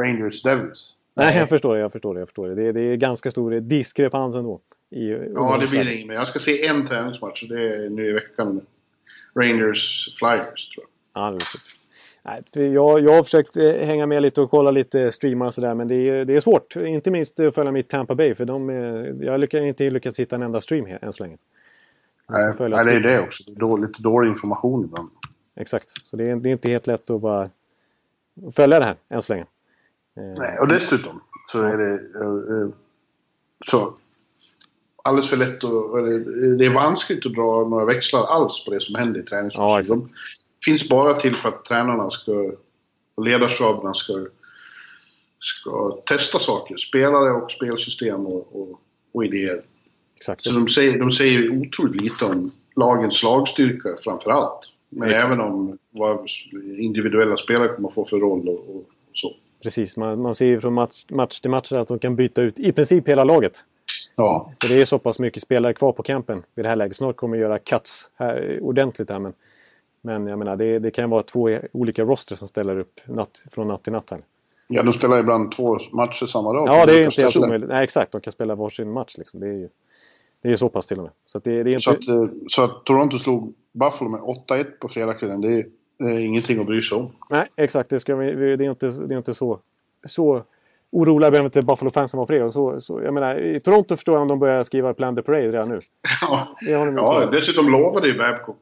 Rangers 0.00 0.42
Devils. 0.42 0.94
Nej, 1.14 1.38
jag 1.38 1.48
förstår 1.48 1.74
det. 1.74 1.80
Jag 1.80 1.92
förstår 1.92 2.14
det, 2.14 2.20
jag 2.20 2.28
förstår 2.28 2.48
det. 2.48 2.54
Det, 2.54 2.62
är- 2.68 2.72
det 2.72 2.80
är 2.80 2.96
ganska 2.96 3.30
stor 3.30 3.60
diskrepans 3.60 4.36
ändå. 4.36 4.60
I, 4.90 5.08
Ja, 5.34 5.58
det 5.60 5.66
blir 5.66 5.84
det 5.84 5.94
inget 5.94 6.06
mer. 6.08 6.14
Jag 6.14 6.26
ska 6.26 6.38
se 6.38 6.66
en 6.66 6.86
träningsmatch 6.86 7.42
och 7.42 7.48
det 7.48 7.74
är 7.74 7.90
nu 7.90 8.06
i 8.06 8.12
veckan. 8.12 8.60
Rangers 9.34 10.14
Flyers, 10.18 10.68
tror 10.68 10.86
jag. 11.14 11.22
Ja, 11.22 11.30
det 11.30 11.36
är 11.36 11.38
riktigt. 11.40 11.60
Nej, 12.22 12.42
för 12.54 12.60
jag, 12.60 13.00
jag 13.00 13.12
har 13.16 13.22
försökt 13.22 13.56
eh, 13.56 13.72
hänga 13.72 14.06
med 14.06 14.22
lite 14.22 14.40
och 14.40 14.50
kolla 14.50 14.70
lite 14.70 15.12
streamar 15.12 15.46
och 15.46 15.54
sådär. 15.54 15.74
Men 15.74 15.88
det 15.88 15.94
är, 15.94 16.24
det 16.24 16.36
är 16.36 16.40
svårt. 16.40 16.76
Inte 16.76 17.10
minst 17.10 17.40
att 17.40 17.54
följa 17.54 17.72
mitt 17.72 17.88
Tampa 17.88 18.14
Bay. 18.14 18.34
För 18.34 18.44
de, 18.44 18.68
jag 19.22 19.40
lyckas 19.40 19.60
inte 19.60 19.90
lyckats 19.90 20.18
hitta 20.18 20.36
en 20.36 20.42
enda 20.42 20.60
stream 20.60 20.86
här, 20.86 20.98
än 21.04 21.12
så 21.12 21.22
länge. 21.22 21.36
Nej, 22.28 22.54
nej, 22.58 22.84
det 22.84 22.92
är 22.92 23.00
det 23.00 23.20
också. 23.20 23.42
Det 23.46 23.52
är 23.52 23.60
dåligt, 23.60 23.88
lite 23.88 24.02
dålig 24.02 24.28
information 24.30 24.84
ibland. 24.84 25.08
Exakt. 25.56 26.06
Så 26.06 26.16
det 26.16 26.24
är, 26.24 26.36
det 26.36 26.48
är 26.48 26.52
inte 26.52 26.68
helt 26.70 26.86
lätt 26.86 27.10
att 27.10 27.20
bara 27.20 27.50
följa 28.52 28.78
det 28.78 28.84
här 28.84 28.96
än 29.08 29.22
så 29.22 29.32
länge. 29.32 29.46
Eh, 30.16 30.38
Nej, 30.38 30.58
och 30.60 30.68
dessutom 30.68 31.20
så 31.52 31.62
är 31.62 31.76
det 31.78 31.92
eh, 31.94 32.68
så 33.66 33.94
alldeles 35.02 35.30
för 35.30 35.36
lätt 35.36 35.64
att, 35.64 36.58
det 36.58 36.66
är 36.66 36.74
vanskligt 36.74 37.26
att 37.26 37.34
dra 37.34 37.68
några 37.68 37.84
växlar 37.84 38.24
alls 38.26 38.64
på 38.64 38.70
det 38.70 38.80
som 38.80 38.94
händer 38.94 39.20
i 39.20 39.22
Ja, 39.22 39.28
träningsmatchen. 39.30 39.80
exakt. 39.80 39.88
De 39.88 40.08
finns 40.64 40.88
bara 40.88 41.20
till 41.20 41.36
för 41.36 41.48
att 41.48 41.64
tränarna 41.64 42.10
ska, 42.10 42.32
och 43.16 43.24
ledarstaberna 43.24 43.94
ska, 43.94 44.26
ska 45.40 45.90
testa 46.06 46.38
saker. 46.38 46.76
Spelare 46.76 47.32
och 47.32 47.50
spelsystem 47.50 48.26
och, 48.26 48.56
och, 48.56 48.80
och 49.12 49.24
idéer. 49.24 49.62
exakt. 50.16 50.42
Så 50.42 50.52
de 50.52 50.68
säger, 50.68 50.98
de 50.98 51.10
säger 51.10 51.50
otroligt 51.50 52.02
lite 52.02 52.24
om 52.24 52.50
lagens 52.76 53.18
slagstyrka 53.18 53.88
framför 54.04 54.30
allt. 54.30 54.72
Men 54.90 55.08
Exakt. 55.08 55.26
även 55.26 55.40
om 55.40 55.78
vad 55.90 56.26
individuella 56.78 57.36
spelare 57.36 57.68
kommer 57.68 57.90
få 57.90 58.04
för 58.04 58.16
roll 58.16 58.48
och, 58.48 58.76
och 58.76 58.84
så. 59.12 59.34
Precis. 59.62 59.96
Man, 59.96 60.22
man 60.22 60.34
ser 60.34 60.46
ju 60.46 60.60
från 60.60 60.74
match, 60.74 61.04
match 61.10 61.40
till 61.40 61.50
match 61.50 61.72
att 61.72 61.88
de 61.88 61.98
kan 61.98 62.16
byta 62.16 62.42
ut 62.42 62.58
i 62.58 62.72
princip 62.72 63.08
hela 63.08 63.24
laget. 63.24 63.64
Ja, 64.16 64.52
För 64.62 64.68
det 64.68 64.80
är 64.80 64.84
så 64.84 64.98
pass 64.98 65.18
mycket 65.18 65.42
spelare 65.42 65.74
kvar 65.74 65.92
på 65.92 66.02
campen 66.02 66.42
vid 66.54 66.64
det 66.64 66.68
här 66.68 66.76
läget. 66.76 66.96
Snart 66.96 67.16
kommer 67.16 67.36
vi 67.36 67.42
göra 67.42 67.58
cuts 67.58 68.10
här, 68.14 68.58
ordentligt 68.62 69.10
här. 69.10 69.18
Men, 69.18 69.32
men 70.00 70.26
jag 70.26 70.38
menar, 70.38 70.56
det, 70.56 70.78
det 70.78 70.90
kan 70.90 71.04
ju 71.04 71.08
vara 71.10 71.22
två 71.22 71.58
olika 71.72 72.04
roster 72.04 72.36
som 72.36 72.48
ställer 72.48 72.78
upp 72.78 73.00
natt, 73.06 73.42
från 73.50 73.68
natt 73.68 73.82
till 73.82 73.92
natt 73.92 74.10
här. 74.10 74.20
Ja, 74.68 74.82
de 74.82 74.92
spelar 74.92 75.18
ibland 75.20 75.52
två 75.52 75.78
matcher 75.92 76.26
samma 76.26 76.52
dag. 76.52 76.68
Ja, 76.68 76.86
det 76.86 76.92
är 77.00 77.04
inte 77.04 77.22
helt 77.22 77.36
omöjligt. 77.36 77.68
Nej, 77.68 77.84
exakt. 77.84 78.12
De 78.12 78.20
kan 78.20 78.32
spela 78.32 78.54
varsin 78.54 78.92
match. 78.92 79.14
Liksom. 79.18 79.40
Det 79.40 79.46
är 79.46 79.52
ju 79.52 79.68
det 80.42 80.48
är 80.48 80.56
så 80.56 80.68
pass 80.68 80.86
till 80.86 80.96
och 80.98 81.02
med. 81.02 81.12
Så 81.26 81.38
att 81.38 81.44
det, 81.44 81.62
det 81.62 81.70
inte... 81.70 81.80
Så 81.80 81.90
att, 81.90 82.08
eh, 82.08 82.24
så 82.48 82.64
att 82.64 82.84
Toronto 82.84 83.18
slog 83.18 83.54
Buffalo 83.72 84.10
med 84.10 84.20
8-1 84.20 84.64
på 84.80 84.88
fredagskvällen, 84.88 85.40
det 85.40 85.48
är, 85.48 85.66
det 85.98 86.04
är 86.04 86.18
ingenting 86.18 86.60
att 86.60 86.66
bry 86.66 86.82
sig 86.82 86.98
om. 86.98 87.10
Nej, 87.30 87.48
exakt. 87.56 87.90
Det, 87.90 88.00
ska 88.00 88.16
vi- 88.16 88.56
det, 88.56 88.66
är 88.66 88.70
inte, 88.70 88.86
det 88.90 89.14
är 89.14 89.18
inte 89.18 89.34
så, 89.34 89.58
så 90.06 90.42
oroliga 90.92 91.30
behöver 91.30 91.46
inte 91.48 91.62
Buffalo-fansen 91.62 92.18
vara 92.18 92.26
för 92.26 92.34
det. 92.34 92.44
Och 92.44 92.52
Så, 92.52 92.80
så, 92.80 93.00
jag 93.04 93.14
menar, 93.14 93.40
I 93.40 93.60
Toronto 93.60 93.96
förstår 93.96 94.14
jag 94.14 94.22
om 94.22 94.28
de 94.28 94.38
börjar 94.38 94.64
skriva 94.64 94.94
Plan 94.94 95.16
the 95.16 95.22
Parade 95.22 95.48
redan 95.48 95.68
nu. 95.68 95.78
Ja, 96.22 96.48
Det 96.60 96.70
ja 96.70 97.28
dessutom 97.32 97.70
lovade 97.72 98.08
ju 98.08 98.18
Babcock, 98.18 98.56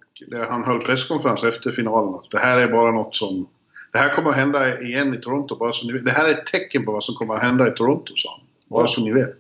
han 0.49 0.65
höll 0.65 0.81
presskonferens 0.81 1.45
efter 1.45 1.71
finalen, 1.73 2.15
att 2.15 2.31
det 2.31 2.39
här 2.39 2.59
är 2.59 2.69
bara 2.69 2.91
något 2.93 3.17
som... 3.17 3.47
Det 3.93 3.99
här 3.99 4.15
kommer 4.15 4.31
att 4.31 4.37
hända 4.37 4.81
igen 4.81 5.15
i 5.15 5.21
Toronto, 5.21 5.57
bara 5.57 5.73
så 5.73 5.87
ni 5.87 5.93
vet. 5.93 6.05
Det 6.05 6.11
här 6.11 6.25
är 6.25 6.31
ett 6.33 6.47
tecken 6.47 6.85
på 6.85 6.93
vad 6.93 7.05
som 7.05 7.15
kommer 7.15 7.35
att 7.35 7.43
hända 7.43 7.69
i 7.69 7.71
Toronto, 7.71 8.12
sa 8.17 8.31
han. 8.31 8.41
Bara 8.69 8.83
Ja. 8.83 8.87
så 8.87 9.01
ni 9.05 9.12
vet. 9.12 9.37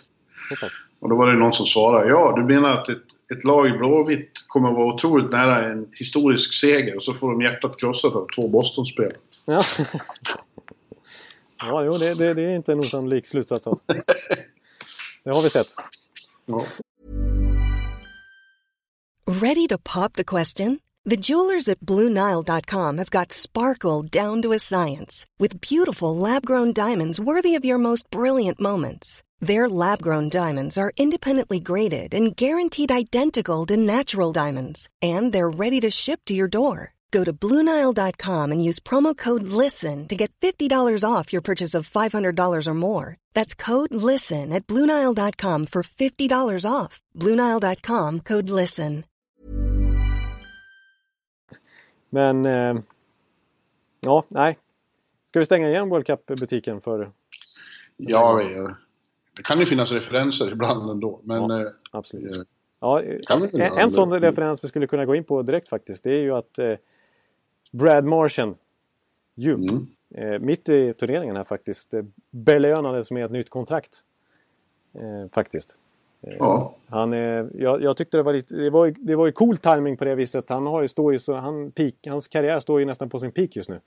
Pass. 0.60 0.72
Och 1.00 1.08
då 1.08 1.16
var 1.16 1.26
det 1.26 1.38
någon 1.38 1.52
som 1.52 1.66
svarade, 1.66 2.08
ja, 2.08 2.32
du 2.36 2.44
menar 2.44 2.70
att 2.70 2.88
ett, 2.88 3.02
ett 3.32 3.44
lag 3.44 3.66
i 3.66 3.70
Blåvitt 3.70 4.30
kommer 4.48 4.68
att 4.68 4.74
vara 4.74 4.94
otroligt 4.94 5.32
nära 5.32 5.64
en 5.64 5.86
historisk 5.98 6.52
seger 6.60 6.96
och 6.96 7.02
så 7.02 7.12
får 7.12 7.30
de 7.30 7.42
hjärtat 7.42 7.80
krossat 7.80 8.14
av 8.16 8.26
två 8.36 8.48
Boston-spel. 8.48 9.12
Ja, 9.46 9.62
ja 11.58 11.84
jo, 11.84 11.98
det, 11.98 12.14
det, 12.14 12.34
det 12.34 12.42
är 12.42 12.56
inte 12.56 12.72
en 12.72 12.78
osannolik 12.78 13.26
slutsats. 13.26 13.66
Alltså. 13.66 13.92
Det 15.24 15.32
har 15.32 15.42
vi 15.42 15.50
sett. 15.50 15.68
Ja. 16.46 16.64
Ready 19.26 19.66
to 19.66 19.78
pop 19.78 20.12
the 20.12 20.24
question? 20.24 20.78
The 21.04 21.16
jewelers 21.16 21.68
at 21.68 21.80
BlueNile.com 21.80 22.98
have 22.98 23.10
got 23.10 23.32
sparkle 23.32 24.02
down 24.02 24.42
to 24.42 24.52
a 24.52 24.58
science 24.58 25.26
with 25.38 25.60
beautiful 25.60 26.16
lab 26.16 26.44
grown 26.44 26.72
diamonds 26.72 27.20
worthy 27.20 27.54
of 27.54 27.64
your 27.64 27.78
most 27.78 28.10
brilliant 28.10 28.60
moments. 28.60 29.22
Their 29.40 29.68
lab 29.68 30.00
grown 30.00 30.28
diamonds 30.28 30.78
are 30.78 30.92
independently 30.96 31.60
graded 31.60 32.14
and 32.14 32.36
guaranteed 32.36 32.90
identical 32.90 33.66
to 33.66 33.76
natural 33.76 34.32
diamonds, 34.32 34.88
and 35.02 35.32
they're 35.32 35.50
ready 35.50 35.80
to 35.80 35.90
ship 35.90 36.20
to 36.26 36.34
your 36.34 36.48
door. 36.48 36.95
Go 37.12 37.24
to 37.24 37.32
BlueNile.com 37.32 38.52
and 38.52 38.62
use 38.64 38.80
promo 38.80 39.14
code 39.16 39.42
LISTEN 39.44 40.08
to 40.08 40.16
get 40.16 40.30
$50 40.40 41.04
off 41.04 41.32
your 41.32 41.42
purchase 41.42 41.78
of 41.78 41.88
$500 41.90 42.66
or 42.68 42.74
more. 42.74 43.16
That's 43.34 43.54
code 43.54 43.94
LISTEN 43.94 44.52
at 44.52 44.66
BlueNile.com 44.66 45.66
for 45.66 45.82
$50 45.82 46.64
off. 46.70 47.00
BlueNile.com 47.14 48.20
code 48.20 48.50
LISTEN. 48.50 49.04
Men... 52.10 52.46
Eh, 52.46 52.76
ja, 54.00 54.24
nej. 54.28 54.58
Ska 55.26 55.38
vi 55.38 55.44
stänga 55.44 55.68
igen 55.68 55.88
World 55.88 56.06
Cup-butiken 56.06 56.80
för... 56.80 57.10
Ja, 57.96 58.34
vi- 58.34 58.74
det 59.36 59.42
kan 59.42 59.60
ju 59.60 59.66
finnas 59.66 59.92
referenser 59.92 60.52
ibland 60.52 60.90
ändå, 60.90 61.20
men... 61.24 61.50
Ja. 61.50 61.60
eh, 61.60 61.66
Absolut. 61.90 62.32
eh, 62.36 62.42
Ja, 62.80 63.02
Kan 63.26 63.40
vi 63.40 63.46
väl 63.48 63.60
en, 63.60 63.78
en 63.78 63.90
sån 63.90 64.20
referens 64.20 64.64
vi 64.64 64.68
skulle 64.68 64.86
kunna 64.86 65.04
gå 65.04 65.14
in 65.14 65.24
på 65.24 65.42
direkt 65.42 65.68
faktiskt. 65.68 66.04
Det 66.04 66.10
är 66.10 66.22
ju 66.22 66.34
att 66.36 66.58
eh, 66.58 66.72
Brad 67.76 68.04
Marchand 68.04 68.56
ju, 69.34 69.54
Mm. 69.54 69.86
eh, 70.14 70.38
mitt 70.40 70.68
i 70.68 70.92
turneringen 70.94 71.36
här 71.36 71.44
faktiskt, 71.44 71.94
eh, 71.94 72.02
belönades 72.30 73.10
med 73.10 73.24
ett 73.24 73.30
nytt 73.30 73.50
kontrakt. 73.50 74.02
Eh, 74.94 75.30
faktiskt. 75.32 75.76
Ja. 76.20 76.74
Han, 76.88 77.12
är, 77.12 77.50
jag, 77.54 77.82
jag 77.82 77.96
tyckte 77.96 78.16
det 78.16 78.22
var 78.22 78.32
lite, 78.32 78.54
det 78.54 78.70
var, 78.70 78.94
det 78.98 79.14
var 79.16 79.26
ju 79.26 79.32
cool 79.32 79.56
timing 79.56 79.96
på 79.96 80.04
det 80.04 80.14
viset. 80.14 80.48
Han 80.48 80.66
har 80.66 80.82
ju, 80.82 80.88
står 80.88 81.12
ju 81.12 81.18
så, 81.18 81.34
han 81.34 81.70
peak, 81.70 81.94
hans 82.06 82.28
karriär 82.28 82.60
står 82.60 82.80
ju 82.80 82.86
nästan 82.86 83.08
på 83.10 83.18
sin 83.18 83.32
peak 83.32 83.56
just 83.56 83.68
nu. 83.68 83.80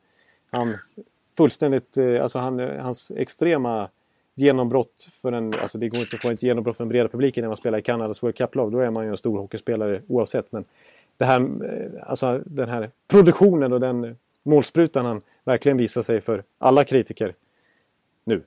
Han 0.52 0.78
fullständigt, 1.38 1.98
eh, 1.98 2.24
alltså 2.24 2.40
han, 2.40 2.60
hans 2.60 3.12
extrema 3.12 3.90
genombrott 4.36 5.10
för 5.22 5.32
en, 5.32 5.54
alltså 5.54 5.78
det 5.78 5.90
går 5.90 6.00
inte 6.00 6.16
att 6.16 6.22
få 6.22 6.30
ett 6.30 6.44
genombrott 6.44 6.78
för 6.78 6.84
en 6.84 6.90
bredare 6.90 7.10
publik 7.10 7.38
när 7.38 7.48
man 7.48 7.58
spelar 7.58 7.80
i 7.80 7.82
Kanadas 7.82 8.24
World 8.24 8.36
Cup-lag. 8.36 8.72
Då 8.72 8.80
är 8.80 8.90
man 8.90 9.04
ju 9.04 9.10
en 9.10 9.18
stor 9.18 9.38
hockeyspelare 9.38 10.02
oavsett. 10.08 10.52
Men 10.52 10.66
det 11.20 11.26
här, 11.26 11.40
eh, 11.40 12.10
alltså 12.10 12.42
den 12.46 12.70
här 12.70 12.92
produktionen 13.08 13.74
och 13.74 13.80
den 13.80 14.16
målsprutan 14.44 15.06
han 15.06 15.22
verkligen 15.44 15.78
visar 15.78 16.02
sig 16.02 16.22
för 16.22 16.44
alla 16.58 16.84
kritiker 16.84 17.36
nu. 18.24 18.44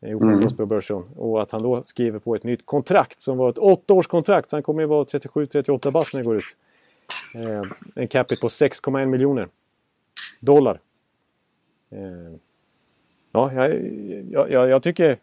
Johan 0.00 0.28
mm. 0.28 0.40
Crosby 0.40 0.62
och 0.62 0.68
Bergeron. 0.68 1.10
Och 1.16 1.42
att 1.42 1.50
han 1.50 1.62
då 1.62 1.82
skriver 1.82 2.18
på 2.18 2.34
ett 2.34 2.44
nytt 2.44 2.66
kontrakt 2.66 3.20
som 3.20 3.38
var 3.38 3.50
ett 3.50 3.58
åttaårskontrakt. 3.58 4.50
Så 4.50 4.56
han 4.56 4.62
kommer 4.62 4.82
ju 4.82 4.86
vara 4.86 5.04
37-38 5.04 5.90
bast 5.90 6.14
när 6.14 6.20
det 6.20 6.26
går 6.26 6.36
ut. 6.36 6.56
Eh, 7.34 7.62
en 7.94 8.08
capita 8.08 8.40
på 8.40 8.48
6,1 8.48 9.06
miljoner 9.06 9.48
dollar. 10.40 10.80
Eh, 11.90 12.38
ja, 13.32 13.52
jag, 13.52 14.50
jag, 14.50 14.68
jag, 14.68 14.82
tycker... 14.82 15.18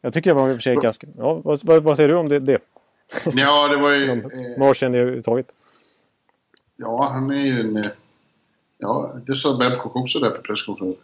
Jag 0.00 0.12
tycker 0.12 0.30
det 0.30 0.34
var 0.34 0.48
i 0.48 0.52
och 0.52 0.56
för 0.56 0.62
sig 0.62 0.76
ganska... 0.76 1.06
Ja, 1.18 1.40
vad, 1.44 1.82
vad, 1.82 1.96
säger 1.96 2.08
du 2.08 2.14
om 2.14 2.28
det? 2.28 2.38
det? 2.38 2.58
Ja, 3.34 3.68
det 3.68 3.76
var 3.76 3.92
ju... 3.92 4.10
eh, 4.10 4.18
Martian 4.58 4.94
överhuvudtaget. 4.94 5.52
Ja, 6.76 7.08
han 7.12 7.30
är 7.30 7.44
ju 7.44 7.60
en... 7.60 7.76
Eh, 7.76 7.90
ja, 8.78 9.16
det 9.26 9.34
sa 9.34 9.58
Babcock 9.58 9.96
också 9.96 10.18
där 10.18 10.30
på 10.30 10.42
presskonferensen. 10.42 11.02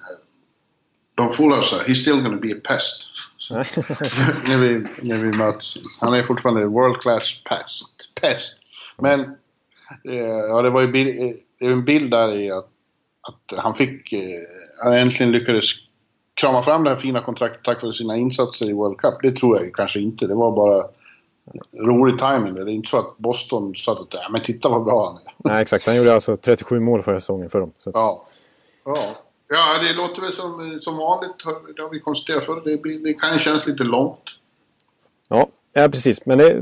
De 1.14 1.32
fool 1.32 1.52
us, 1.52 1.72
he's 1.72 1.94
still 1.94 2.22
gonna 2.22 2.36
be 2.36 2.52
a 2.52 2.60
pest. 2.64 3.10
när, 4.48 4.58
vi, 4.58 4.86
när 5.02 5.18
vi 5.18 5.38
möts. 5.38 5.78
Han 6.00 6.14
är 6.14 6.22
fortfarande 6.22 6.66
world 6.66 7.00
class 7.00 7.42
pest. 7.44 8.14
pest. 8.20 8.58
Men, 8.98 9.20
eh, 10.08 10.42
ja 10.48 10.62
det 10.62 10.70
var 10.70 10.80
ju 10.80 10.88
bild, 10.88 11.36
det 11.58 11.66
är 11.66 11.70
en 11.70 11.84
bild 11.84 12.10
där 12.10 12.32
i 12.34 12.50
att, 12.50 12.68
att 13.28 13.58
han 13.58 13.74
fick, 13.74 14.12
eh, 14.12 14.20
han 14.84 14.92
äntligen 14.92 15.32
lyckades 15.32 15.64
krama 16.34 16.62
fram 16.62 16.84
det 16.84 16.90
här 16.90 16.96
fina 16.96 17.20
kontraktet 17.20 17.64
tack 17.64 17.82
vare 17.82 17.92
sina 17.92 18.16
insatser 18.16 18.70
i 18.70 18.72
World 18.72 18.98
Cup. 18.98 19.14
Det 19.22 19.36
tror 19.36 19.56
jag 19.56 19.74
kanske 19.74 20.00
inte. 20.00 20.26
Det 20.26 20.34
var 20.34 20.56
bara 20.56 20.84
rolig 21.86 22.18
timing. 22.18 22.54
Det 22.54 22.60
är 22.60 22.68
inte 22.68 22.88
så 22.88 22.98
att 22.98 23.18
Boston 23.18 23.74
sa 23.74 23.92
att 23.92 24.14
ja, 24.14 24.28
men 24.30 24.42
titta 24.42 24.68
vad 24.68 24.84
bra 24.84 25.06
han 25.06 25.16
är. 25.16 25.52
Nej, 25.52 25.62
exakt. 25.62 25.86
Han 25.86 25.96
gjorde 25.96 26.14
alltså 26.14 26.36
37 26.36 26.80
mål 26.80 27.02
förra 27.02 27.20
säsongen 27.20 27.50
för 27.50 27.60
dem. 27.60 27.72
Att... 27.86 27.94
Ja. 27.94 28.26
ja. 28.84 29.16
Ja, 29.48 29.78
det 29.82 29.92
låter 29.92 30.22
väl 30.22 30.32
som, 30.32 30.78
som 30.80 30.96
vanligt. 30.96 31.30
Det 31.76 31.82
har 31.82 31.90
vi 31.90 32.00
konstaterat 32.00 32.44
förr. 32.44 32.62
Det, 32.64 32.98
det 32.98 33.14
kan 33.14 33.38
kännas 33.38 33.66
lite 33.66 33.84
långt. 33.84 34.22
Ja, 35.28 35.48
ja 35.72 35.88
precis. 35.88 36.26
Men, 36.26 36.38
det, 36.38 36.54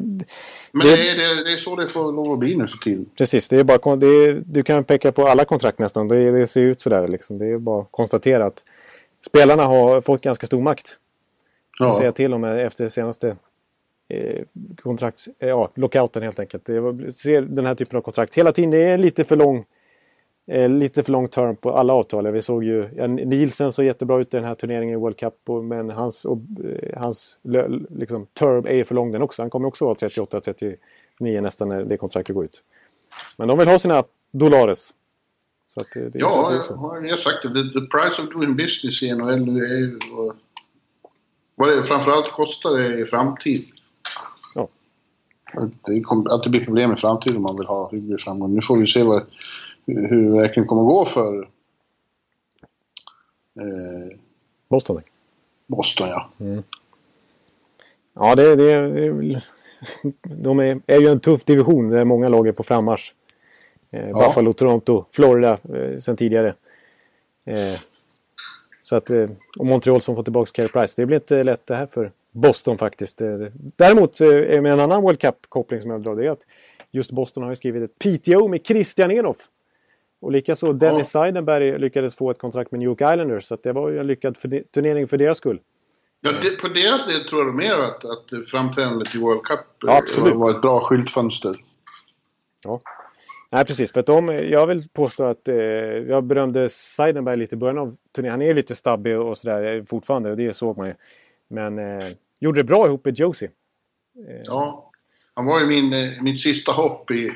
Men 0.72 0.86
det, 0.86 0.96
det, 0.96 1.24
är, 1.24 1.44
det 1.44 1.52
är 1.52 1.56
så 1.56 1.76
det 1.76 1.86
får 1.86 2.12
lov 2.12 2.32
att 2.32 2.38
bli 2.38 2.56
nu 2.56 2.66
för 2.66 2.76
tiden. 2.76 3.06
Precis. 3.18 3.48
Det 3.48 3.56
är 3.56 3.64
bara, 3.64 3.96
det 3.96 4.06
är, 4.06 4.42
du 4.46 4.62
kan 4.62 4.84
peka 4.84 5.12
på 5.12 5.26
alla 5.26 5.44
kontrakt 5.44 5.78
nästan. 5.78 6.08
Det, 6.08 6.38
det 6.38 6.46
ser 6.46 6.60
ut 6.60 6.80
sådär. 6.80 7.08
Liksom. 7.08 7.38
Det 7.38 7.46
är 7.46 7.58
bara 7.58 7.82
att 7.82 7.88
konstatera 7.90 8.46
att 8.46 8.64
spelarna 9.26 9.64
har 9.64 10.00
fått 10.00 10.22
ganska 10.22 10.46
stor 10.46 10.62
makt. 10.62 10.98
Ja. 11.78 11.94
säga 11.94 12.12
till 12.12 12.34
om 12.34 12.44
efter 12.44 12.88
senaste 12.88 13.36
eh, 14.10 14.44
kontrakt, 14.82 15.26
eh, 15.38 15.48
ja, 15.48 15.70
lockouten 15.74 16.22
helt 16.22 16.40
enkelt. 16.40 16.68
Jag 16.68 17.12
ser 17.12 17.42
den 17.42 17.66
här 17.66 17.74
typen 17.74 17.98
av 17.98 18.02
kontrakt 18.02 18.34
hela 18.34 18.52
tiden. 18.52 18.70
Det 18.70 18.84
är 18.84 18.98
lite 18.98 19.24
för 19.24 19.36
lång 19.36 19.64
eh, 20.46 20.68
lite 20.68 21.02
för 21.02 21.12
long 21.12 21.28
term 21.28 21.56
på 21.56 21.72
alla 21.72 21.92
avtal. 21.92 22.30
Vi 22.30 22.42
såg 22.42 22.64
ju 22.64 22.88
ja, 22.96 23.06
Nielsen 23.06 23.72
såg 23.72 23.84
jättebra 23.84 24.20
ut 24.20 24.34
i 24.34 24.36
den 24.36 24.46
här 24.46 24.54
turneringen 24.54 24.94
i 24.94 24.96
World 24.96 25.16
Cup. 25.16 25.34
Och, 25.46 25.64
men 25.64 25.90
hans, 25.90 26.24
och, 26.24 26.38
hans 26.96 27.38
liksom, 27.88 28.26
term 28.26 28.66
är 28.66 28.84
för 28.84 28.94
lång 28.94 29.12
den 29.12 29.22
också. 29.22 29.42
Han 29.42 29.50
kommer 29.50 29.68
också 29.68 29.84
vara 29.84 29.94
38-39 29.94 30.76
nästan 31.20 31.68
när 31.68 31.84
det 31.84 31.96
kontraktet 31.96 32.34
går 32.34 32.44
ut. 32.44 32.62
Men 33.36 33.48
de 33.48 33.58
vill 33.58 33.68
ha 33.68 33.78
sina 33.78 34.04
dollares. 34.30 34.92
Så 35.66 35.80
det, 35.94 36.08
det, 36.08 36.18
ja, 36.18 36.52
jag 36.52 37.10
har 37.10 37.16
sagt 37.16 37.42
det. 37.42 37.48
The, 37.48 37.80
the 37.80 37.86
price 37.86 38.22
of 38.22 38.28
doing 38.28 38.56
business 38.56 39.02
i 39.02 39.14
NHL 39.14 39.46
nu 39.46 39.64
är 39.64 39.78
ju... 39.78 39.98
Vad 41.54 41.68
det 41.68 41.82
framförallt 41.82 42.32
kostar 42.32 42.78
det 42.78 43.00
i 43.00 43.04
framtid. 43.04 43.64
Det, 45.52 46.04
att 46.30 46.42
det 46.42 46.50
blir 46.50 46.64
problem 46.64 46.92
i 46.92 46.96
framtiden 46.96 47.36
om 47.36 47.42
man 47.42 47.56
vill 47.56 47.66
ha 47.66 47.90
hygglig 47.92 48.20
framgång. 48.20 48.54
Nu 48.54 48.62
får 48.62 48.76
vi 48.76 48.86
se 48.86 49.02
vad 49.02 49.22
hur 49.86 50.22
det 50.24 50.40
verkligen 50.40 50.66
kommer 50.66 50.82
att 50.82 50.88
gå 50.88 51.04
för 51.04 51.38
eh, 53.60 54.16
Boston. 54.68 55.00
Boston, 55.66 56.08
ja. 56.08 56.30
Mm. 56.40 56.62
Ja, 58.14 58.34
det, 58.34 58.56
det, 58.56 58.88
det, 58.90 59.42
de 60.22 60.58
är, 60.58 60.80
är 60.86 61.00
ju 61.00 61.08
en 61.08 61.20
tuff 61.20 61.44
division 61.44 61.88
där 61.88 62.04
många 62.04 62.28
lag 62.28 62.48
är 62.48 62.52
på 62.52 62.62
frammarsch. 62.62 63.14
Eh, 63.90 64.08
ja. 64.08 64.14
Buffalo, 64.14 64.52
Toronto, 64.52 65.04
Florida 65.12 65.58
eh, 65.74 65.98
sen 65.98 66.16
tidigare. 66.16 66.54
Eh, 67.44 67.80
så 68.82 68.96
att, 68.96 69.10
eh, 69.10 69.28
och 69.58 69.66
Montreal 69.66 70.00
som 70.00 70.16
får 70.16 70.22
tillbaka 70.22 70.50
Carey 70.52 70.68
Price. 70.68 70.94
Det 70.96 71.06
blir 71.06 71.16
inte 71.16 71.44
lätt 71.44 71.66
det 71.66 71.74
här 71.74 71.86
för 71.86 72.12
Boston 72.32 72.78
faktiskt. 72.78 73.20
Eh, 73.20 73.28
däremot 73.76 74.20
eh, 74.20 74.28
med 74.30 74.66
en 74.72 74.80
annan 74.80 75.02
World 75.02 75.18
Cup-koppling 75.20 75.80
som 75.80 75.90
jag 75.90 76.02
drar 76.02 76.16
det 76.16 76.26
är 76.26 76.30
att 76.30 76.46
just 76.90 77.12
Boston 77.12 77.42
har 77.42 77.50
ju 77.50 77.56
skrivit 77.56 77.90
ett 77.90 77.98
PTO 77.98 78.48
med 78.48 78.66
Christian 78.66 79.10
Enoff. 79.10 79.36
Och 80.20 80.32
likaså 80.32 80.72
Dennis 80.72 81.14
ja. 81.14 81.20
Seidenberg 81.20 81.78
lyckades 81.78 82.14
få 82.14 82.30
ett 82.30 82.38
kontrakt 82.38 82.70
med 82.70 82.78
New 82.78 82.88
York 82.88 83.00
Islanders. 83.00 83.44
Så 83.44 83.56
det 83.62 83.72
var 83.72 83.90
ju 83.90 83.98
en 83.98 84.06
lyckad 84.06 84.36
för 84.36 84.62
turnering 84.74 85.08
för 85.08 85.16
deras 85.16 85.38
skull. 85.38 85.60
Ja, 86.20 86.32
det, 86.42 86.50
på 86.50 86.68
deras 86.68 87.06
del 87.06 87.24
tror 87.24 87.46
jag 87.46 87.54
mer 87.54 87.78
att, 87.78 88.04
att 88.04 88.48
framträdandet 88.50 89.14
i 89.14 89.18
World 89.18 89.42
Cup 89.42 89.60
ja, 89.80 90.02
var 90.34 90.50
ett 90.50 90.62
bra 90.62 90.80
skyltfönster. 90.80 91.56
Ja. 92.64 92.80
Nej, 93.50 93.64
precis. 93.64 93.92
För 93.92 94.00
att 94.00 94.06
de, 94.06 94.28
jag 94.28 94.66
vill 94.66 94.88
påstå 94.88 95.24
att 95.24 95.48
eh, 95.48 95.56
jag 95.56 96.24
berömde 96.24 96.68
Seidenberg 96.68 97.36
lite 97.36 97.54
i 97.54 97.58
början 97.58 97.78
av 97.78 97.96
turneringen. 98.14 98.40
Han 98.40 98.48
är 98.50 98.54
lite 98.54 98.74
stabbig 98.74 99.18
och 99.18 99.38
sådär 99.38 99.76
eh, 99.76 99.84
fortfarande, 99.84 100.30
och 100.30 100.36
det 100.36 100.56
såg 100.56 100.76
man 100.76 100.86
ju. 100.86 100.94
Men 101.50 101.78
eh, 101.78 102.08
gjorde 102.40 102.60
det 102.60 102.64
bra 102.64 102.86
ihop 102.86 103.04
med 103.04 103.18
Josie. 103.18 103.50
Eh, 104.28 104.40
ja, 104.44 104.90
han 105.34 105.46
var 105.46 105.60
ju 105.60 105.66
min, 105.66 105.92
eh, 105.92 106.22
mitt 106.22 106.40
sista 106.40 106.72
hopp 106.72 107.10
i, 107.10 107.30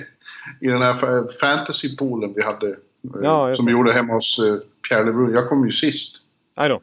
i 0.60 0.66
den 0.66 0.82
här 0.82 0.94
fantasypoolen 1.40 2.34
vi 2.36 2.42
hade. 2.42 2.68
Eh, 2.68 2.74
ja, 3.22 3.54
som 3.54 3.66
vi 3.66 3.72
gjorde 3.72 3.92
hemma 3.92 4.12
hos 4.14 4.38
eh, 4.38 4.56
Pierre 4.88 5.04
Lebrun. 5.04 5.34
Jag 5.34 5.48
kom 5.48 5.64
ju 5.64 5.70
sist. 5.70 6.16
I 6.60 6.66
know. 6.66 6.82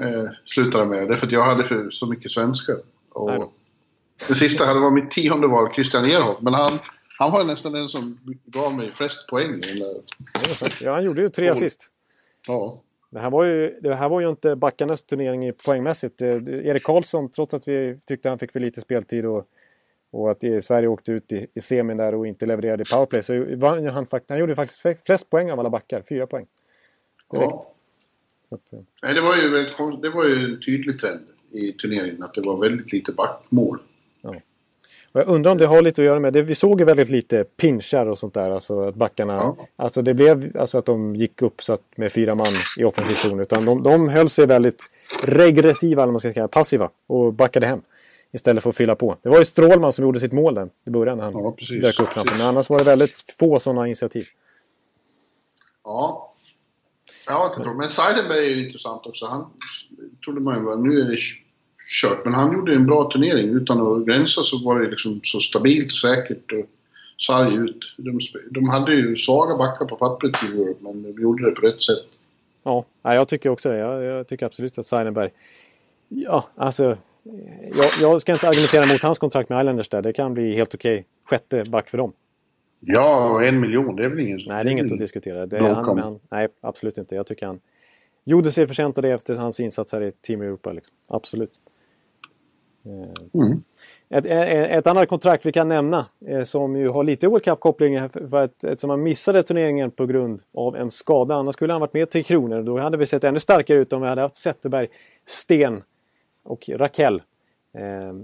Eh, 0.00 0.30
slutade 0.44 0.86
med. 0.86 1.08
Det 1.08 1.16
för 1.16 1.26
att 1.26 1.32
jag 1.32 1.44
hade 1.44 1.64
för 1.64 1.90
så 1.90 2.06
mycket 2.06 2.30
svenskar. 2.30 2.76
Och 3.10 3.52
det 4.28 4.34
sista 4.34 4.66
hade 4.66 4.80
varit 4.80 5.04
mitt 5.04 5.10
tionde 5.10 5.46
val, 5.46 5.74
Christian 5.74 6.04
Ehrhoff. 6.04 6.40
Men 6.40 6.54
han, 6.54 6.78
han 7.18 7.32
var 7.32 7.44
nästan 7.44 7.72
den 7.72 7.88
som 7.88 8.18
gav 8.44 8.74
mig 8.74 8.92
flest 8.92 9.28
poäng. 9.28 9.62
Eller... 9.70 10.02
Ja, 10.80 10.94
han 10.94 11.04
gjorde 11.04 11.22
ju 11.22 11.28
tre 11.28 11.48
assist. 11.48 11.90
Ja. 12.46 12.82
Det 13.10 13.18
här, 13.18 13.30
var 13.30 13.44
ju, 13.44 13.80
det 13.80 13.94
här 13.94 14.08
var 14.08 14.20
ju 14.20 14.28
inte 14.28 14.56
backarnas 14.56 15.02
turnering 15.02 15.50
poängmässigt. 15.66 16.22
Erik 16.22 16.82
Karlsson, 16.84 17.30
trots 17.30 17.54
att 17.54 17.68
vi 17.68 17.98
tyckte 18.06 18.28
han 18.28 18.38
fick 18.38 18.52
för 18.52 18.60
lite 18.60 18.80
speltid 18.80 19.26
och 19.26 19.48
och 20.10 20.30
att 20.30 20.64
Sverige 20.64 20.88
åkte 20.88 21.12
ut 21.12 21.32
i, 21.32 21.46
i 21.54 21.60
semin 21.60 21.96
där 21.96 22.14
och 22.14 22.26
inte 22.26 22.46
levererade 22.46 22.82
i 22.82 22.86
powerplay. 22.86 23.22
Så 23.22 23.34
han, 23.66 24.06
han 24.28 24.38
gjorde 24.38 24.54
faktiskt 24.54 24.82
flest 25.06 25.30
poäng 25.30 25.50
av 25.50 25.60
alla 25.60 25.70
backar, 25.70 26.02
fyra 26.08 26.26
poäng. 26.26 26.46
Ja. 27.32 27.74
Att, 28.50 28.72
eh. 28.72 28.78
Nej, 29.02 29.14
det 29.14 29.20
var 29.20 29.36
ju, 29.36 29.66
det 30.02 30.10
var 30.10 30.24
ju 30.24 30.44
en 30.44 30.60
tydlig 30.60 30.98
trend 30.98 31.20
i 31.50 31.72
turneringen 31.72 32.22
att 32.22 32.34
det 32.34 32.40
var 32.40 32.60
väldigt 32.60 32.92
lite 32.92 33.12
backmål. 33.12 33.78
Och 35.12 35.20
jag 35.20 35.28
undrar 35.28 35.52
om 35.52 35.58
det 35.58 35.66
har 35.66 35.82
lite 35.82 36.02
att 36.02 36.06
göra 36.06 36.20
med 36.20 36.32
det. 36.32 36.42
Vi 36.42 36.54
såg 36.54 36.80
ju 36.80 36.86
väldigt 36.86 37.10
lite 37.10 37.44
pinchar 37.44 38.06
och 38.06 38.18
sånt 38.18 38.34
där. 38.34 38.50
Alltså 38.50 38.80
att 38.80 38.94
backarna... 38.94 39.34
Ja. 39.34 39.56
Alltså 39.76 40.02
det 40.02 40.14
blev 40.14 40.56
alltså 40.58 40.78
att 40.78 40.86
de 40.86 41.16
gick 41.16 41.42
upp 41.42 41.62
så 41.62 41.72
att 41.72 41.82
med 41.96 42.12
fyra 42.12 42.34
man 42.34 42.46
i 42.78 42.84
offensiv 42.84 43.14
zon. 43.14 43.40
Utan 43.40 43.64
de, 43.64 43.82
de 43.82 44.08
höll 44.08 44.28
sig 44.28 44.46
väldigt 44.46 44.82
regressiva, 45.22 46.02
eller 46.02 46.12
man 46.12 46.20
ska 46.20 46.32
säga, 46.32 46.48
passiva 46.48 46.90
och 47.06 47.32
backade 47.32 47.66
hem. 47.66 47.80
Istället 48.32 48.62
för 48.62 48.70
att 48.70 48.76
fylla 48.76 48.94
på. 48.94 49.16
Det 49.22 49.28
var 49.28 49.38
ju 49.38 49.44
Strålman 49.44 49.92
som 49.92 50.04
gjorde 50.04 50.20
sitt 50.20 50.32
mål 50.32 50.54
där 50.54 50.68
i 50.86 50.90
början 50.90 51.18
när 51.18 51.24
han 51.24 51.32
ja, 51.32 51.56
dök 51.80 52.00
upp 52.00 52.08
framför. 52.08 52.36
Men 52.36 52.46
annars 52.46 52.70
var 52.70 52.78
det 52.78 52.84
väldigt 52.84 53.34
få 53.38 53.58
sådana 53.58 53.86
initiativ. 53.86 54.26
Ja. 55.84 56.34
Ja, 57.26 57.54
inte 57.56 57.70
Men 57.70 57.88
Seidenberg 57.88 58.38
är 58.38 58.56
ju 58.56 58.66
intressant 58.66 59.06
också. 59.06 59.26
Han 59.26 59.46
trodde 60.24 60.40
man 60.40 60.58
ju 60.58 60.64
var, 60.64 60.76
nu 60.76 60.98
är 60.98 61.16
kört. 61.88 62.24
Men 62.24 62.34
han 62.34 62.52
gjorde 62.52 62.74
en 62.74 62.86
bra 62.86 63.10
turnering. 63.10 63.48
Utan 63.48 63.80
att 63.80 64.06
gränsa 64.06 64.42
så 64.42 64.64
var 64.64 64.80
det 64.80 64.90
liksom 64.90 65.20
så 65.22 65.40
stabilt 65.40 65.86
och 65.86 65.92
säkert 65.92 66.52
och 66.52 66.66
sarg 67.20 67.54
ut. 67.54 67.94
De, 67.96 68.18
de 68.50 68.68
hade 68.68 68.94
ju 68.94 69.16
svaga 69.16 69.56
backar 69.56 69.86
på 69.86 69.96
pappret 69.96 70.34
i 70.42 70.46
Europe, 70.46 70.78
men 70.80 71.02
de 71.02 71.22
gjorde 71.22 71.50
det 71.50 71.50
på 71.50 71.66
rätt 71.66 71.82
sätt. 71.82 72.04
Ja, 72.62 72.84
jag 73.02 73.28
tycker 73.28 73.50
också 73.50 73.68
det. 73.68 73.78
Jag, 73.78 74.04
jag 74.04 74.28
tycker 74.28 74.46
absolut 74.46 74.78
att 74.78 74.86
Seidenberg... 74.86 75.30
Ja, 76.08 76.48
alltså 76.56 76.96
jag, 77.74 77.90
jag, 78.00 78.20
ska 78.20 78.32
inte 78.32 78.48
argumentera 78.48 78.86
mot 78.86 79.02
hans 79.02 79.18
kontrakt 79.18 79.48
med 79.48 79.60
Islanders 79.60 79.88
där. 79.88 80.02
Det 80.02 80.12
kan 80.12 80.34
bli 80.34 80.54
helt 80.54 80.74
okej. 80.74 80.94
Okay. 80.94 81.04
Sjätte 81.24 81.70
back 81.70 81.90
för 81.90 81.98
dem. 81.98 82.12
Ja, 82.80 83.44
en 83.44 83.60
miljon, 83.60 83.96
det 83.96 84.04
är 84.04 84.08
väl 84.08 84.20
inget... 84.20 84.46
Nej, 84.46 84.64
det 84.64 84.70
är 84.70 84.72
inget 84.72 84.92
att 84.92 84.98
diskutera. 84.98 85.46
Det 85.46 85.56
är 85.56 85.60
han, 85.60 85.98
han, 85.98 86.20
nej, 86.30 86.48
absolut 86.60 86.98
inte. 86.98 87.14
Jag 87.14 87.26
tycker 87.26 87.46
han 87.46 87.60
gjorde 88.24 88.50
sig 88.50 88.66
förtjänt 88.66 88.98
av 88.98 89.02
det 89.02 89.10
efter 89.10 89.34
hans 89.34 89.60
insats 89.60 89.92
här 89.92 90.02
i 90.02 90.12
Team 90.12 90.40
Europa. 90.40 90.72
Liksom. 90.72 90.96
Absolut. 91.08 91.50
Mm. 92.84 93.62
Ett, 94.08 94.26
ett, 94.26 94.86
annat 94.86 95.08
kontrakt 95.08 95.46
vi 95.46 95.52
kan 95.52 95.68
nämna 95.68 96.06
som 96.44 96.76
ju 96.76 96.88
har 96.88 97.04
lite 97.04 97.28
World 97.28 97.44
Cup-koppling 97.44 98.08
för 98.08 98.36
att 98.36 98.64
eftersom 98.64 98.90
han 98.90 99.02
missade 99.02 99.42
turneringen 99.42 99.90
på 99.90 100.06
grund 100.06 100.42
av 100.54 100.76
en 100.76 100.90
skada. 100.90 101.34
Annars 101.34 101.54
skulle 101.54 101.72
han 101.72 101.80
varit 101.80 101.94
med 101.94 102.10
till 102.10 102.24
Kronor. 102.24 102.62
Då 102.62 102.78
hade 102.78 102.96
vi 102.96 103.06
sett 103.06 103.24
ännu 103.24 103.40
starkare 103.40 103.78
ut 103.78 103.92
om 103.92 104.02
vi 104.02 104.08
hade 104.08 104.20
haft 104.20 104.36
Zetterberg, 104.36 104.88
Sten 105.26 105.82
och 106.44 106.68
Rakell. 106.68 107.22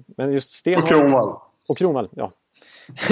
Men 0.06 0.32
just 0.32 0.52
Sten 0.52 0.82
och 0.82 0.88
Kronwall. 0.88 1.36
Och 1.68 1.78
Kronwall, 1.78 2.08
ja. 2.12 2.32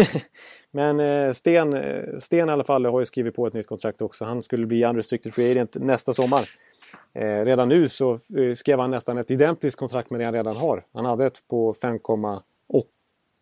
Men 0.70 1.34
Sten, 1.34 1.76
Sten 2.20 2.48
i 2.48 2.52
alla 2.52 2.64
fall 2.64 2.86
har 2.86 3.00
ju 3.00 3.06
skrivit 3.06 3.34
på 3.34 3.46
ett 3.46 3.54
nytt 3.54 3.66
kontrakt 3.66 4.02
också. 4.02 4.24
Han 4.24 4.42
skulle 4.42 4.66
bli 4.66 4.84
unrestricted 4.84 5.34
free 5.34 5.50
agent 5.50 5.74
nästa 5.74 6.12
sommar. 6.12 6.48
Eh, 7.12 7.44
redan 7.44 7.68
nu 7.68 7.88
så 7.88 8.12
eh, 8.12 8.54
skrev 8.54 8.80
han 8.80 8.90
nästan 8.90 9.18
ett 9.18 9.30
identiskt 9.30 9.78
kontrakt 9.78 10.10
med 10.10 10.20
det 10.20 10.24
han 10.24 10.34
redan 10.34 10.56
har. 10.56 10.84
Han 10.92 11.04
hade 11.04 11.26
ett 11.26 11.48
på 11.48 11.74
5,8 11.74 12.42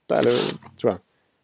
eller 0.09 0.33
tror 0.81 0.93
jag. 0.93 0.99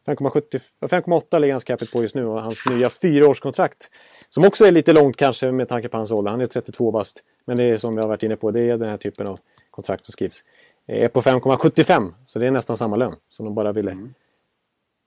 5,8 0.06 1.38
ligger 1.38 1.54
hans 1.54 1.64
capita 1.64 1.92
på 1.92 2.02
just 2.02 2.14
nu 2.14 2.26
och 2.26 2.42
hans 2.42 2.66
nya 2.66 2.90
fyraårskontrakt. 2.90 3.90
Som 4.30 4.44
också 4.44 4.64
är 4.64 4.72
lite 4.72 4.92
långt 4.92 5.16
kanske 5.16 5.52
med 5.52 5.68
tanke 5.68 5.88
på 5.88 5.96
hans 5.96 6.10
ålder. 6.10 6.30
Han 6.30 6.40
är 6.40 6.46
32 6.46 6.90
bast. 6.90 7.22
Men 7.44 7.56
det 7.56 7.64
är 7.64 7.78
som 7.78 7.94
vi 7.94 8.00
har 8.00 8.08
varit 8.08 8.22
inne 8.22 8.36
på, 8.36 8.50
det 8.50 8.60
är 8.60 8.76
den 8.76 8.88
här 8.88 8.96
typen 8.96 9.26
av 9.26 9.38
kontrakt 9.70 10.04
som 10.04 10.12
skrivs. 10.12 10.44
Eh, 10.86 11.04
är 11.04 11.08
på 11.08 11.20
5,75 11.20 12.12
så 12.26 12.38
det 12.38 12.46
är 12.46 12.50
nästan 12.50 12.76
samma 12.76 12.96
lön 12.96 13.14
som 13.28 13.44
de 13.46 13.54
bara 13.54 13.72
ville 13.72 13.90
mm. 13.90 14.14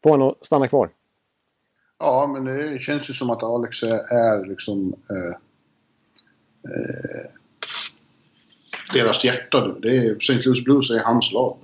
få 0.03 0.09
honom 0.09 0.29
att 0.29 0.45
stanna 0.45 0.67
kvar. 0.67 0.89
Ja, 1.99 2.27
men 2.27 2.45
det 2.45 2.81
känns 2.81 3.09
ju 3.09 3.13
som 3.13 3.29
att 3.29 3.43
Alex 3.43 3.83
är 3.83 4.45
liksom 4.45 4.95
eh 5.09 5.37
eh, 6.63 7.31
deras 8.93 9.25
hjärta 9.25 9.67
nu. 9.67 9.79
Det 9.81 9.97
är 9.97 10.15
St. 10.15 10.41
Louis 10.45 10.63
Blues 10.63 10.91
är 10.91 11.03
hans 11.05 11.33
lag. 11.33 11.57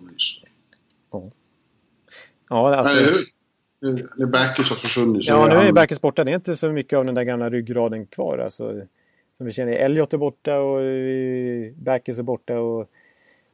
Ja. 1.12 1.24
Ja, 2.50 2.76
alltså... 2.76 2.96
Nej, 2.96 3.14
nu, 3.82 4.08
nu 4.18 4.26
Backes 4.26 4.70
har 4.70 4.76
försvunnit. 4.76 5.28
Ja, 5.28 5.48
nu 5.48 5.56
är 5.56 5.66
han... 5.66 5.74
Backes 5.74 6.02
borta. 6.02 6.24
Det 6.24 6.32
är 6.32 6.36
inte 6.36 6.56
så 6.56 6.72
mycket 6.72 6.98
av 6.98 7.06
den 7.06 7.16
där 7.16 7.24
gamla 7.24 7.50
ryggraden 7.50 8.06
kvar. 8.06 8.38
Alltså, 8.38 8.82
som 9.38 9.46
vi 9.46 9.52
känner, 9.52 9.74
Elliot 9.74 10.14
är 10.14 10.18
borta 10.18 10.60
och 10.60 10.82
eh, 10.82 11.74
Backes 11.76 12.20
är 12.20 12.24
borta 12.24 12.60
och, 12.60 12.90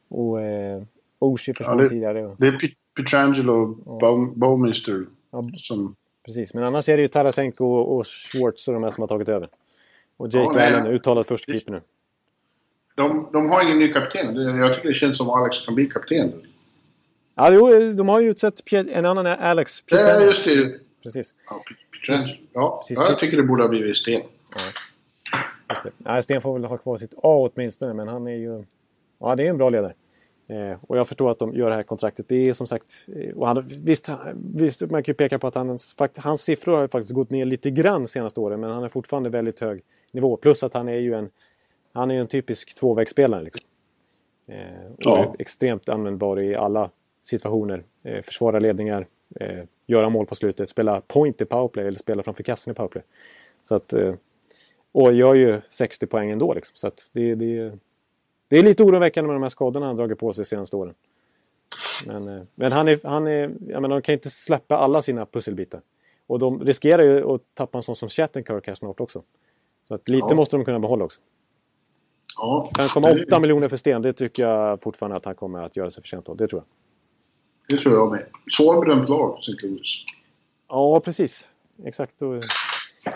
och 0.08 0.40
eh, 0.40 0.82
Oshie 1.18 1.54
försvann 1.54 1.78
ja, 1.78 1.82
det, 1.82 1.88
tidigare. 1.88 2.36
Det 2.38 2.46
är 2.46 2.74
Pietrangelo 2.96 3.82
och 3.84 4.02
ja. 4.02 4.32
Bowmister 4.34 5.06
ja, 5.30 5.44
som... 5.56 5.96
Precis, 6.24 6.54
men 6.54 6.64
annars 6.64 6.88
är 6.88 6.96
det 6.96 7.02
ju 7.02 7.08
Tarasenko 7.08 7.66
och 7.66 8.06
Schwartz 8.06 8.68
och 8.68 8.74
de 8.74 8.82
här 8.82 8.90
som 8.90 9.00
har 9.00 9.08
tagit 9.08 9.28
över. 9.28 9.48
Och 10.16 10.28
Jake 10.28 10.60
ja, 10.60 10.66
Allen, 10.66 10.86
uttalad 10.86 11.26
förstekeeper 11.26 11.72
nu. 11.72 11.80
De, 12.94 13.28
de 13.32 13.50
har 13.50 13.62
ingen 13.62 13.78
ny 13.78 13.92
kapten. 13.92 14.36
Jag 14.36 14.74
tycker 14.74 14.88
det 14.88 14.94
känns 14.94 15.18
som 15.18 15.30
Alex 15.30 15.66
kan 15.66 15.74
bli 15.74 15.86
kapten. 15.86 16.32
Ja, 17.34 17.52
jo, 17.52 17.92
de 17.92 18.08
har 18.08 18.20
ju 18.20 18.30
utsett 18.30 18.72
en 18.72 19.06
annan 19.06 19.26
Alex. 19.26 19.82
Ja, 19.86 20.20
just 20.20 20.44
det. 20.44 20.78
Precis. 21.02 21.34
Ja, 21.46 21.64
Precis. 22.06 22.36
ja 22.52 22.82
jag 22.88 23.18
tycker 23.18 23.36
det 23.36 23.42
borde 23.42 23.62
ha 23.62 23.68
blivit 23.68 23.96
Sten. 23.96 24.22
Ja. 24.54 25.82
Ja, 26.04 26.22
Sten 26.22 26.40
får 26.40 26.52
väl 26.52 26.64
ha 26.64 26.78
kvar 26.78 26.96
sitt 26.96 27.14
A 27.22 27.50
åtminstone, 27.54 27.94
men 27.94 28.08
han 28.08 28.26
är 28.26 28.36
ju... 28.36 28.64
Ja, 29.20 29.36
det 29.36 29.46
är 29.46 29.50
en 29.50 29.58
bra 29.58 29.70
ledare. 29.70 29.94
Eh, 30.48 30.78
och 30.80 30.98
jag 30.98 31.08
förstår 31.08 31.30
att 31.30 31.38
de 31.38 31.54
gör 31.54 31.70
det 31.70 31.76
här 31.76 31.82
kontraktet. 31.82 32.28
Det 32.28 32.48
är 32.48 32.52
som 32.52 32.66
sagt... 32.66 33.06
Eh, 33.16 33.36
och 33.36 33.46
han, 33.46 33.64
visst, 33.66 34.08
visst, 34.34 34.80
man 34.80 35.02
kan 35.02 35.12
ju 35.12 35.14
peka 35.14 35.38
på 35.38 35.46
att 35.46 35.54
han, 35.54 35.78
hans 36.16 36.42
siffror 36.42 36.76
har 36.76 36.88
faktiskt 36.88 37.14
gått 37.14 37.30
ner 37.30 37.44
lite 37.44 37.70
grann 37.70 38.06
senaste 38.06 38.40
åren, 38.40 38.60
men 38.60 38.70
han 38.70 38.84
är 38.84 38.88
fortfarande 38.88 39.30
väldigt 39.30 39.60
hög 39.60 39.82
nivå. 40.12 40.36
Plus 40.36 40.62
att 40.62 40.74
han 40.74 40.88
är 40.88 40.98
ju 40.98 41.14
en, 41.14 41.30
han 41.92 42.10
är 42.10 42.20
en 42.20 42.26
typisk 42.26 42.74
tvåvägsspelare. 42.74 43.42
Liksom. 43.42 43.66
Eh, 44.46 44.56
ja. 44.98 45.34
extremt 45.38 45.88
användbar 45.88 46.40
i 46.40 46.54
alla 46.54 46.90
situationer. 47.22 47.82
Eh, 48.02 48.22
försvara 48.22 48.58
ledningar, 48.58 49.06
eh, 49.40 49.64
göra 49.86 50.08
mål 50.08 50.26
på 50.26 50.34
slutet, 50.34 50.68
spela 50.68 51.00
point 51.00 51.40
i 51.40 51.44
powerplay 51.44 51.86
eller 51.86 51.98
spela 51.98 52.22
framför 52.22 52.42
kassen 52.42 52.70
i 52.70 52.74
powerplay. 52.74 53.04
Så 53.62 53.74
att, 53.74 53.92
eh, 53.92 54.14
och 54.92 55.12
gör 55.12 55.34
ju 55.34 55.60
60 55.68 56.06
poäng 56.06 56.30
ändå. 56.30 56.54
Liksom. 56.54 56.76
Så 56.76 56.86
att 56.86 57.10
det, 57.12 57.34
det, 57.34 57.72
det 58.48 58.58
är 58.58 58.62
lite 58.62 58.82
oroväckande 58.82 59.26
med 59.26 59.34
de 59.34 59.42
här 59.42 59.50
skadorna 59.50 59.86
han 59.86 59.96
dragit 59.96 60.18
på 60.18 60.32
sig 60.32 60.42
de 60.42 60.48
senaste 60.48 60.76
åren. 60.76 60.94
Men, 62.06 62.28
eh, 62.28 62.42
men 62.54 62.72
han 62.72 62.88
är, 62.88 63.00
han 63.04 63.26
är, 63.26 63.52
jag 63.68 63.82
menar, 63.82 63.96
de 63.96 64.02
kan 64.02 64.12
inte 64.12 64.30
släppa 64.30 64.76
alla 64.76 65.02
sina 65.02 65.26
pusselbitar. 65.26 65.80
Och 66.26 66.38
de 66.38 66.64
riskerar 66.64 67.02
ju 67.02 67.34
att 67.34 67.40
tappa 67.54 67.78
en 67.78 67.82
sån 67.82 67.96
som 67.96 68.08
Shattenkirk 68.08 68.66
här 68.66 68.74
snart 68.74 69.00
också. 69.00 69.22
Så 69.92 69.96
att 69.96 70.08
lite 70.08 70.26
ja. 70.28 70.34
måste 70.34 70.56
de 70.56 70.64
kunna 70.64 70.78
behålla 70.78 71.04
också. 71.04 71.20
Ja, 72.36 72.70
5,8 72.78 73.24
det... 73.30 73.40
miljoner 73.40 73.68
för 73.68 73.76
Sten, 73.76 74.02
det 74.02 74.12
tycker 74.12 74.42
jag 74.42 74.82
fortfarande 74.82 75.16
att 75.16 75.24
han 75.24 75.34
kommer 75.34 75.62
att 75.62 75.76
göra 75.76 75.90
sig 75.90 76.02
förtjänt 76.02 76.28
av. 76.28 76.36
Det 76.36 76.48
tror 76.48 76.62
jag. 76.62 77.76
Det 77.76 77.82
tror 77.82 77.94
jag 77.94 78.10
med. 78.10 78.26
Svårbedömt 78.56 79.08
lag, 79.08 79.38
St. 79.38 79.66
Louis. 79.66 80.04
Ja, 80.68 81.00
precis. 81.00 81.48
Exakt. 81.84 82.22
Och 82.22 82.42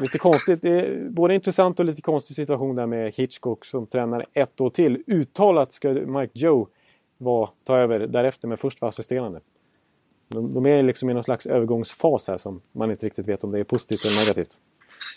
lite 0.01 0.19
konstigt. 0.19 0.63
Det 0.63 0.69
är 0.69 1.09
både 1.11 1.35
intressant 1.35 1.81
och 1.81 1.87
lite 1.87 2.03
konstig 2.03 2.37
situation 2.37 2.77
där 2.77 2.87
med 2.87 3.15
Hitchcock 3.15 3.65
som 3.65 3.87
tränare 3.87 4.27
ett 4.33 4.61
år 4.61 4.71
till. 4.71 5.03
Uttalat 5.07 5.73
ska 5.75 5.89
Mike 5.93 6.39
Joe 6.39 6.69
var, 7.19 7.51
ta 7.65 7.77
över 7.77 7.99
därefter, 7.99 8.49
men 8.49 8.59
först 8.59 8.81
vara 8.81 8.89
assisterande. 8.89 9.41
De, 10.29 10.55
de 10.55 10.67
är 10.67 10.83
liksom 10.83 11.11
i 11.11 11.15
någon 11.15 11.25
slags 11.25 11.47
övergångsfas 11.47 12.29
här 12.29 12.39
som 12.39 12.61
man 12.73 12.91
inte 12.91 13.07
riktigt 13.07 13.29
vet 13.29 13.45
om 13.45 13.51
det 13.51 13.59
är 13.59 13.65
positivt 13.65 14.05
eller 14.05 14.21
negativt. 14.21 14.59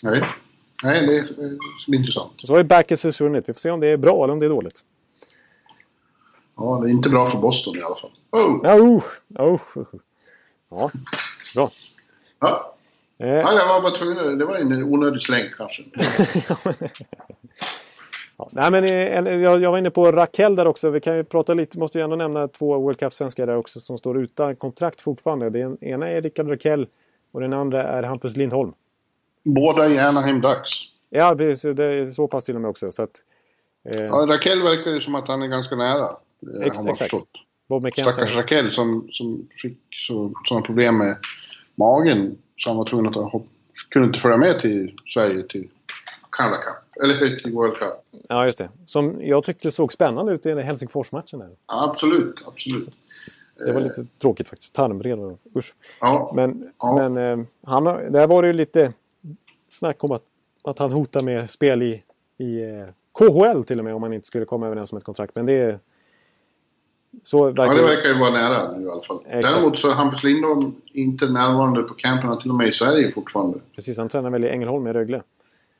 Nej. 0.02 0.22
Nej, 0.82 1.06
det 1.06 1.16
är, 1.16 1.22
det 1.86 1.96
intressant. 1.96 2.32
Så 2.38 2.52
har 2.52 2.58
ju 2.58 2.64
Backes 2.64 3.02
försvunnit. 3.02 3.48
Vi 3.48 3.52
får 3.52 3.60
se 3.60 3.70
om 3.70 3.80
det 3.80 3.86
är 3.86 3.96
bra 3.96 4.24
eller 4.24 4.32
om 4.32 4.40
det 4.40 4.46
är 4.46 4.50
dåligt. 4.50 4.84
Ja, 6.56 6.80
det 6.82 6.88
är 6.88 6.92
inte 6.92 7.10
bra 7.10 7.26
för 7.26 7.38
Boston 7.38 7.76
i 7.76 7.82
alla 7.82 7.94
fall. 7.94 8.10
Oh! 8.30 8.60
Ja, 8.62 8.74
oh, 8.74 9.58
oh. 9.76 9.86
ja 10.70 10.90
bra. 11.54 11.70
Ja. 12.40 12.74
Eh. 13.18 13.28
ja, 13.28 13.54
jag 13.54 13.68
var 13.68 13.80
bara 13.82 13.92
tvungen. 13.92 14.38
Det 14.38 14.44
var 14.44 14.56
en 14.56 14.82
onödig 14.82 15.22
släng 15.22 15.44
kanske. 15.56 15.82
ja, 18.36 18.48
nej, 18.54 18.70
men 18.70 18.84
eh, 18.84 19.36
jag, 19.36 19.62
jag 19.62 19.70
var 19.70 19.78
inne 19.78 19.90
på 19.90 20.12
Rakell 20.12 20.56
där 20.56 20.66
också. 20.66 20.90
Vi 20.90 21.00
kan 21.00 21.16
ju 21.16 21.24
prata 21.24 21.54
lite, 21.54 21.78
måste 21.78 21.98
ju 21.98 22.04
ändå 22.04 22.16
nämna 22.16 22.48
två 22.48 22.78
World 22.78 22.98
Cup-svenskar 22.98 23.46
där 23.46 23.56
också 23.56 23.80
som 23.80 23.98
står 23.98 24.22
utan 24.22 24.56
kontrakt 24.56 25.00
fortfarande. 25.00 25.50
Den 25.50 25.84
ena 25.84 26.08
är 26.08 26.22
Rickard 26.22 26.48
Rakell 26.48 26.86
och 27.32 27.40
den 27.40 27.52
andra 27.52 27.82
är 27.82 28.02
Hampus 28.02 28.36
Lindholm. 28.36 28.72
Båda 29.44 29.88
i 29.88 29.98
Anaheim 29.98 30.40
Ducks. 30.40 30.70
Ja, 31.10 31.34
precis. 31.38 31.76
Det 31.76 31.84
är 31.84 32.06
så 32.06 32.28
pass 32.28 32.44
till 32.44 32.54
och 32.54 32.60
med 32.60 32.68
också. 32.68 32.90
Så 32.90 33.02
att, 33.02 33.22
eh... 33.88 34.00
ja, 34.00 34.26
Rakell 34.28 34.62
verkar 34.62 34.90
ju 34.90 35.00
som 35.00 35.14
att 35.14 35.28
han 35.28 35.42
är 35.42 35.46
ganska 35.46 35.76
nära. 35.76 36.16
Eh, 36.54 36.66
Ex 36.66 36.78
exakt. 36.78 36.98
Förstått. 36.98 37.28
Bob 37.68 37.92
Stackars 37.92 38.36
Rakell 38.36 38.70
som, 38.70 39.08
som 39.10 39.48
fick 39.62 39.78
så, 39.90 40.32
sådana 40.44 40.66
problem 40.66 40.98
med 40.98 41.16
magen 41.74 42.38
så 42.56 42.70
han 42.70 42.76
var 42.76 42.84
tvungen 42.84 43.06
att 43.06 43.14
ha, 43.14 43.42
kunde 43.90 44.06
inte 44.06 44.18
följa 44.18 44.36
med 44.36 44.58
till 44.58 44.96
Sverige 45.06 45.42
till 45.42 45.68
Canada 46.30 46.56
Cup. 46.56 47.02
Eller 47.02 47.36
till 47.42 47.52
World 47.52 47.74
Cup. 47.74 47.92
Ja, 48.28 48.44
just 48.44 48.58
det. 48.58 48.68
Som 48.86 49.16
jag 49.20 49.44
tyckte 49.44 49.72
såg 49.72 49.92
spännande 49.92 50.32
ut 50.32 50.46
i 50.46 50.54
Helsingfors-matchen. 50.54 51.42
Ja, 51.66 51.90
absolut, 51.90 52.34
absolut. 52.46 52.88
Det 53.66 53.72
var 53.72 53.80
lite 53.80 54.06
tråkigt 54.22 54.48
faktiskt. 54.48 54.74
Tarmvred 54.74 55.18
usch. 55.56 55.74
Ja. 56.00 56.32
Men, 56.34 56.70
ja. 56.78 57.08
men 57.08 57.40
eh, 57.40 57.46
han, 57.62 57.84
där 57.84 58.26
var 58.26 58.42
det 58.42 58.48
ju 58.48 58.54
lite 58.54 58.92
snack 59.70 60.04
om 60.04 60.12
att, 60.12 60.24
att 60.64 60.78
han 60.78 60.92
hotar 60.92 61.20
med 61.20 61.50
spel 61.50 61.82
i, 61.82 62.02
i 62.38 62.62
eh, 62.62 62.86
KHL 63.18 63.64
till 63.64 63.78
och 63.78 63.84
med 63.84 63.94
om 63.94 64.02
han 64.02 64.12
inte 64.12 64.26
skulle 64.26 64.44
komma 64.44 64.66
överens 64.66 64.92
om 64.92 64.98
ett 64.98 65.04
kontrakt. 65.04 65.34
Men 65.34 65.46
det 65.46 65.52
är... 65.52 65.78
Så 67.22 67.44
verkar... 67.44 67.64
Ja, 67.64 67.74
det 67.74 67.82
verkar 67.82 68.08
ju 68.08 68.18
vara 68.18 68.30
nära 68.30 68.76
nu 68.76 68.84
i 68.84 68.90
alla 68.90 69.02
fall. 69.02 69.20
Exakt. 69.26 69.54
Däremot 69.54 69.78
så 69.78 69.90
är 69.90 69.94
Hampus 69.94 70.24
Lindholm 70.24 70.74
inte 70.92 71.26
närvarande 71.26 71.82
på 71.82 71.94
camperna 71.94 72.36
till 72.36 72.50
och 72.50 72.56
med 72.56 72.68
i 72.68 72.72
Sverige 72.72 73.10
fortfarande. 73.10 73.58
Precis, 73.74 73.98
han 73.98 74.08
tränar 74.08 74.30
väl 74.30 74.44
i 74.44 74.48
Ängelholm 74.48 74.86
i 74.86 74.92
Rögle. 74.92 75.22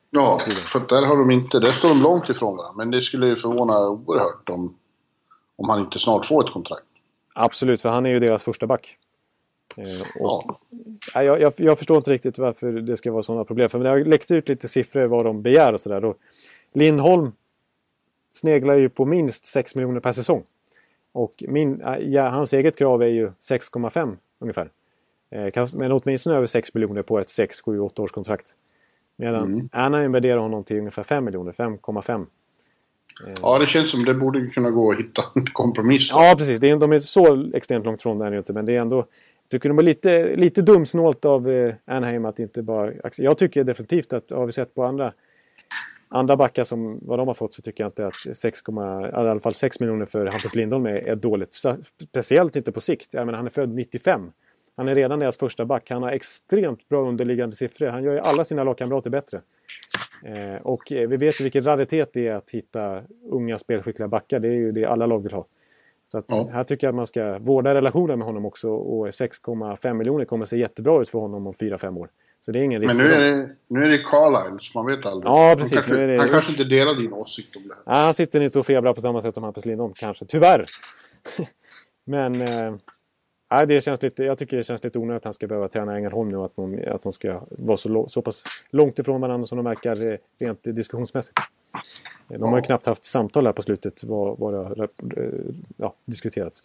Ja, 0.09 0.39
för 0.65 0.81
där 0.89 1.05
har 1.05 1.17
de 1.17 1.31
inte... 1.31 1.59
Där 1.59 1.71
står 1.71 1.89
de 1.89 2.01
långt 2.01 2.29
ifrån 2.29 2.57
varandra. 2.57 2.77
Men 2.77 2.91
det 2.91 3.01
skulle 3.01 3.27
ju 3.27 3.35
förvåna 3.35 3.89
oerhört 3.89 4.49
om, 4.49 4.75
om 5.55 5.69
han 5.69 5.79
inte 5.79 5.99
snart 5.99 6.25
får 6.25 6.43
ett 6.45 6.51
kontrakt. 6.51 6.85
Absolut, 7.33 7.81
för 7.81 7.89
han 7.89 8.05
är 8.05 8.09
ju 8.09 8.19
deras 8.19 8.43
första 8.43 8.67
back. 8.67 8.97
Eh, 9.77 10.21
och, 10.23 10.59
ja. 11.13 11.23
jag, 11.23 11.41
jag, 11.41 11.53
jag, 11.57 11.77
förstår 11.77 11.97
inte 11.97 12.11
riktigt 12.11 12.37
varför 12.37 12.71
det 12.71 12.97
ska 12.97 13.11
vara 13.11 13.23
sådana 13.23 13.45
problem. 13.45 13.69
För 13.69 13.79
det 13.79 13.89
har 13.89 13.99
läckt 13.99 14.31
ut 14.31 14.49
lite 14.49 14.67
siffror 14.67 15.05
vad 15.05 15.25
de 15.25 15.41
begär 15.41 15.73
och 15.73 15.81
sådär. 15.81 16.13
Lindholm 16.73 17.31
sneglar 18.31 18.73
ju 18.73 18.89
på 18.89 19.05
minst 19.05 19.45
6 19.45 19.75
miljoner 19.75 19.99
per 19.99 20.13
säsong. 20.13 20.43
Och 21.11 21.43
min, 21.47 21.83
ja, 21.99 22.29
hans 22.29 22.53
eget 22.53 22.77
krav 22.77 23.01
är 23.01 23.07
ju 23.07 23.27
6,5 23.27 24.17
ungefär. 24.39 24.69
Eh, 25.31 25.67
men 25.73 25.91
åtminstone 25.91 26.35
över 26.35 26.47
6 26.47 26.73
miljoner 26.73 27.01
på 27.01 27.19
ett 27.19 27.29
6, 27.29 27.61
7, 27.61 27.79
8 27.79 28.01
års 28.01 28.11
kontrakt. 28.11 28.55
Medan 29.15 29.53
mm. 29.53 29.69
Anaheim 29.71 30.11
värderar 30.11 30.37
honom 30.37 30.63
till 30.63 30.77
ungefär 30.77 31.03
5 31.03 31.25
miljoner, 31.25 31.51
5,5. 31.51 32.25
Ja, 33.41 33.59
det 33.59 33.65
känns 33.65 33.91
som 33.91 34.05
det 34.05 34.13
borde 34.13 34.47
kunna 34.47 34.69
gå 34.69 34.91
att 34.91 34.99
hitta 34.99 35.23
en 35.35 35.45
kompromiss. 35.45 36.11
Ja, 36.11 36.35
precis. 36.37 36.59
Det 36.59 36.69
är, 36.69 36.77
de 36.77 36.91
är 36.91 36.99
så 36.99 37.51
extremt 37.53 37.85
långt 37.85 38.01
från 38.01 38.17
där 38.17 38.37
inte, 38.37 38.53
men 38.53 38.65
det 38.65 38.75
är 38.75 38.79
ändå 38.79 39.05
tycker 39.51 39.69
de 39.69 39.75
var 39.75 39.83
lite, 39.83 40.35
lite 40.35 40.61
dumsnålt 40.61 41.25
av 41.25 41.49
eh, 41.49 41.75
Anaheim 41.85 42.25
att 42.25 42.39
inte 42.39 42.63
bara... 42.63 42.91
Jag 43.17 43.37
tycker 43.37 43.63
definitivt 43.63 44.13
att, 44.13 44.29
har 44.29 44.45
vi 44.45 44.51
sett 44.51 44.75
på 44.75 44.83
andra 44.83 45.13
andra 46.13 46.35
backar 46.35 46.63
som 46.63 46.99
vad 47.01 47.19
de 47.19 47.27
har 47.27 47.33
fått 47.33 47.53
så 47.53 47.61
tycker 47.61 47.83
jag 47.83 47.89
inte 47.89 48.07
att 48.07 48.35
6, 48.35 48.59
i 48.59 48.71
alla 49.13 49.39
fall 49.39 49.53
6 49.53 49.79
miljoner 49.79 50.05
för 50.05 50.25
Hampus 50.25 50.55
Lindholm 50.55 50.85
är, 50.85 50.93
är 50.95 51.15
dåligt. 51.15 51.53
Speciellt 52.09 52.55
inte 52.55 52.71
på 52.71 52.81
sikt. 52.81 53.13
Jag 53.13 53.25
menar, 53.25 53.37
han 53.37 53.45
är 53.45 53.51
född 53.51 53.73
95. 53.73 54.31
Han 54.75 54.87
är 54.87 54.95
redan 54.95 55.19
deras 55.19 55.37
första 55.37 55.65
back. 55.65 55.89
Han 55.89 56.03
har 56.03 56.11
extremt 56.11 56.89
bra 56.89 57.07
underliggande 57.07 57.55
siffror. 57.55 57.87
Han 57.87 58.03
gör 58.03 58.13
ju 58.13 58.19
alla 58.19 58.45
sina 58.45 58.63
lagkamrater 58.63 59.09
bättre. 59.09 59.41
Eh, 60.25 60.61
och 60.61 60.91
eh, 60.91 61.09
vi 61.09 61.17
vet 61.17 61.39
ju 61.39 61.43
vilken 61.43 61.63
raritet 61.63 62.09
det 62.13 62.27
är 62.27 62.35
att 62.35 62.49
hitta 62.49 63.03
unga 63.29 63.57
spelskickliga 63.57 64.07
backar. 64.07 64.39
Det 64.39 64.47
är 64.47 64.51
ju 64.51 64.71
det 64.71 64.85
alla 64.85 65.05
lag 65.05 65.23
vill 65.23 65.33
ha. 65.33 65.45
Så 66.11 66.17
att 66.17 66.25
ja. 66.27 66.49
här 66.53 66.63
tycker 66.63 66.87
jag 66.87 66.91
att 66.91 66.95
man 66.95 67.07
ska 67.07 67.39
vårda 67.39 67.73
relationen 67.73 68.19
med 68.19 68.25
honom 68.25 68.45
också. 68.45 68.69
Och 68.69 69.07
6,5 69.07 69.93
miljoner 69.93 70.25
kommer 70.25 70.45
se 70.45 70.57
jättebra 70.57 71.01
ut 71.01 71.09
för 71.09 71.19
honom 71.19 71.47
om 71.47 71.53
4-5 71.53 71.97
år. 71.97 72.09
Så 72.45 72.51
det 72.51 72.59
är 72.59 72.63
ingen 72.63 72.81
risk. 72.81 72.93
Men 72.93 73.07
nu 73.07 73.13
är 73.13 73.19
det, 73.19 73.49
nu 73.67 73.83
är 73.83 73.89
det 73.89 73.97
Carlisle, 73.97 74.57
så 74.61 74.83
man 74.83 74.95
vet 74.95 75.05
aldrig. 75.05 75.31
Ja, 75.31 75.55
precis. 75.57 75.73
Han 75.73 75.83
kanske, 75.83 76.05
det... 76.05 76.17
han 76.19 76.27
kanske 76.27 76.51
inte 76.51 76.63
delar 76.63 76.95
din 76.95 77.13
åsikt 77.13 77.55
om 77.55 77.61
det 77.67 77.73
här. 77.73 77.97
Ja, 77.97 78.03
han 78.03 78.13
sitter 78.13 78.41
inte 78.41 78.59
och 78.59 78.65
febrar 78.65 78.93
på 78.93 79.01
samma 79.01 79.21
sätt 79.21 79.33
som 79.33 79.43
Hampus 79.43 79.65
Lindholm, 79.65 79.93
kanske. 79.95 80.25
Tyvärr! 80.25 80.65
Men... 82.05 82.41
Eh, 82.41 82.75
Nej, 83.53 83.67
det 83.67 83.83
känns 83.83 84.01
lite, 84.01 84.23
jag 84.23 84.37
tycker 84.37 84.57
det 84.57 84.63
känns 84.63 84.83
lite 84.83 84.99
onödigt 84.99 85.21
att 85.21 85.25
han 85.25 85.33
ska 85.33 85.47
behöva 85.47 85.67
träna 85.67 85.97
Ängelholm 85.97 86.29
nu. 86.29 86.37
Att 86.37 86.55
de, 86.55 86.83
att 86.87 87.03
de 87.03 87.13
ska 87.13 87.41
vara 87.49 87.77
så, 87.77 88.09
så 88.09 88.21
pass 88.21 88.43
långt 88.69 88.99
ifrån 88.99 89.21
varandra 89.21 89.47
som 89.47 89.57
de 89.57 89.65
verkar 89.65 90.11
eh, 90.11 90.17
rent 90.39 90.63
diskussionsmässigt. 90.63 91.39
De 92.27 92.51
har 92.51 92.57
ju 92.57 92.61
knappt 92.61 92.85
haft 92.85 93.05
samtal 93.05 93.45
här 93.45 93.53
på 93.53 93.61
slutet 93.61 94.03
vad, 94.03 94.39
vad 94.39 94.53
det 94.53 94.57
har 94.57 94.89
eh, 95.17 95.29
ja, 95.77 95.95
diskuterats. 96.05 96.63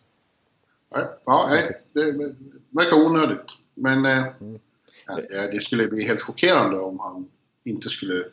Ja, 1.25 1.47
nej, 1.51 1.77
det 1.93 2.35
verkar 2.71 3.07
onödigt. 3.07 3.47
Men 3.75 4.05
eh, 4.05 4.27
mm. 4.41 4.59
ja, 5.07 5.47
det 5.53 5.63
skulle 5.63 5.87
bli 5.87 6.07
helt 6.07 6.23
chockerande 6.23 6.79
om 6.79 6.99
han 7.01 7.29
inte 7.65 7.89
skulle 7.89 8.25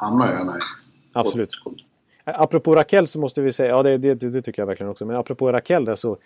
hamna 0.00 0.40
i 0.40 0.44
NI. 0.44 0.58
Absolut. 1.12 1.50
Apropå 2.24 2.74
Raquel 2.74 3.06
så 3.06 3.18
måste 3.18 3.40
vi 3.40 3.52
säga, 3.52 3.68
ja 3.68 3.82
det, 3.82 3.98
det, 3.98 4.14
det, 4.14 4.42
tycker 4.42 4.62
jag 4.62 4.66
verkligen 4.66 4.90
också, 4.90 5.06
men 5.06 5.16
apropå 5.16 5.52
Raquel 5.52 5.84
där 5.84 5.94
så 5.94 6.18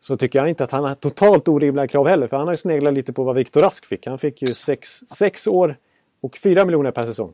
så 0.00 0.16
tycker 0.16 0.38
jag 0.38 0.48
inte 0.48 0.64
att 0.64 0.70
han 0.70 0.84
har 0.84 0.94
totalt 0.94 1.48
orimliga 1.48 1.88
krav 1.88 2.08
heller. 2.08 2.26
För 2.28 2.36
han 2.36 2.46
har 2.46 2.52
ju 2.52 2.56
sneglat 2.56 2.94
lite 2.94 3.12
på 3.12 3.24
vad 3.24 3.34
Viktor 3.34 3.60
Rask 3.60 3.86
fick. 3.86 4.06
Han 4.06 4.18
fick 4.18 4.42
ju 4.42 4.54
sex, 4.54 5.00
sex 5.08 5.46
år 5.46 5.76
och 6.20 6.36
fyra 6.36 6.64
miljoner 6.64 6.90
per 6.90 7.06
säsong. 7.06 7.32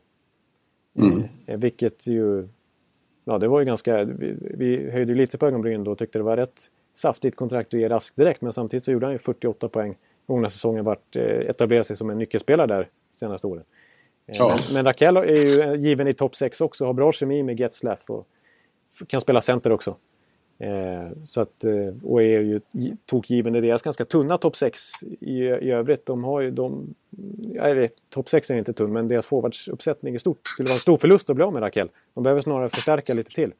Mm. 0.99 1.29
Eh, 1.47 1.59
vilket 1.59 2.07
ju... 2.07 2.49
Ja, 3.25 3.39
det 3.39 3.49
var 3.49 3.61
ju 3.61 3.67
ganska... 3.67 4.05
Vi, 4.05 4.37
vi 4.41 4.91
höjde 4.91 5.15
lite 5.15 5.39
på 5.39 5.47
ögonbrynen 5.47 5.85
då 5.85 5.91
och 5.91 5.99
tyckte 5.99 6.19
det 6.19 6.23
var 6.23 6.37
rätt 6.37 6.71
saftigt 6.95 7.37
kontrakt 7.37 7.75
att 7.75 7.81
ge 7.81 7.89
Rask 7.89 8.17
direkt. 8.17 8.41
Men 8.41 8.53
samtidigt 8.53 8.85
så 8.85 8.93
gjorde 8.93 9.07
han 9.07 9.13
ju 9.13 9.19
48 9.19 9.69
poäng. 9.69 9.97
Många 10.27 10.51
säsonger 10.51 10.83
vart 10.83 11.17
eh, 11.17 11.23
etablerade 11.23 11.85
sig 11.85 11.97
som 11.97 12.11
en 12.11 12.19
nyckelspelare 12.19 12.67
där 12.67 12.89
senaste 13.11 13.47
åren. 13.47 13.65
Eh, 14.27 14.37
ja. 14.39 14.49
Men, 14.49 14.75
men 14.75 14.85
Rakell 14.85 15.17
är 15.17 15.25
ju 15.27 15.77
given 15.77 16.09
i 16.09 16.15
topp 16.15 16.37
6 16.37 16.61
också. 16.61 16.85
Har 16.85 16.93
bra 16.93 17.13
kemi 17.13 17.43
med 17.43 17.61
Getzlaff 17.61 18.11
och 18.11 18.27
kan 19.07 19.21
spela 19.21 19.41
center 19.41 19.73
också. 19.73 19.97
Eh, 20.59 21.09
så 21.25 21.41
att, 21.41 21.65
eh, 21.65 21.95
och 22.05 22.23
är 22.23 22.41
ju 22.41 22.61
tokgiven 23.07 23.55
i 23.57 23.61
deras 23.61 23.83
ganska 23.83 24.05
tunna 24.05 24.39
topp 24.39 24.57
6 24.57 24.81
i, 25.21 25.33
i 25.43 25.71
övrigt. 25.71 26.07
De 26.07 26.25
har 26.25 26.41
ju 26.41 26.51
de... 26.51 26.95
Topp 28.11 28.29
6 28.29 28.51
är 28.51 28.55
inte 28.55 28.73
tunn, 28.73 28.93
men 28.93 29.09
deras 29.09 29.27
forwardsuppsättning 29.27 30.15
i 30.15 30.19
stort 30.19 30.41
skulle 30.43 30.67
vara 30.67 30.75
en 30.75 30.81
stor 30.81 30.97
förlust 30.97 31.31
att 31.31 31.37
bli 31.37 31.45
av 31.45 31.53
med 31.53 31.63
Rakell. 31.63 31.89
De 32.15 32.23
behöver 32.23 32.41
snarare 32.41 32.69
förstärka 32.69 33.15
lite 33.15 33.31
till. 33.31 33.53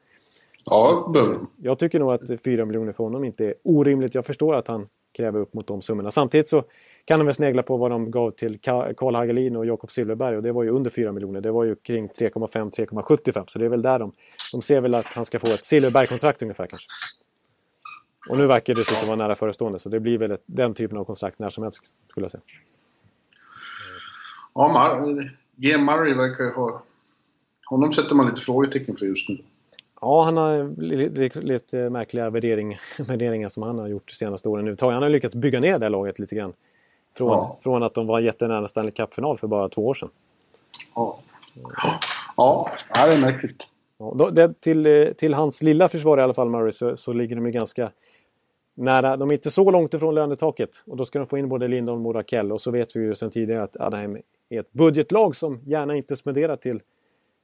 Ja, 0.65 1.09
att, 1.09 1.41
Jag 1.61 1.79
tycker 1.79 1.99
nog 1.99 2.11
att 2.11 2.41
4 2.43 2.65
miljoner 2.65 2.91
för 2.91 3.03
honom 3.03 3.23
inte 3.23 3.45
är 3.45 3.53
orimligt. 3.63 4.15
Jag 4.15 4.25
förstår 4.25 4.55
att 4.55 4.67
han 4.67 4.87
kräver 5.11 5.39
upp 5.39 5.53
mot 5.53 5.67
de 5.67 5.81
summorna. 5.81 6.11
Samtidigt 6.11 6.49
så 6.49 6.63
kan 7.07 7.19
de 7.19 7.25
väl 7.25 7.35
snegla 7.35 7.63
på 7.63 7.77
vad 7.77 7.91
de 7.91 8.11
gav 8.11 8.31
till 8.31 8.59
Karl 8.61 9.15
Hagelin 9.15 9.55
och 9.55 9.65
Jakob 9.65 9.91
Silverberg 9.91 10.37
och 10.37 10.43
det 10.43 10.51
var 10.51 10.63
ju 10.63 10.69
under 10.69 10.89
4 10.89 11.11
miljoner. 11.11 11.41
Det 11.41 11.51
var 11.51 11.63
ju 11.63 11.75
kring 11.75 12.07
3,5-3,75 12.07 13.45
så 13.47 13.59
det 13.59 13.65
är 13.65 13.69
väl 13.69 13.81
där 13.81 13.99
de, 13.99 14.11
de 14.51 14.61
ser 14.61 14.81
väl 14.81 14.95
att 14.95 15.05
han 15.05 15.25
ska 15.25 15.39
få 15.39 15.47
ett 15.47 15.65
Silverberg-kontrakt 15.65 16.41
ungefär 16.41 16.67
kanske. 16.67 16.87
Och 18.29 18.37
nu 18.37 18.47
verkar 18.47 18.75
det 18.75 18.81
dessutom 18.81 19.07
vara 19.07 19.17
nära 19.17 19.35
förestående 19.35 19.79
så 19.79 19.89
det 19.89 19.99
blir 19.99 20.17
väl 20.17 20.31
ett, 20.31 20.43
den 20.45 20.73
typen 20.73 20.97
av 20.97 21.03
kontrakt 21.03 21.39
när 21.39 21.49
som 21.49 21.63
helst 21.63 21.81
skulle 22.09 22.23
jag 22.23 22.31
säga. 22.31 22.41
Ja, 24.53 24.67
Mar 24.67 25.31
G. 25.55 25.77
Murray 25.77 26.13
verkar 26.13 26.55
ha... 26.55 26.83
Honom 27.65 27.91
sätter 27.91 28.15
man 28.15 28.25
lite 28.25 28.41
frågetecken 28.41 28.95
för 28.95 29.05
just 29.05 29.29
nu. 29.29 29.37
Ja, 30.01 30.23
han 30.23 30.37
har 30.37 30.81
lite, 30.81 31.41
lite 31.41 31.89
märkliga 31.89 32.29
värdering, 32.29 32.79
värderingar 32.97 33.49
som 33.49 33.63
han 33.63 33.79
har 33.79 33.87
gjort 33.87 34.07
de 34.07 34.13
senaste 34.13 34.49
åren. 34.49 34.77
Han 34.79 35.03
har 35.03 35.09
lyckats 35.09 35.35
bygga 35.35 35.59
ner 35.59 35.79
det 35.79 35.89
laget 35.89 36.19
lite 36.19 36.35
grann. 36.35 36.53
Från, 37.17 37.29
ja. 37.29 37.57
från 37.61 37.83
att 37.83 37.93
de 37.93 38.07
var 38.07 38.19
jättenära 38.19 38.67
Stanley 38.67 38.91
Cup-final 38.91 39.37
för 39.37 39.47
bara 39.47 39.69
två 39.69 39.87
år 39.87 39.93
sedan. 39.93 40.09
Ja, 40.95 41.19
ja 42.37 42.71
det 42.93 43.15
är 43.15 43.21
märkligt. 43.21 43.63
Ja, 43.97 44.13
då, 44.17 44.29
det, 44.29 44.61
till, 44.61 45.13
till 45.17 45.33
hans 45.33 45.61
lilla 45.61 45.89
försvar 45.89 46.17
i 46.17 46.21
alla 46.21 46.33
fall, 46.33 46.49
Murray, 46.49 46.71
så, 46.71 46.97
så 46.97 47.13
ligger 47.13 47.35
de 47.35 47.45
ju 47.45 47.51
ganska 47.51 47.91
nära. 48.75 49.17
De 49.17 49.29
är 49.29 49.33
inte 49.33 49.51
så 49.51 49.71
långt 49.71 49.93
ifrån 49.93 50.15
lönetaket. 50.15 50.83
Och 50.85 50.97
då 50.97 51.05
ska 51.05 51.19
de 51.19 51.27
få 51.27 51.37
in 51.37 51.49
både 51.49 51.67
Lindholm 51.67 52.05
och 52.05 52.15
Rakell. 52.15 52.51
Och 52.51 52.61
så 52.61 52.71
vet 52.71 52.95
vi 52.95 52.99
ju 52.99 53.15
sedan 53.15 53.29
tidigare 53.29 53.63
att 53.63 53.77
Anaheim 53.77 54.17
är 54.49 54.59
ett 54.59 54.71
budgetlag 54.71 55.35
som 55.35 55.61
gärna 55.65 55.95
inte 55.95 56.15
spenderar 56.15 56.55
till, 56.55 56.81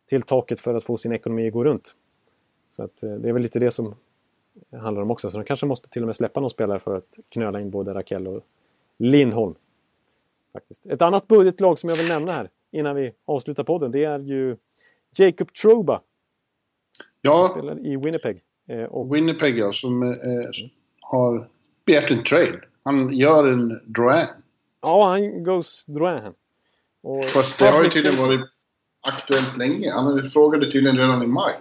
till 0.09 0.21
taket 0.21 0.59
för 0.59 0.75
att 0.75 0.83
få 0.83 0.97
sin 0.97 1.11
ekonomi 1.11 1.47
att 1.47 1.53
gå 1.53 1.63
runt. 1.63 1.95
Så 2.69 2.83
att, 2.83 3.03
eh, 3.03 3.11
det 3.11 3.29
är 3.29 3.33
väl 3.33 3.41
lite 3.41 3.59
det 3.59 3.71
som 3.71 3.95
handlar 4.71 5.01
om 5.01 5.11
också. 5.11 5.29
Så 5.29 5.37
de 5.37 5.43
kanske 5.43 5.65
måste 5.65 5.89
till 5.89 6.01
och 6.01 6.05
med 6.05 6.15
släppa 6.15 6.39
någon 6.39 6.49
spelare 6.49 6.79
för 6.79 6.95
att 6.95 7.19
knöla 7.29 7.61
in 7.61 7.69
både 7.69 7.93
Rakell 7.93 8.27
och 8.27 8.41
Lindholm. 8.97 9.55
Faktiskt. 10.53 10.85
Ett 10.85 11.01
annat 11.01 11.27
budgetlag 11.27 11.79
som 11.79 11.89
jag 11.89 11.95
vill 11.95 12.07
nämna 12.07 12.31
här 12.31 12.49
innan 12.71 12.95
vi 12.95 13.13
avslutar 13.25 13.63
podden, 13.63 13.91
det 13.91 14.03
är 14.03 14.19
ju 14.19 14.57
Jacob 15.17 15.53
Troba. 15.53 16.01
Ja. 17.21 17.47
Som 17.47 17.61
spelar 17.61 17.87
i 17.87 17.97
Winnipeg. 17.97 18.43
Eh, 18.69 18.83
och... 18.83 19.15
Winnipeg 19.15 19.57
ja, 19.57 19.73
som 19.73 20.03
eh, 20.03 20.17
har 21.01 21.49
begärt 21.85 22.11
en 22.11 22.23
trade. 22.23 22.61
Han 22.83 23.13
gör 23.13 23.47
en 23.47 23.69
Drouin. 23.93 24.27
Ja, 24.81 25.09
han 25.09 25.43
goes 25.43 25.85
Drouin. 25.85 26.33
Och 27.01 27.25
Fast 27.25 27.59
det 27.59 27.65
har 27.65 27.83
ju 27.83 27.89
tydligen 27.89 28.19
varit 28.19 28.41
aktuellt 29.01 29.57
länge. 29.57 29.91
Han 29.91 30.23
frågade 30.23 30.71
tydligen 30.71 30.97
redan 30.97 31.23
i 31.23 31.27
maj. 31.27 31.53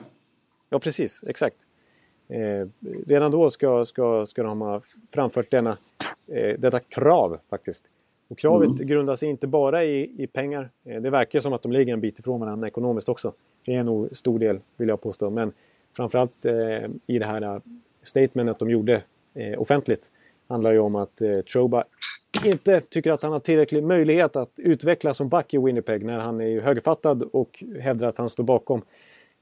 Ja, 0.68 0.78
precis. 0.78 1.24
Exakt. 1.26 1.56
Eh, 2.28 2.68
redan 3.06 3.30
då 3.30 3.50
ska, 3.50 3.84
ska, 3.84 4.26
ska 4.26 4.42
de 4.42 4.60
ha 4.60 4.82
framfört 5.14 5.50
denna, 5.50 5.76
eh, 6.32 6.58
detta 6.58 6.80
krav 6.80 7.38
faktiskt. 7.50 7.84
Och 8.32 8.38
kravet 8.38 8.68
mm. 8.68 8.86
grundar 8.86 9.16
sig 9.16 9.28
inte 9.28 9.46
bara 9.46 9.84
i, 9.84 10.22
i 10.22 10.26
pengar. 10.26 10.70
Eh, 10.84 11.02
det 11.02 11.10
verkar 11.10 11.40
som 11.40 11.52
att 11.52 11.62
de 11.62 11.72
ligger 11.72 11.92
en 11.92 12.00
bit 12.00 12.18
ifrån 12.18 12.40
varandra 12.40 12.68
ekonomiskt 12.68 13.08
också. 13.08 13.32
Det 13.64 13.74
är 13.74 13.82
nog 13.82 14.16
stor 14.16 14.38
del, 14.38 14.60
vill 14.76 14.88
jag 14.88 15.00
påstå. 15.00 15.30
Men 15.30 15.52
framförallt 15.96 16.46
eh, 16.46 16.54
i 17.06 17.18
det 17.18 17.26
här 17.26 17.60
statementet 18.02 18.58
de 18.58 18.70
gjorde 18.70 19.02
eh, 19.34 19.60
offentligt 19.60 20.10
handlar 20.48 20.72
ju 20.72 20.78
om 20.78 20.96
att 20.96 21.20
eh, 21.20 21.32
Troba 21.32 21.84
inte 22.44 22.80
tycker 22.80 23.12
att 23.12 23.22
han 23.22 23.32
har 23.32 23.38
tillräcklig 23.38 23.82
möjlighet 23.82 24.36
att 24.36 24.52
utvecklas 24.56 25.16
som 25.16 25.28
back 25.28 25.54
i 25.54 25.58
Winnipeg 25.58 26.04
när 26.04 26.18
han 26.18 26.40
är 26.40 26.60
högerfattad 26.60 27.22
och 27.32 27.64
hävdar 27.80 28.08
att 28.08 28.18
han 28.18 28.28
står 28.28 28.44
bakom 28.44 28.82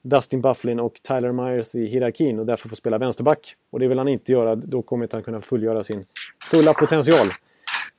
Dustin 0.02 0.40
Bufflin 0.40 0.80
och 0.80 0.94
Tyler 1.02 1.32
Myers 1.32 1.74
i 1.74 1.86
hierarkin 1.86 2.38
och 2.38 2.46
därför 2.46 2.68
får 2.68 2.76
spela 2.76 2.98
vänsterback. 2.98 3.56
Och 3.70 3.80
det 3.80 3.88
vill 3.88 3.98
han 3.98 4.08
inte 4.08 4.32
göra. 4.32 4.54
Då 4.54 4.82
kommer 4.82 5.04
inte 5.04 5.16
han 5.16 5.22
kunna 5.22 5.40
fullgöra 5.40 5.84
sin 5.84 6.04
fulla 6.50 6.74
potential. 6.74 7.32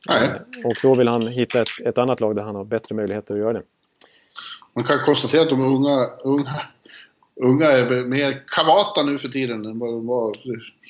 Nej. 0.10 0.42
Och 0.66 0.74
då 0.82 0.96
vill 0.96 1.08
han 1.08 1.28
hitta 1.28 1.62
ett, 1.62 1.68
ett 1.86 1.98
annat 1.98 2.20
lag 2.20 2.36
där 2.36 2.44
han 2.44 2.56
har 2.56 2.64
bättre 2.64 2.96
möjligheter 2.96 3.34
att 3.34 3.40
göra 3.40 3.54
det. 3.54 3.64
Man 4.74 4.84
kan 4.84 5.00
konstatera 5.00 5.42
att 5.42 5.50
de 5.50 5.62
unga, 5.62 6.08
unga, 6.24 6.62
unga 7.36 7.66
är 7.66 8.06
mer 8.06 8.44
kavata 8.48 9.04
nu 9.04 9.18
för 9.18 9.28
tiden 9.28 9.66
än 9.66 9.80
vad 9.80 9.90
de 9.90 10.08
var 10.08 10.34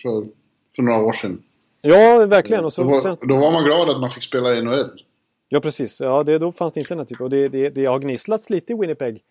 för, 0.01 0.29
för 0.75 0.81
några 0.81 1.03
år 1.03 1.13
sedan. 1.13 1.37
Ja, 1.81 2.25
verkligen. 2.25 2.65
Och 2.65 2.73
så, 2.73 2.83
då, 2.83 2.89
var, 2.89 3.27
då 3.27 3.37
var 3.37 3.51
man 3.51 3.63
glad 3.63 3.89
att 3.89 4.01
man 4.01 4.11
fick 4.11 4.23
spela 4.23 4.55
i 4.55 4.61
NHL. 4.61 5.03
Ja, 5.49 5.59
precis. 5.59 5.99
Ja, 5.99 6.23
det, 6.23 6.37
då 6.37 6.51
fanns 6.51 6.73
det 6.73 6.79
inte 6.79 6.91
den 6.93 6.99
här 6.99 7.05
typen. 7.05 7.23
Och 7.23 7.29
det, 7.29 7.47
det, 7.47 7.69
det 7.69 7.85
har 7.85 7.99
gnisslats 7.99 8.49
lite 8.49 8.73
i 8.73 8.75
Winnipeg 8.75 9.23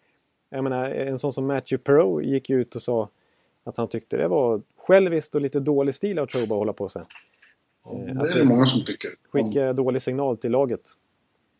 jag 0.51 0.65
menar, 0.65 0.91
en 0.91 1.19
sån 1.19 1.33
som 1.33 1.47
Matthew 1.47 1.85
Perot 1.85 2.25
gick 2.25 2.51
ut 2.51 2.75
och 2.75 2.83
sa 2.83 3.09
att 3.65 3.77
han 3.77 3.89
tyckte 3.89 4.17
det 4.17 4.29
var 4.29 4.63
själviskt 4.77 5.35
och 5.35 5.41
lite 5.41 5.61
dålig 5.61 5.95
stil 5.95 6.19
av 6.19 6.27
Trouba 6.27 6.55
att 6.55 6.59
hålla 6.59 6.73
på 6.73 6.89
sig. 6.89 7.03
Ja, 7.93 8.23
det 8.23 8.31
är 8.31 8.39
det 8.39 8.45
många 8.45 8.67
som 8.67 8.85
tycker. 8.85 9.11
Skicka 9.33 9.73
dålig 9.73 10.03
signal 10.03 10.37
till 10.37 10.51
laget. 10.51 10.81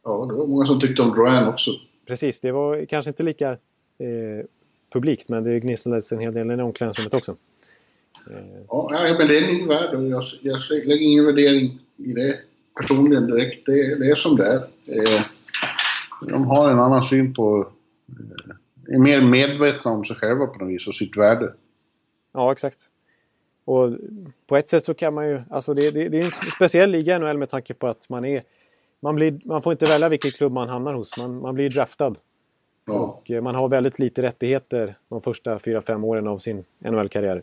Ja, 0.05 0.27
det 0.31 0.35
var 0.35 0.47
många 0.47 0.65
som 0.65 0.81
tyckte 0.81 1.03
om 1.03 1.11
Duran 1.11 1.49
också. 1.49 1.71
Precis, 2.07 2.41
det 2.41 2.53
var 2.53 2.85
kanske 2.85 3.11
inte 3.11 3.23
lika 3.23 3.51
eh, 3.51 4.47
publikt 4.93 5.29
men 5.29 5.45
det 5.45 5.61
gnisslades 5.61 6.13
en 6.13 6.19
hel 6.19 6.35
del 6.35 6.51
i 6.51 6.63
omklädningsrummet 6.63 7.15
också. 7.15 7.37
Eh. 8.31 8.37
Ja, 8.69 9.15
men 9.19 9.29
det 9.29 9.39
är 9.39 9.61
en 9.61 9.69
värld 9.69 9.95
och 9.95 10.05
jag, 10.05 10.23
jag 10.43 10.59
lägger 10.71 11.07
ingen 11.07 11.27
värdering 11.27 11.79
i 11.97 12.13
det 12.13 12.39
personligen 12.77 13.27
direkt. 13.27 13.67
Det, 13.67 13.99
det 13.99 14.11
är 14.11 14.15
som 14.15 14.37
det 14.37 14.47
är. 14.47 14.57
Eh, 14.87 15.25
de 16.29 16.47
har 16.47 16.71
en 16.71 16.81
annan 16.81 17.03
syn 17.03 17.35
på 17.35 17.69
eh, 18.09 18.95
är 18.95 18.99
mer 18.99 19.21
medvetna 19.21 19.91
om 19.91 20.05
sig 20.05 20.17
själva 20.17 20.47
på 20.47 20.59
något 20.59 20.75
vis 20.75 20.89
och 20.89 20.95
sitt 20.95 21.17
värde. 21.17 21.55
Ja, 22.33 22.53
exakt. 22.53 22.79
Och 23.65 23.93
på 24.47 24.57
ett 24.57 24.71
sätt 24.71 24.85
så 24.85 24.95
kan 24.95 25.15
man 25.15 25.29
ju... 25.29 25.43
Alltså 25.51 25.75
det, 25.75 25.91
det, 25.91 26.09
det 26.09 26.19
är 26.19 26.25
en 26.25 26.31
speciell 26.31 26.91
liga 26.91 27.19
NHL 27.19 27.39
med 27.39 27.49
tanke 27.49 27.75
på 27.75 27.87
att 27.87 28.09
man 28.09 28.25
är... 28.25 28.43
Man, 29.01 29.15
blir, 29.15 29.41
man 29.45 29.63
får 29.63 29.73
inte 29.73 29.85
välja 29.85 30.09
vilken 30.09 30.31
klubb 30.31 30.53
man 30.53 30.69
hamnar 30.69 30.95
hos. 30.95 31.17
Man, 31.17 31.41
man 31.41 31.55
blir 31.55 31.71
draftad. 31.71 32.15
Ja. 32.87 32.95
Och 32.95 33.31
eh, 33.31 33.43
man 33.43 33.55
har 33.55 33.69
väldigt 33.69 33.99
lite 33.99 34.23
rättigheter 34.23 34.95
de 35.09 35.23
första 35.23 35.59
4-5 35.59 36.05
åren 36.05 36.29
av 36.29 36.39
sin 36.39 36.65
NHL-karriär. 36.79 37.43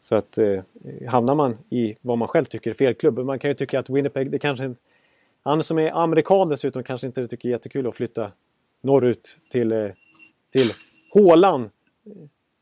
Så 0.00 0.14
att 0.14 0.38
eh, 0.38 0.62
hamnar 1.08 1.34
man 1.34 1.58
i 1.70 1.96
vad 2.00 2.18
man 2.18 2.28
själv 2.28 2.44
tycker 2.44 2.70
är 2.70 2.74
fel 2.74 2.94
klubb. 2.94 3.18
Man 3.18 3.38
kan 3.38 3.50
ju 3.50 3.54
tycka 3.54 3.78
att 3.78 3.90
Winnipeg, 3.90 4.30
det 4.30 4.38
kanske 4.38 4.64
inte... 4.64 4.80
Han 5.42 5.62
som 5.62 5.78
är 5.78 5.90
amerikan 6.02 6.48
dessutom 6.48 6.82
kanske 6.82 7.06
inte 7.06 7.26
tycker 7.26 7.48
det 7.48 7.50
är 7.50 7.56
jättekul 7.56 7.86
att 7.86 7.96
flytta 7.96 8.32
norrut 8.80 9.38
till, 9.50 9.72
eh, 9.72 9.90
till 10.52 10.72
hålan 11.12 11.62
eh, 11.64 12.12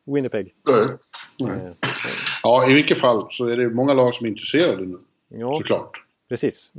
Winnipeg. 0.05 0.55
Nej. 0.69 0.97
Nej. 1.41 1.51
Eh, 1.67 1.73
Ja, 2.43 2.71
i 2.71 2.75
vilket 2.75 2.99
fall 2.99 3.27
så 3.31 3.49
är 3.49 3.57
det 3.57 3.71
många 3.71 3.95
lag 3.95 4.15
som 4.15 4.27
är 4.27 4.31
intresserade 4.31 4.87
nu. 4.87 4.99
ja, 5.29 5.55
Såklart. 5.55 6.03
precis. 6.29 6.73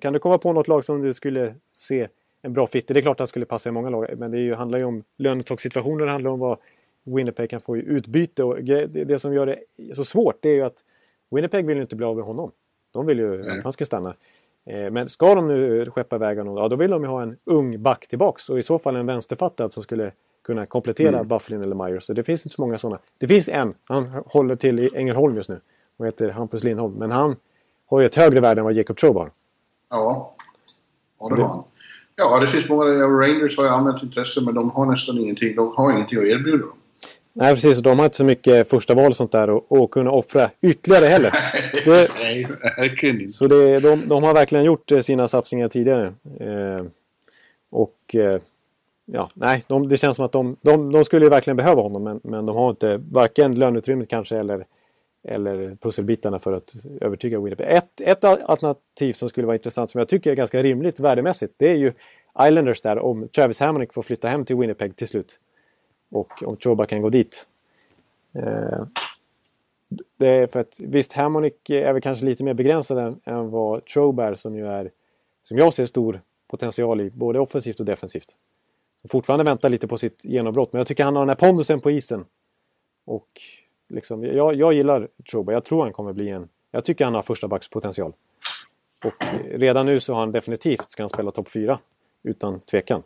Kan- 0.00 0.12
du 0.12 0.18
komma 0.18 0.38
på 0.38 0.52
något 0.52 0.68
lag 0.68 0.84
som 0.84 1.02
du 1.02 1.14
skulle 1.14 1.54
se 1.70 2.08
en 2.42 2.52
bra 2.52 2.66
fit? 2.66 2.88
Det 2.88 2.98
är 2.98 3.02
klart 3.02 3.14
att 3.14 3.18
han 3.18 3.26
skulle 3.26 3.44
passa 3.46 3.68
i 3.68 3.72
många 3.72 3.90
lag, 3.90 4.08
men 4.18 4.30
det 4.30 4.38
ju, 4.38 4.54
handlar 4.54 4.78
ju 4.78 4.84
om 4.84 5.04
lönetaksituationer, 5.16 6.04
det 6.06 6.10
handlar 6.12 6.30
om 6.30 6.38
vad 6.38 6.58
Winnipeg 7.04 7.50
kan 7.50 7.60
få 7.60 7.76
i 7.76 7.80
utbyte. 7.80 8.44
Och 8.44 8.64
det 8.88 9.20
som 9.20 9.34
gör 9.34 9.46
det 9.46 9.58
så 9.94 10.04
svårt 10.04 10.36
det 10.40 10.48
är 10.48 10.54
ju 10.54 10.62
att 10.62 10.76
Winnipeg 11.30 11.66
vill 11.66 11.76
ju 11.76 11.82
inte 11.82 11.96
bli 11.96 12.06
av 12.06 12.16
med 12.16 12.24
honom. 12.24 12.50
De 12.92 13.06
vill 13.06 13.18
ju 13.18 13.36
Nej. 13.42 13.58
att 13.58 13.64
han 13.64 13.72
ska 13.72 13.84
stanna. 13.84 14.14
Eh, 14.66 14.90
Men 14.90 15.08
ska 15.08 15.34
de 15.34 15.48
nu 15.48 15.86
skeppa 15.90 16.16
iväg 16.16 16.38
honom, 16.38 16.56
ja, 16.56 16.68
då 16.68 16.76
vill 16.76 16.90
de 16.90 17.02
ju 17.02 17.08
ha 17.08 17.22
en 17.22 17.36
ung 17.44 17.82
back 17.82 18.06
tillbaks. 18.08 18.50
Och 18.50 18.58
i 18.58 18.62
så 18.62 18.78
fall 18.78 18.96
en 18.96 19.06
vänsterfattad 19.06 19.72
som 19.72 19.82
skulle 19.82 20.12
kunna 20.46 20.66
komplettera 20.66 21.08
Mm. 21.16 21.28
Bufflin 21.28 21.62
eller 21.62 21.74
Myers. 21.86 22.04
Så 22.04 22.12
det 22.12 22.24
finns 22.24 22.46
inte 22.46 22.54
så 22.54 22.62
många 22.62 22.78
sådana. 22.78 22.98
Det 23.18 23.28
finns 23.28 23.48
en, 23.48 23.74
han 23.84 24.22
håller 24.26 24.56
till 24.56 24.80
i 24.80 24.90
Ängelholm 24.94 25.36
just 25.36 25.48
nu. 25.48 25.60
Och 25.96 26.06
heter 26.06 26.28
Hampus 26.28 26.64
Lindholm. 26.64 26.94
Men 26.94 27.10
han 27.10 27.36
har 27.86 28.00
ju 28.00 28.06
ett 28.06 28.14
högre 28.14 28.40
värde 28.40 28.60
än 28.60 28.64
vad 28.64 28.74
Jacob 28.74 28.96
Trobe 28.96 29.18
har. 29.18 29.30
Ja. 29.90 30.34
Ja, 31.20 31.34
det 31.36 31.42
har 31.42 31.48
han. 31.48 31.64
Ja, 32.16 32.38
det 32.40 32.46
finns 32.46 32.68
många. 32.68 32.84
Rangers 32.84 33.56
har 33.58 33.64
ju 33.64 33.70
anmält 33.70 34.02
intresse, 34.02 34.40
men 34.44 34.54
de 34.54 34.70
har 34.70 34.86
nästan 34.86 35.18
ingenting. 35.18 35.56
De 35.56 35.72
har 35.76 35.92
ingenting 35.92 36.18
att 36.18 36.24
erbjuda 36.26 36.58
dem. 36.58 36.72
Nej 37.32 37.54
precis, 37.54 37.78
de 37.78 37.98
har 37.98 38.04
inte 38.06 38.16
så 38.16 38.24
mycket 38.24 38.70
första 38.70 38.94
val 38.94 39.10
och 39.10 39.16
sånt 39.16 39.32
där 39.32 39.50
och, 39.50 39.72
och 39.72 39.90
kunna 39.90 40.10
offra 40.10 40.50
ytterligare 40.60 41.06
heller. 41.06 41.30
Det, 41.84 42.10
Nej, 42.18 42.46
verkligen 42.78 43.20
inte. 43.20 43.32
så 43.32 43.46
det, 43.46 43.80
de, 43.80 44.08
de 44.08 44.22
har 44.22 44.34
verkligen 44.34 44.64
gjort 44.64 44.92
eh, 44.92 45.00
sina 45.00 45.28
satsningar 45.28 45.68
tidigare. 45.68 46.14
Eh, 46.40 46.84
och 47.70 48.14
eh, 48.14 48.40
ja, 49.06 49.30
nej, 49.34 49.64
de, 49.66 49.88
det 49.88 49.96
känns 49.96 50.16
som 50.16 50.26
att 50.26 50.32
de, 50.32 50.56
de, 50.60 50.92
de 50.92 51.04
skulle 51.04 51.26
ju 51.26 51.30
verkligen 51.30 51.56
behöva 51.56 51.82
honom 51.82 52.02
men, 52.02 52.20
men 52.24 52.46
de 52.46 52.56
har 52.56 52.70
inte 52.70 52.96
varken 53.10 53.54
löneutrymmet 53.54 54.08
kanske 54.08 54.38
eller, 54.38 54.66
eller 55.28 55.76
pusselbitarna 55.80 56.38
för 56.38 56.52
att 56.52 56.74
övertyga 57.00 57.40
Winnipeg. 57.40 57.66
Ett, 57.70 58.00
ett 58.00 58.24
alternativ 58.24 59.12
som 59.12 59.28
skulle 59.28 59.46
vara 59.46 59.56
intressant 59.56 59.90
som 59.90 59.98
jag 59.98 60.08
tycker 60.08 60.30
är 60.30 60.34
ganska 60.34 60.62
rimligt 60.62 61.00
värdemässigt 61.00 61.54
det 61.56 61.68
är 61.68 61.76
ju 61.76 61.92
Islanders 62.40 62.80
där 62.80 62.98
om 62.98 63.28
Travis 63.28 63.60
Hamonic 63.60 63.92
får 63.92 64.02
flytta 64.02 64.28
hem 64.28 64.44
till 64.44 64.56
Winnipeg 64.56 64.96
till 64.96 65.08
slut. 65.08 65.40
Och 66.10 66.42
om 66.42 66.56
Troba 66.56 66.86
kan 66.86 67.02
gå 67.02 67.10
dit. 67.10 67.46
Eh, 68.34 68.86
det 70.16 70.28
är 70.28 70.46
för 70.46 70.60
att 70.60 70.80
visst, 70.80 71.12
Hamonic 71.12 71.54
är 71.68 71.92
väl 71.92 72.02
kanske 72.02 72.24
lite 72.24 72.44
mer 72.44 72.54
begränsad 72.54 72.98
än, 72.98 73.20
än 73.24 73.50
vad 73.50 73.84
Trobe 73.84 74.24
är 74.24 74.34
som 74.34 74.56
ju 74.56 74.66
är, 74.66 74.90
som 75.42 75.58
jag 75.58 75.72
ser 75.72 75.86
stor 75.86 76.20
potential 76.48 77.00
i, 77.00 77.10
både 77.10 77.40
offensivt 77.40 77.80
och 77.80 77.86
defensivt. 77.86 78.36
Fortfarande 79.10 79.44
väntar 79.44 79.68
lite 79.68 79.88
på 79.88 79.98
sitt 79.98 80.24
genombrott, 80.24 80.72
men 80.72 80.80
jag 80.80 80.86
tycker 80.86 81.04
han 81.04 81.16
har 81.16 81.22
den 81.22 81.28
här 81.28 81.36
pondusen 81.36 81.80
på 81.80 81.90
isen. 81.90 82.24
Och 83.04 83.28
liksom, 83.88 84.24
jag, 84.24 84.54
jag 84.54 84.72
gillar 84.72 85.08
Troba, 85.30 85.52
jag 85.52 85.64
tror 85.64 85.82
han 85.82 85.92
kommer 85.92 86.12
bli 86.12 86.28
en, 86.28 86.48
jag 86.70 86.84
tycker 86.84 87.04
han 87.04 87.14
har 87.14 87.22
första 87.22 87.48
backspotential. 87.48 88.12
Och 89.04 89.24
redan 89.44 89.86
nu 89.86 90.00
så 90.00 90.12
har 90.12 90.20
han 90.20 90.32
definitivt, 90.32 90.90
ska 90.90 91.02
han 91.02 91.10
spela 91.10 91.30
topp 91.30 91.48
4, 91.48 91.78
utan 92.22 92.60
tvekan. 92.60 93.02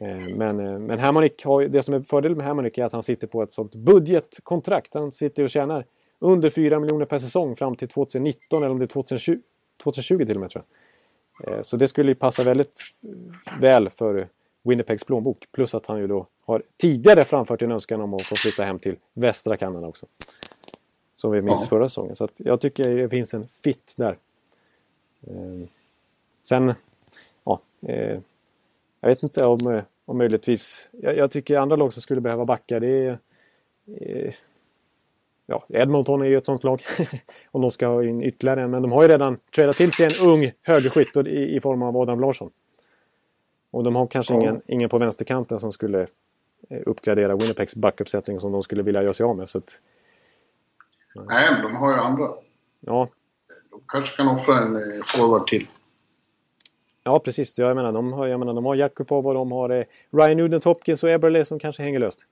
Eh, 0.00 0.36
men, 0.36 0.60
eh, 0.60 0.78
men 0.78 0.98
Hamonic 0.98 1.32
har 1.44 1.60
ju, 1.60 1.68
det 1.68 1.82
som 1.82 1.94
är 1.94 2.00
fördelen 2.00 2.38
med 2.38 2.46
Hamonic 2.46 2.78
är 2.78 2.84
att 2.84 2.92
han 2.92 3.02
sitter 3.02 3.26
på 3.26 3.42
ett 3.42 3.52
sånt 3.52 3.74
budgetkontrakt. 3.74 4.94
Han 4.94 5.12
sitter 5.12 5.42
och 5.42 5.50
tjänar 5.50 5.84
under 6.18 6.50
4 6.50 6.80
miljoner 6.80 7.06
per 7.06 7.18
säsong 7.18 7.56
fram 7.56 7.76
till 7.76 7.88
2019 7.88 8.62
eller 8.62 8.70
om 8.70 8.78
det 8.78 8.84
är 8.84 8.86
2020, 8.86 9.38
2020 9.82 10.26
till 10.26 10.34
och 10.34 10.40
med 10.40 10.50
tror 10.50 10.64
jag. 11.38 11.54
Eh, 11.54 11.62
så 11.62 11.76
det 11.76 11.88
skulle 11.88 12.10
ju 12.10 12.14
passa 12.14 12.44
väldigt 12.44 12.80
väl 13.60 13.90
för 13.90 14.28
Winnipegs 14.68 15.04
plånbok. 15.04 15.46
Plus 15.52 15.74
att 15.74 15.86
han 15.86 15.98
ju 15.98 16.06
då 16.06 16.26
har 16.44 16.62
tidigare 16.76 17.24
framfört 17.24 17.62
en 17.62 17.72
önskan 17.72 18.00
om 18.00 18.14
att 18.14 18.22
få 18.22 18.36
flytta 18.36 18.64
hem 18.64 18.78
till 18.78 18.96
västra 19.14 19.56
Kanada 19.56 19.86
också. 19.86 20.06
Som 21.14 21.30
vi 21.32 21.42
minns 21.42 21.60
Ja. 21.62 21.66
förra 21.68 21.88
säsongen. 21.88 22.16
Så 22.16 22.28
jag 22.36 22.60
tycker 22.60 22.96
det 22.96 23.08
finns 23.08 23.34
en 23.34 23.48
fit 23.48 23.94
där. 23.96 24.16
Eh, 25.26 25.68
Sen, 26.42 26.74
ja. 27.44 27.60
eh, 27.88 28.18
Jag 29.00 29.08
vet 29.08 29.22
inte 29.22 29.44
om, 29.44 29.72
eh, 29.74 29.82
om 30.04 30.18
möjligtvis... 30.18 30.88
Jag, 30.92 31.16
jag 31.16 31.30
tycker 31.30 31.58
andra 31.58 31.76
lag 31.76 31.92
som 31.92 32.02
skulle 32.02 32.20
behöva 32.20 32.44
backa 32.44 32.80
det 32.80 32.88
är... 32.88 33.18
Eh, 34.00 34.34
ja, 35.46 35.64
Edmonton 35.68 36.22
är 36.22 36.26
ju 36.26 36.36
ett 36.36 36.44
sånt 36.46 36.64
lag. 36.64 36.82
om 37.50 37.62
de 37.62 37.70
ska 37.70 37.86
ha 37.86 38.04
in 38.04 38.22
ytterligare 38.22 38.62
en. 38.62 38.70
Men 38.70 38.82
de 38.82 38.92
har 38.92 39.02
ju 39.02 39.08
redan 39.08 39.38
tradat 39.54 39.76
till 39.76 39.92
sig 39.92 40.06
en 40.06 40.26
ung 40.28 40.52
högerskytt 40.62 41.16
i, 41.16 41.56
i 41.56 41.60
form 41.60 41.82
av 41.82 41.96
Adam 41.96 42.20
Larsson. 42.20 42.50
Och 43.76 43.84
de 43.84 43.96
har 43.96 44.06
kanske 44.06 44.34
Ja. 44.34 44.40
ingen, 44.40 44.62
ingen 44.66 44.88
på 44.88 44.98
vänsterkanten 44.98 45.60
som 45.60 45.72
skulle 45.72 46.06
eh, 46.70 46.80
uppgradera 46.86 47.36
Winnipegs 47.36 47.74
backuppsättning 47.76 48.40
som 48.40 48.52
de 48.52 48.62
skulle 48.62 48.82
vilja 48.82 49.02
göra 49.02 49.12
sig 49.12 49.24
av 49.24 49.36
med. 49.36 49.48
Så 49.48 49.58
att, 49.58 49.80
Nej, 51.14 51.52
men 51.52 51.62
de 51.62 51.76
har 51.76 51.92
ju 51.92 51.98
andra. 51.98 52.28
ja, 52.80 53.08
De 53.70 53.80
kanske 53.88 54.16
kan 54.16 54.28
offra 54.28 54.58
en 54.58 54.76
eh, 54.76 54.82
forward 55.04 55.46
till. 55.46 55.66
ja, 57.02 57.18
precis. 57.18 57.58
Jag 57.58 57.76
menar, 57.76 57.92
de 57.92 58.12
har, 58.12 58.26
jag 58.26 58.38
menar, 58.40 58.54
de 58.54 58.64
har 58.64 58.74
Jakubov 58.74 59.26
och 59.26 59.34
de 59.34 59.52
har 59.52 59.70
eh, 59.70 59.84
Ryan 60.10 60.36
Nugent 60.36 60.64
Hopkins 60.64 61.02
och 61.04 61.10
Eberle 61.10 61.44
som 61.44 61.58
kanske 61.58 61.82
hänger 61.82 61.98
löst. 61.98 62.26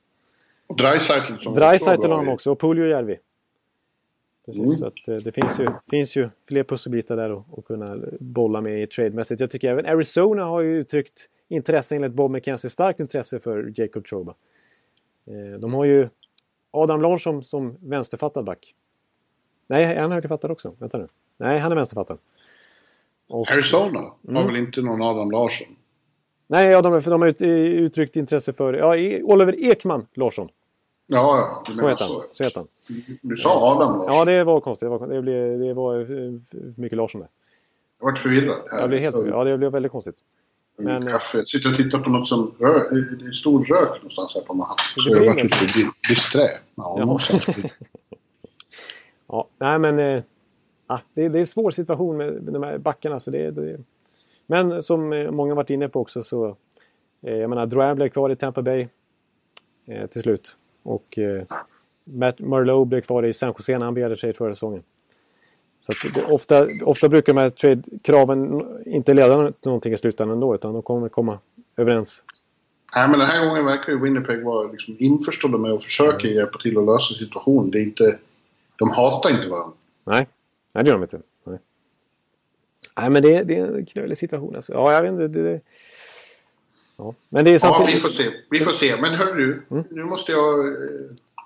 Dreisaitl 0.79 1.35
som 1.37 1.55
Dreisaitl 1.55 2.11
har 2.11 2.17
de 2.25 2.29
också 2.29 2.51
och 2.53 2.61
Puljujärvi. 2.61 3.19
Precis, 4.47 4.61
Mm. 4.63 4.75
så 4.77 4.87
att, 4.87 5.09
eh, 5.09 5.17
det 5.17 5.33
finns 5.33 5.61
ju, 5.61 5.69
finns 5.91 6.17
ju 6.17 6.29
fler 6.49 6.65
pusselbitar 6.65 7.17
där 7.17 7.31
att, 7.39 7.59
att 7.59 7.65
kunna 7.65 7.97
bolla 8.21 8.61
med 8.61 8.83
i 8.83 8.87
trademässigt. 8.87 9.41
Jag 9.41 9.51
tycker 9.51 9.69
även 9.71 9.87
Arizona 9.87 10.45
har 10.45 10.61
ju 10.61 10.79
uttryckt 10.79 11.29
intresse 11.49 11.97
enligt 11.97 12.13
Bob 12.13 12.31
McKenzie, 12.31 12.71
starkt 12.71 13.01
intresse 13.01 13.41
för 13.41 13.73
Jacob 13.77 14.07
Troba. 14.07 14.35
Eh, 15.27 15.59
De 15.61 15.75
har 15.75 15.85
ju 15.85 16.09
Adam 16.71 17.03
Larsson 17.03 17.45
som 17.45 17.77
vänsterfattad 17.81 18.45
back. 18.45 18.75
Nej, 19.67 19.85
är 19.85 20.01
han 20.01 20.13
högerfattad 20.13 20.51
också? 20.51 20.75
Vänta 20.79 20.99
nu. 20.99 21.07
Nej, 21.37 21.59
han 21.59 21.73
är 21.73 21.77
vänsterfattad. 21.77 22.19
Och, 23.29 23.51
Arizona 23.51 24.01
Mm. 24.29 24.37
har 24.37 24.45
väl 24.47 24.57
inte 24.57 24.83
någon 24.83 25.03
Adam 25.03 25.31
Larsson? 25.31 25.67
nej, 26.47 26.71
ja, 26.71 26.83
de, 26.83 27.03
för 27.03 27.11
de 27.11 27.23
har 27.23 27.29
ut, 27.29 27.43
uttryckt 27.43 28.17
intresse 28.17 28.53
för 28.53 28.75
ja, 28.75 29.23
Oliver 29.25 29.65
Ekman 29.65 30.07
Larsson. 30.15 30.49
Ja, 31.07 31.37
ja. 31.39 31.63
Du 31.67 31.73
Så 31.79 31.89
heter 31.89 32.05
så. 32.05 32.19
han. 32.21 32.29
Så 32.33 32.45
heter 32.45 32.61
han. 32.61 32.69
Du 33.23 33.37
sa 33.37 33.73
Adam 33.77 33.99
Larsson. 33.99 34.15
Ja, 34.19 34.25
det 34.25 34.45
var 34.45 34.61
konstigt. 34.61 34.87
Det 34.87 34.91
var, 34.99 35.07
det 35.07 35.23
blev, 35.23 35.59
det 35.59 35.75
var 35.75 36.01
eh, 36.01 36.33
mycket 36.77 36.97
Larsson 36.99 37.21
där. 37.21 37.29
Jag 37.99 38.07
vart 38.07 38.19
förvirrad. 38.19 38.57
Här. 38.71 38.81
Jag 38.81 38.89
blev 38.89 39.01
helt, 39.01 39.17
ja, 39.27 39.45
det 39.45 39.59
blev 39.59 39.73
väldigt 39.73 39.93
konstigt. 39.93 40.17
Jag- 40.77 40.85
men- 40.85 41.07
Kaffe. 41.07 41.39
Jag 41.39 41.47
sitter 41.47 41.71
och 41.71 41.77
tittar 41.77 41.99
på 41.99 42.11
något 42.11 42.27
som 42.27 42.55
rör. 42.59 42.91
Det 43.19 43.27
är 43.27 43.33
stor 43.33 43.63
rök 43.63 43.89
någonstans 43.97 44.35
här 44.35 44.43
på 44.43 44.55
Manhattan. 44.55 44.85
Så 44.97 45.11
jag 45.11 45.19
brinner. 45.19 45.35
vart 45.35 45.63
lite 45.63 45.79
di- 45.79 45.91
disträ. 46.09 46.49
Ja, 46.75 47.19
Ja. 49.27 49.49
nej 49.59 49.79
men... 49.79 49.99
Eh, 49.99 50.23
ah, 50.87 50.99
det, 51.15 51.29
det 51.29 51.39
är 51.39 51.41
en 51.41 51.47
svår 51.47 51.71
situation 51.71 52.17
med, 52.17 52.43
de 52.43 52.63
här 52.63 52.79
backarna. 52.79 53.21
Så 53.21 53.31
det, 53.31 53.51
det, 53.51 53.81
men 54.47 54.83
som 54.83 55.13
eh, 55.13 55.31
många 55.31 55.55
varit 55.55 55.71
inne 55.71 55.89
på 55.89 56.01
också 56.01 56.23
så... 56.23 56.57
Eh, 57.23 57.35
jag 57.37 57.51
menar, 57.51 57.67
Drouin 57.67 57.97
blev 57.97 58.09
kvar 58.09 58.31
i 58.31 58.37
Tampa 58.37 58.63
Bay 58.63 58.89
eh, 59.87 60.07
till 60.07 60.23
slut. 60.23 60.57
Och 60.83 61.19
eh, 61.19 61.43
Matt 62.05 62.39
Merlot 62.41 62.89
blev 62.89 63.01
kvar 63.01 63.23
i 63.23 63.33
San 63.33 63.49
Jose 63.59 63.79
när 63.79 63.85
han 63.85 63.95
begärde 63.95 64.17
trade 64.17 64.35
förra 64.35 64.55
säsongen. 64.55 64.83
Så 65.85 65.93
det, 66.15 66.25
ofta, 66.25 66.69
ofta 66.85 67.09
brukar 67.09 67.35
de 67.35 67.41
här 67.41 67.51
trade-kraven 67.51 68.67
inte 68.87 69.15
leda 69.15 69.53
till 69.53 69.55
någonting 69.65 69.93
i 69.93 69.97
slutändan 69.97 70.35
ändå. 70.35 70.55
Utan 70.55 70.73
de 70.73 70.83
kommer 70.83 71.09
komma 71.09 71.39
överens. 71.77 72.25
Nej, 72.97 73.09
men 73.09 73.19
den 73.19 73.29
här 73.29 73.47
gången 73.47 73.65
verkar 73.65 73.93
ju 73.93 74.01
Winnipeg 74.01 74.45
vara 74.45 74.71
liksom 74.71 74.97
införstådda 74.99 75.59
med 75.59 75.73
att 75.73 75.85
försöka 75.85 76.29
hjälpa 76.29 76.59
till 76.59 76.79
att 76.79 76.85
lösa 76.85 77.15
situationen. 77.15 77.71
Det 77.71 77.79
är 77.79 77.83
inte... 77.83 78.19
De 78.77 78.91
hatar 78.91 79.31
inte 79.31 79.49
varandra. 79.49 79.73
Nej, 80.05 80.29
nej 80.75 80.85
det 80.85 80.91
gör 80.91 80.97
de 80.97 81.03
inte. 81.03 81.21
Nej, 81.45 81.59
nej 82.97 83.11
men 83.11 83.23
det, 83.23 83.43
det 83.43 83.59
är 83.59 83.77
en 83.77 83.87
knölig 83.87 84.19
situation. 84.19 84.57
Alltså. 84.57 84.73
Ja, 84.73 84.93
jag 84.93 85.03
vet 85.03 85.11
inte. 85.11 85.41
Det. 85.41 85.61
Ja. 86.97 87.15
Men 87.29 87.45
det 87.45 87.51
är 87.51 87.53
Ja, 87.53 87.59
samtidigt... 87.59 87.95
vi 87.95 88.01
får 88.01 88.09
se. 88.09 88.31
Vi 88.51 88.61
får 88.61 88.73
se. 88.73 88.97
Men 89.01 89.15
hör 89.15 89.35
du, 89.35 89.63
nu 89.91 90.05
måste 90.05 90.33
jag... 90.33 90.77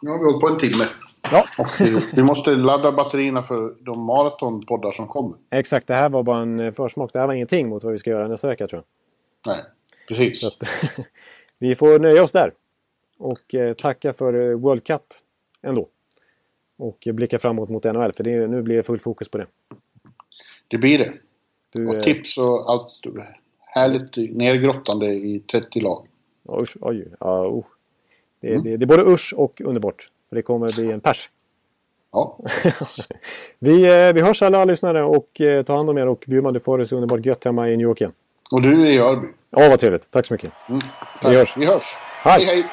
Nu 0.02 0.10
har 0.10 0.18
vi 0.18 0.24
hållit 0.24 0.40
på 0.40 0.48
en 0.48 0.56
timme. 0.56 0.84
Ja, 1.30 1.44
vi, 1.78 2.00
vi 2.12 2.22
måste 2.22 2.50
ladda 2.50 2.92
batterierna 2.92 3.42
för 3.42 3.74
de 3.80 4.02
maratonpoddar 4.02 4.92
som 4.92 5.06
kommer. 5.06 5.36
exakt. 5.50 5.86
Det 5.86 5.94
här 5.94 6.08
var 6.08 6.22
bara 6.22 6.38
en 6.38 6.60
eh, 6.60 6.72
försmak. 6.72 7.12
Det 7.12 7.18
här 7.18 7.26
var 7.26 7.34
ingenting 7.34 7.68
mot 7.68 7.84
vad 7.84 7.92
vi 7.92 7.98
ska 7.98 8.10
göra 8.10 8.28
nästa 8.28 8.48
vecka 8.48 8.66
tror 8.66 8.82
jag. 9.44 9.54
Nej, 9.54 9.64
precis. 10.08 10.44
Att, 10.44 10.62
vi 11.58 11.74
får 11.74 11.98
nöja 11.98 12.22
oss 12.22 12.32
där. 12.32 12.52
Och 13.18 13.54
eh, 13.54 13.74
tacka 13.74 14.12
för 14.12 14.50
eh, 14.50 14.58
World 14.58 14.84
Cup 14.84 15.14
ändå. 15.62 15.88
Och 16.78 17.06
eh, 17.06 17.12
blicka 17.12 17.38
framåt 17.38 17.68
mot 17.68 17.84
NHL. 17.84 18.12
För 18.12 18.24
det, 18.24 18.46
nu 18.46 18.62
blir 18.62 18.76
det 18.76 18.82
full 18.82 19.00
fokus 19.00 19.28
på 19.28 19.38
det. 19.38 19.46
Det 20.68 20.78
blir 20.78 20.98
det. 20.98 21.12
Du, 21.72 21.86
Och 21.86 22.00
tips 22.00 22.38
och 22.38 22.70
allt 22.70 22.88
härligt 23.58 24.16
nergrottande 24.16 25.06
i 25.06 25.40
30 25.40 25.80
lag. 25.80 26.06
Usch, 26.60 26.76
oj, 26.80 27.08
ja, 27.20 27.64
det, 28.40 28.48
mm. 28.48 28.62
det, 28.62 28.76
det, 28.76 28.84
är 28.84 28.86
både 28.86 29.02
usch 29.02 29.34
och 29.36 29.60
underbart. 29.64 30.08
Det 30.30 30.42
kommer 30.42 30.72
bli 30.72 30.92
en 30.92 31.00
pers. 31.00 31.30
Ja. 32.12 32.38
vi, 33.58 33.84
eh, 33.84 34.12
vi 34.12 34.20
hörs 34.20 34.42
alla 34.42 34.64
lyssnare 34.64 35.02
och 35.02 35.40
eh, 35.40 35.62
ta 35.62 35.76
hand 35.76 35.90
om 35.90 35.98
er. 35.98 36.08
Och 36.08 36.24
Bjurman, 36.26 36.54
du 36.54 36.60
får 36.60 36.78
det 36.78 36.86
så 36.86 36.96
underbart 36.96 37.26
gött 37.26 37.44
hemma 37.44 37.68
i 37.68 37.76
New 37.76 37.86
York 37.86 38.00
igen. 38.00 38.12
Och 38.50 38.62
du 38.62 38.86
är 38.86 38.90
i 38.90 38.98
Örby. 38.98 39.26
Ja, 39.50 39.68
vad 39.68 39.80
trevligt. 39.80 40.10
Tack 40.10 40.26
så 40.26 40.34
mycket. 40.34 40.52
Mm. 40.68 40.80
Tack. 41.22 41.32
Vi 41.32 41.36
hörs. 41.36 41.56
Vi 41.56 41.66
hörs. 41.66 41.96
Hej, 42.22 42.44
hej. 42.44 42.54
hej. 42.54 42.64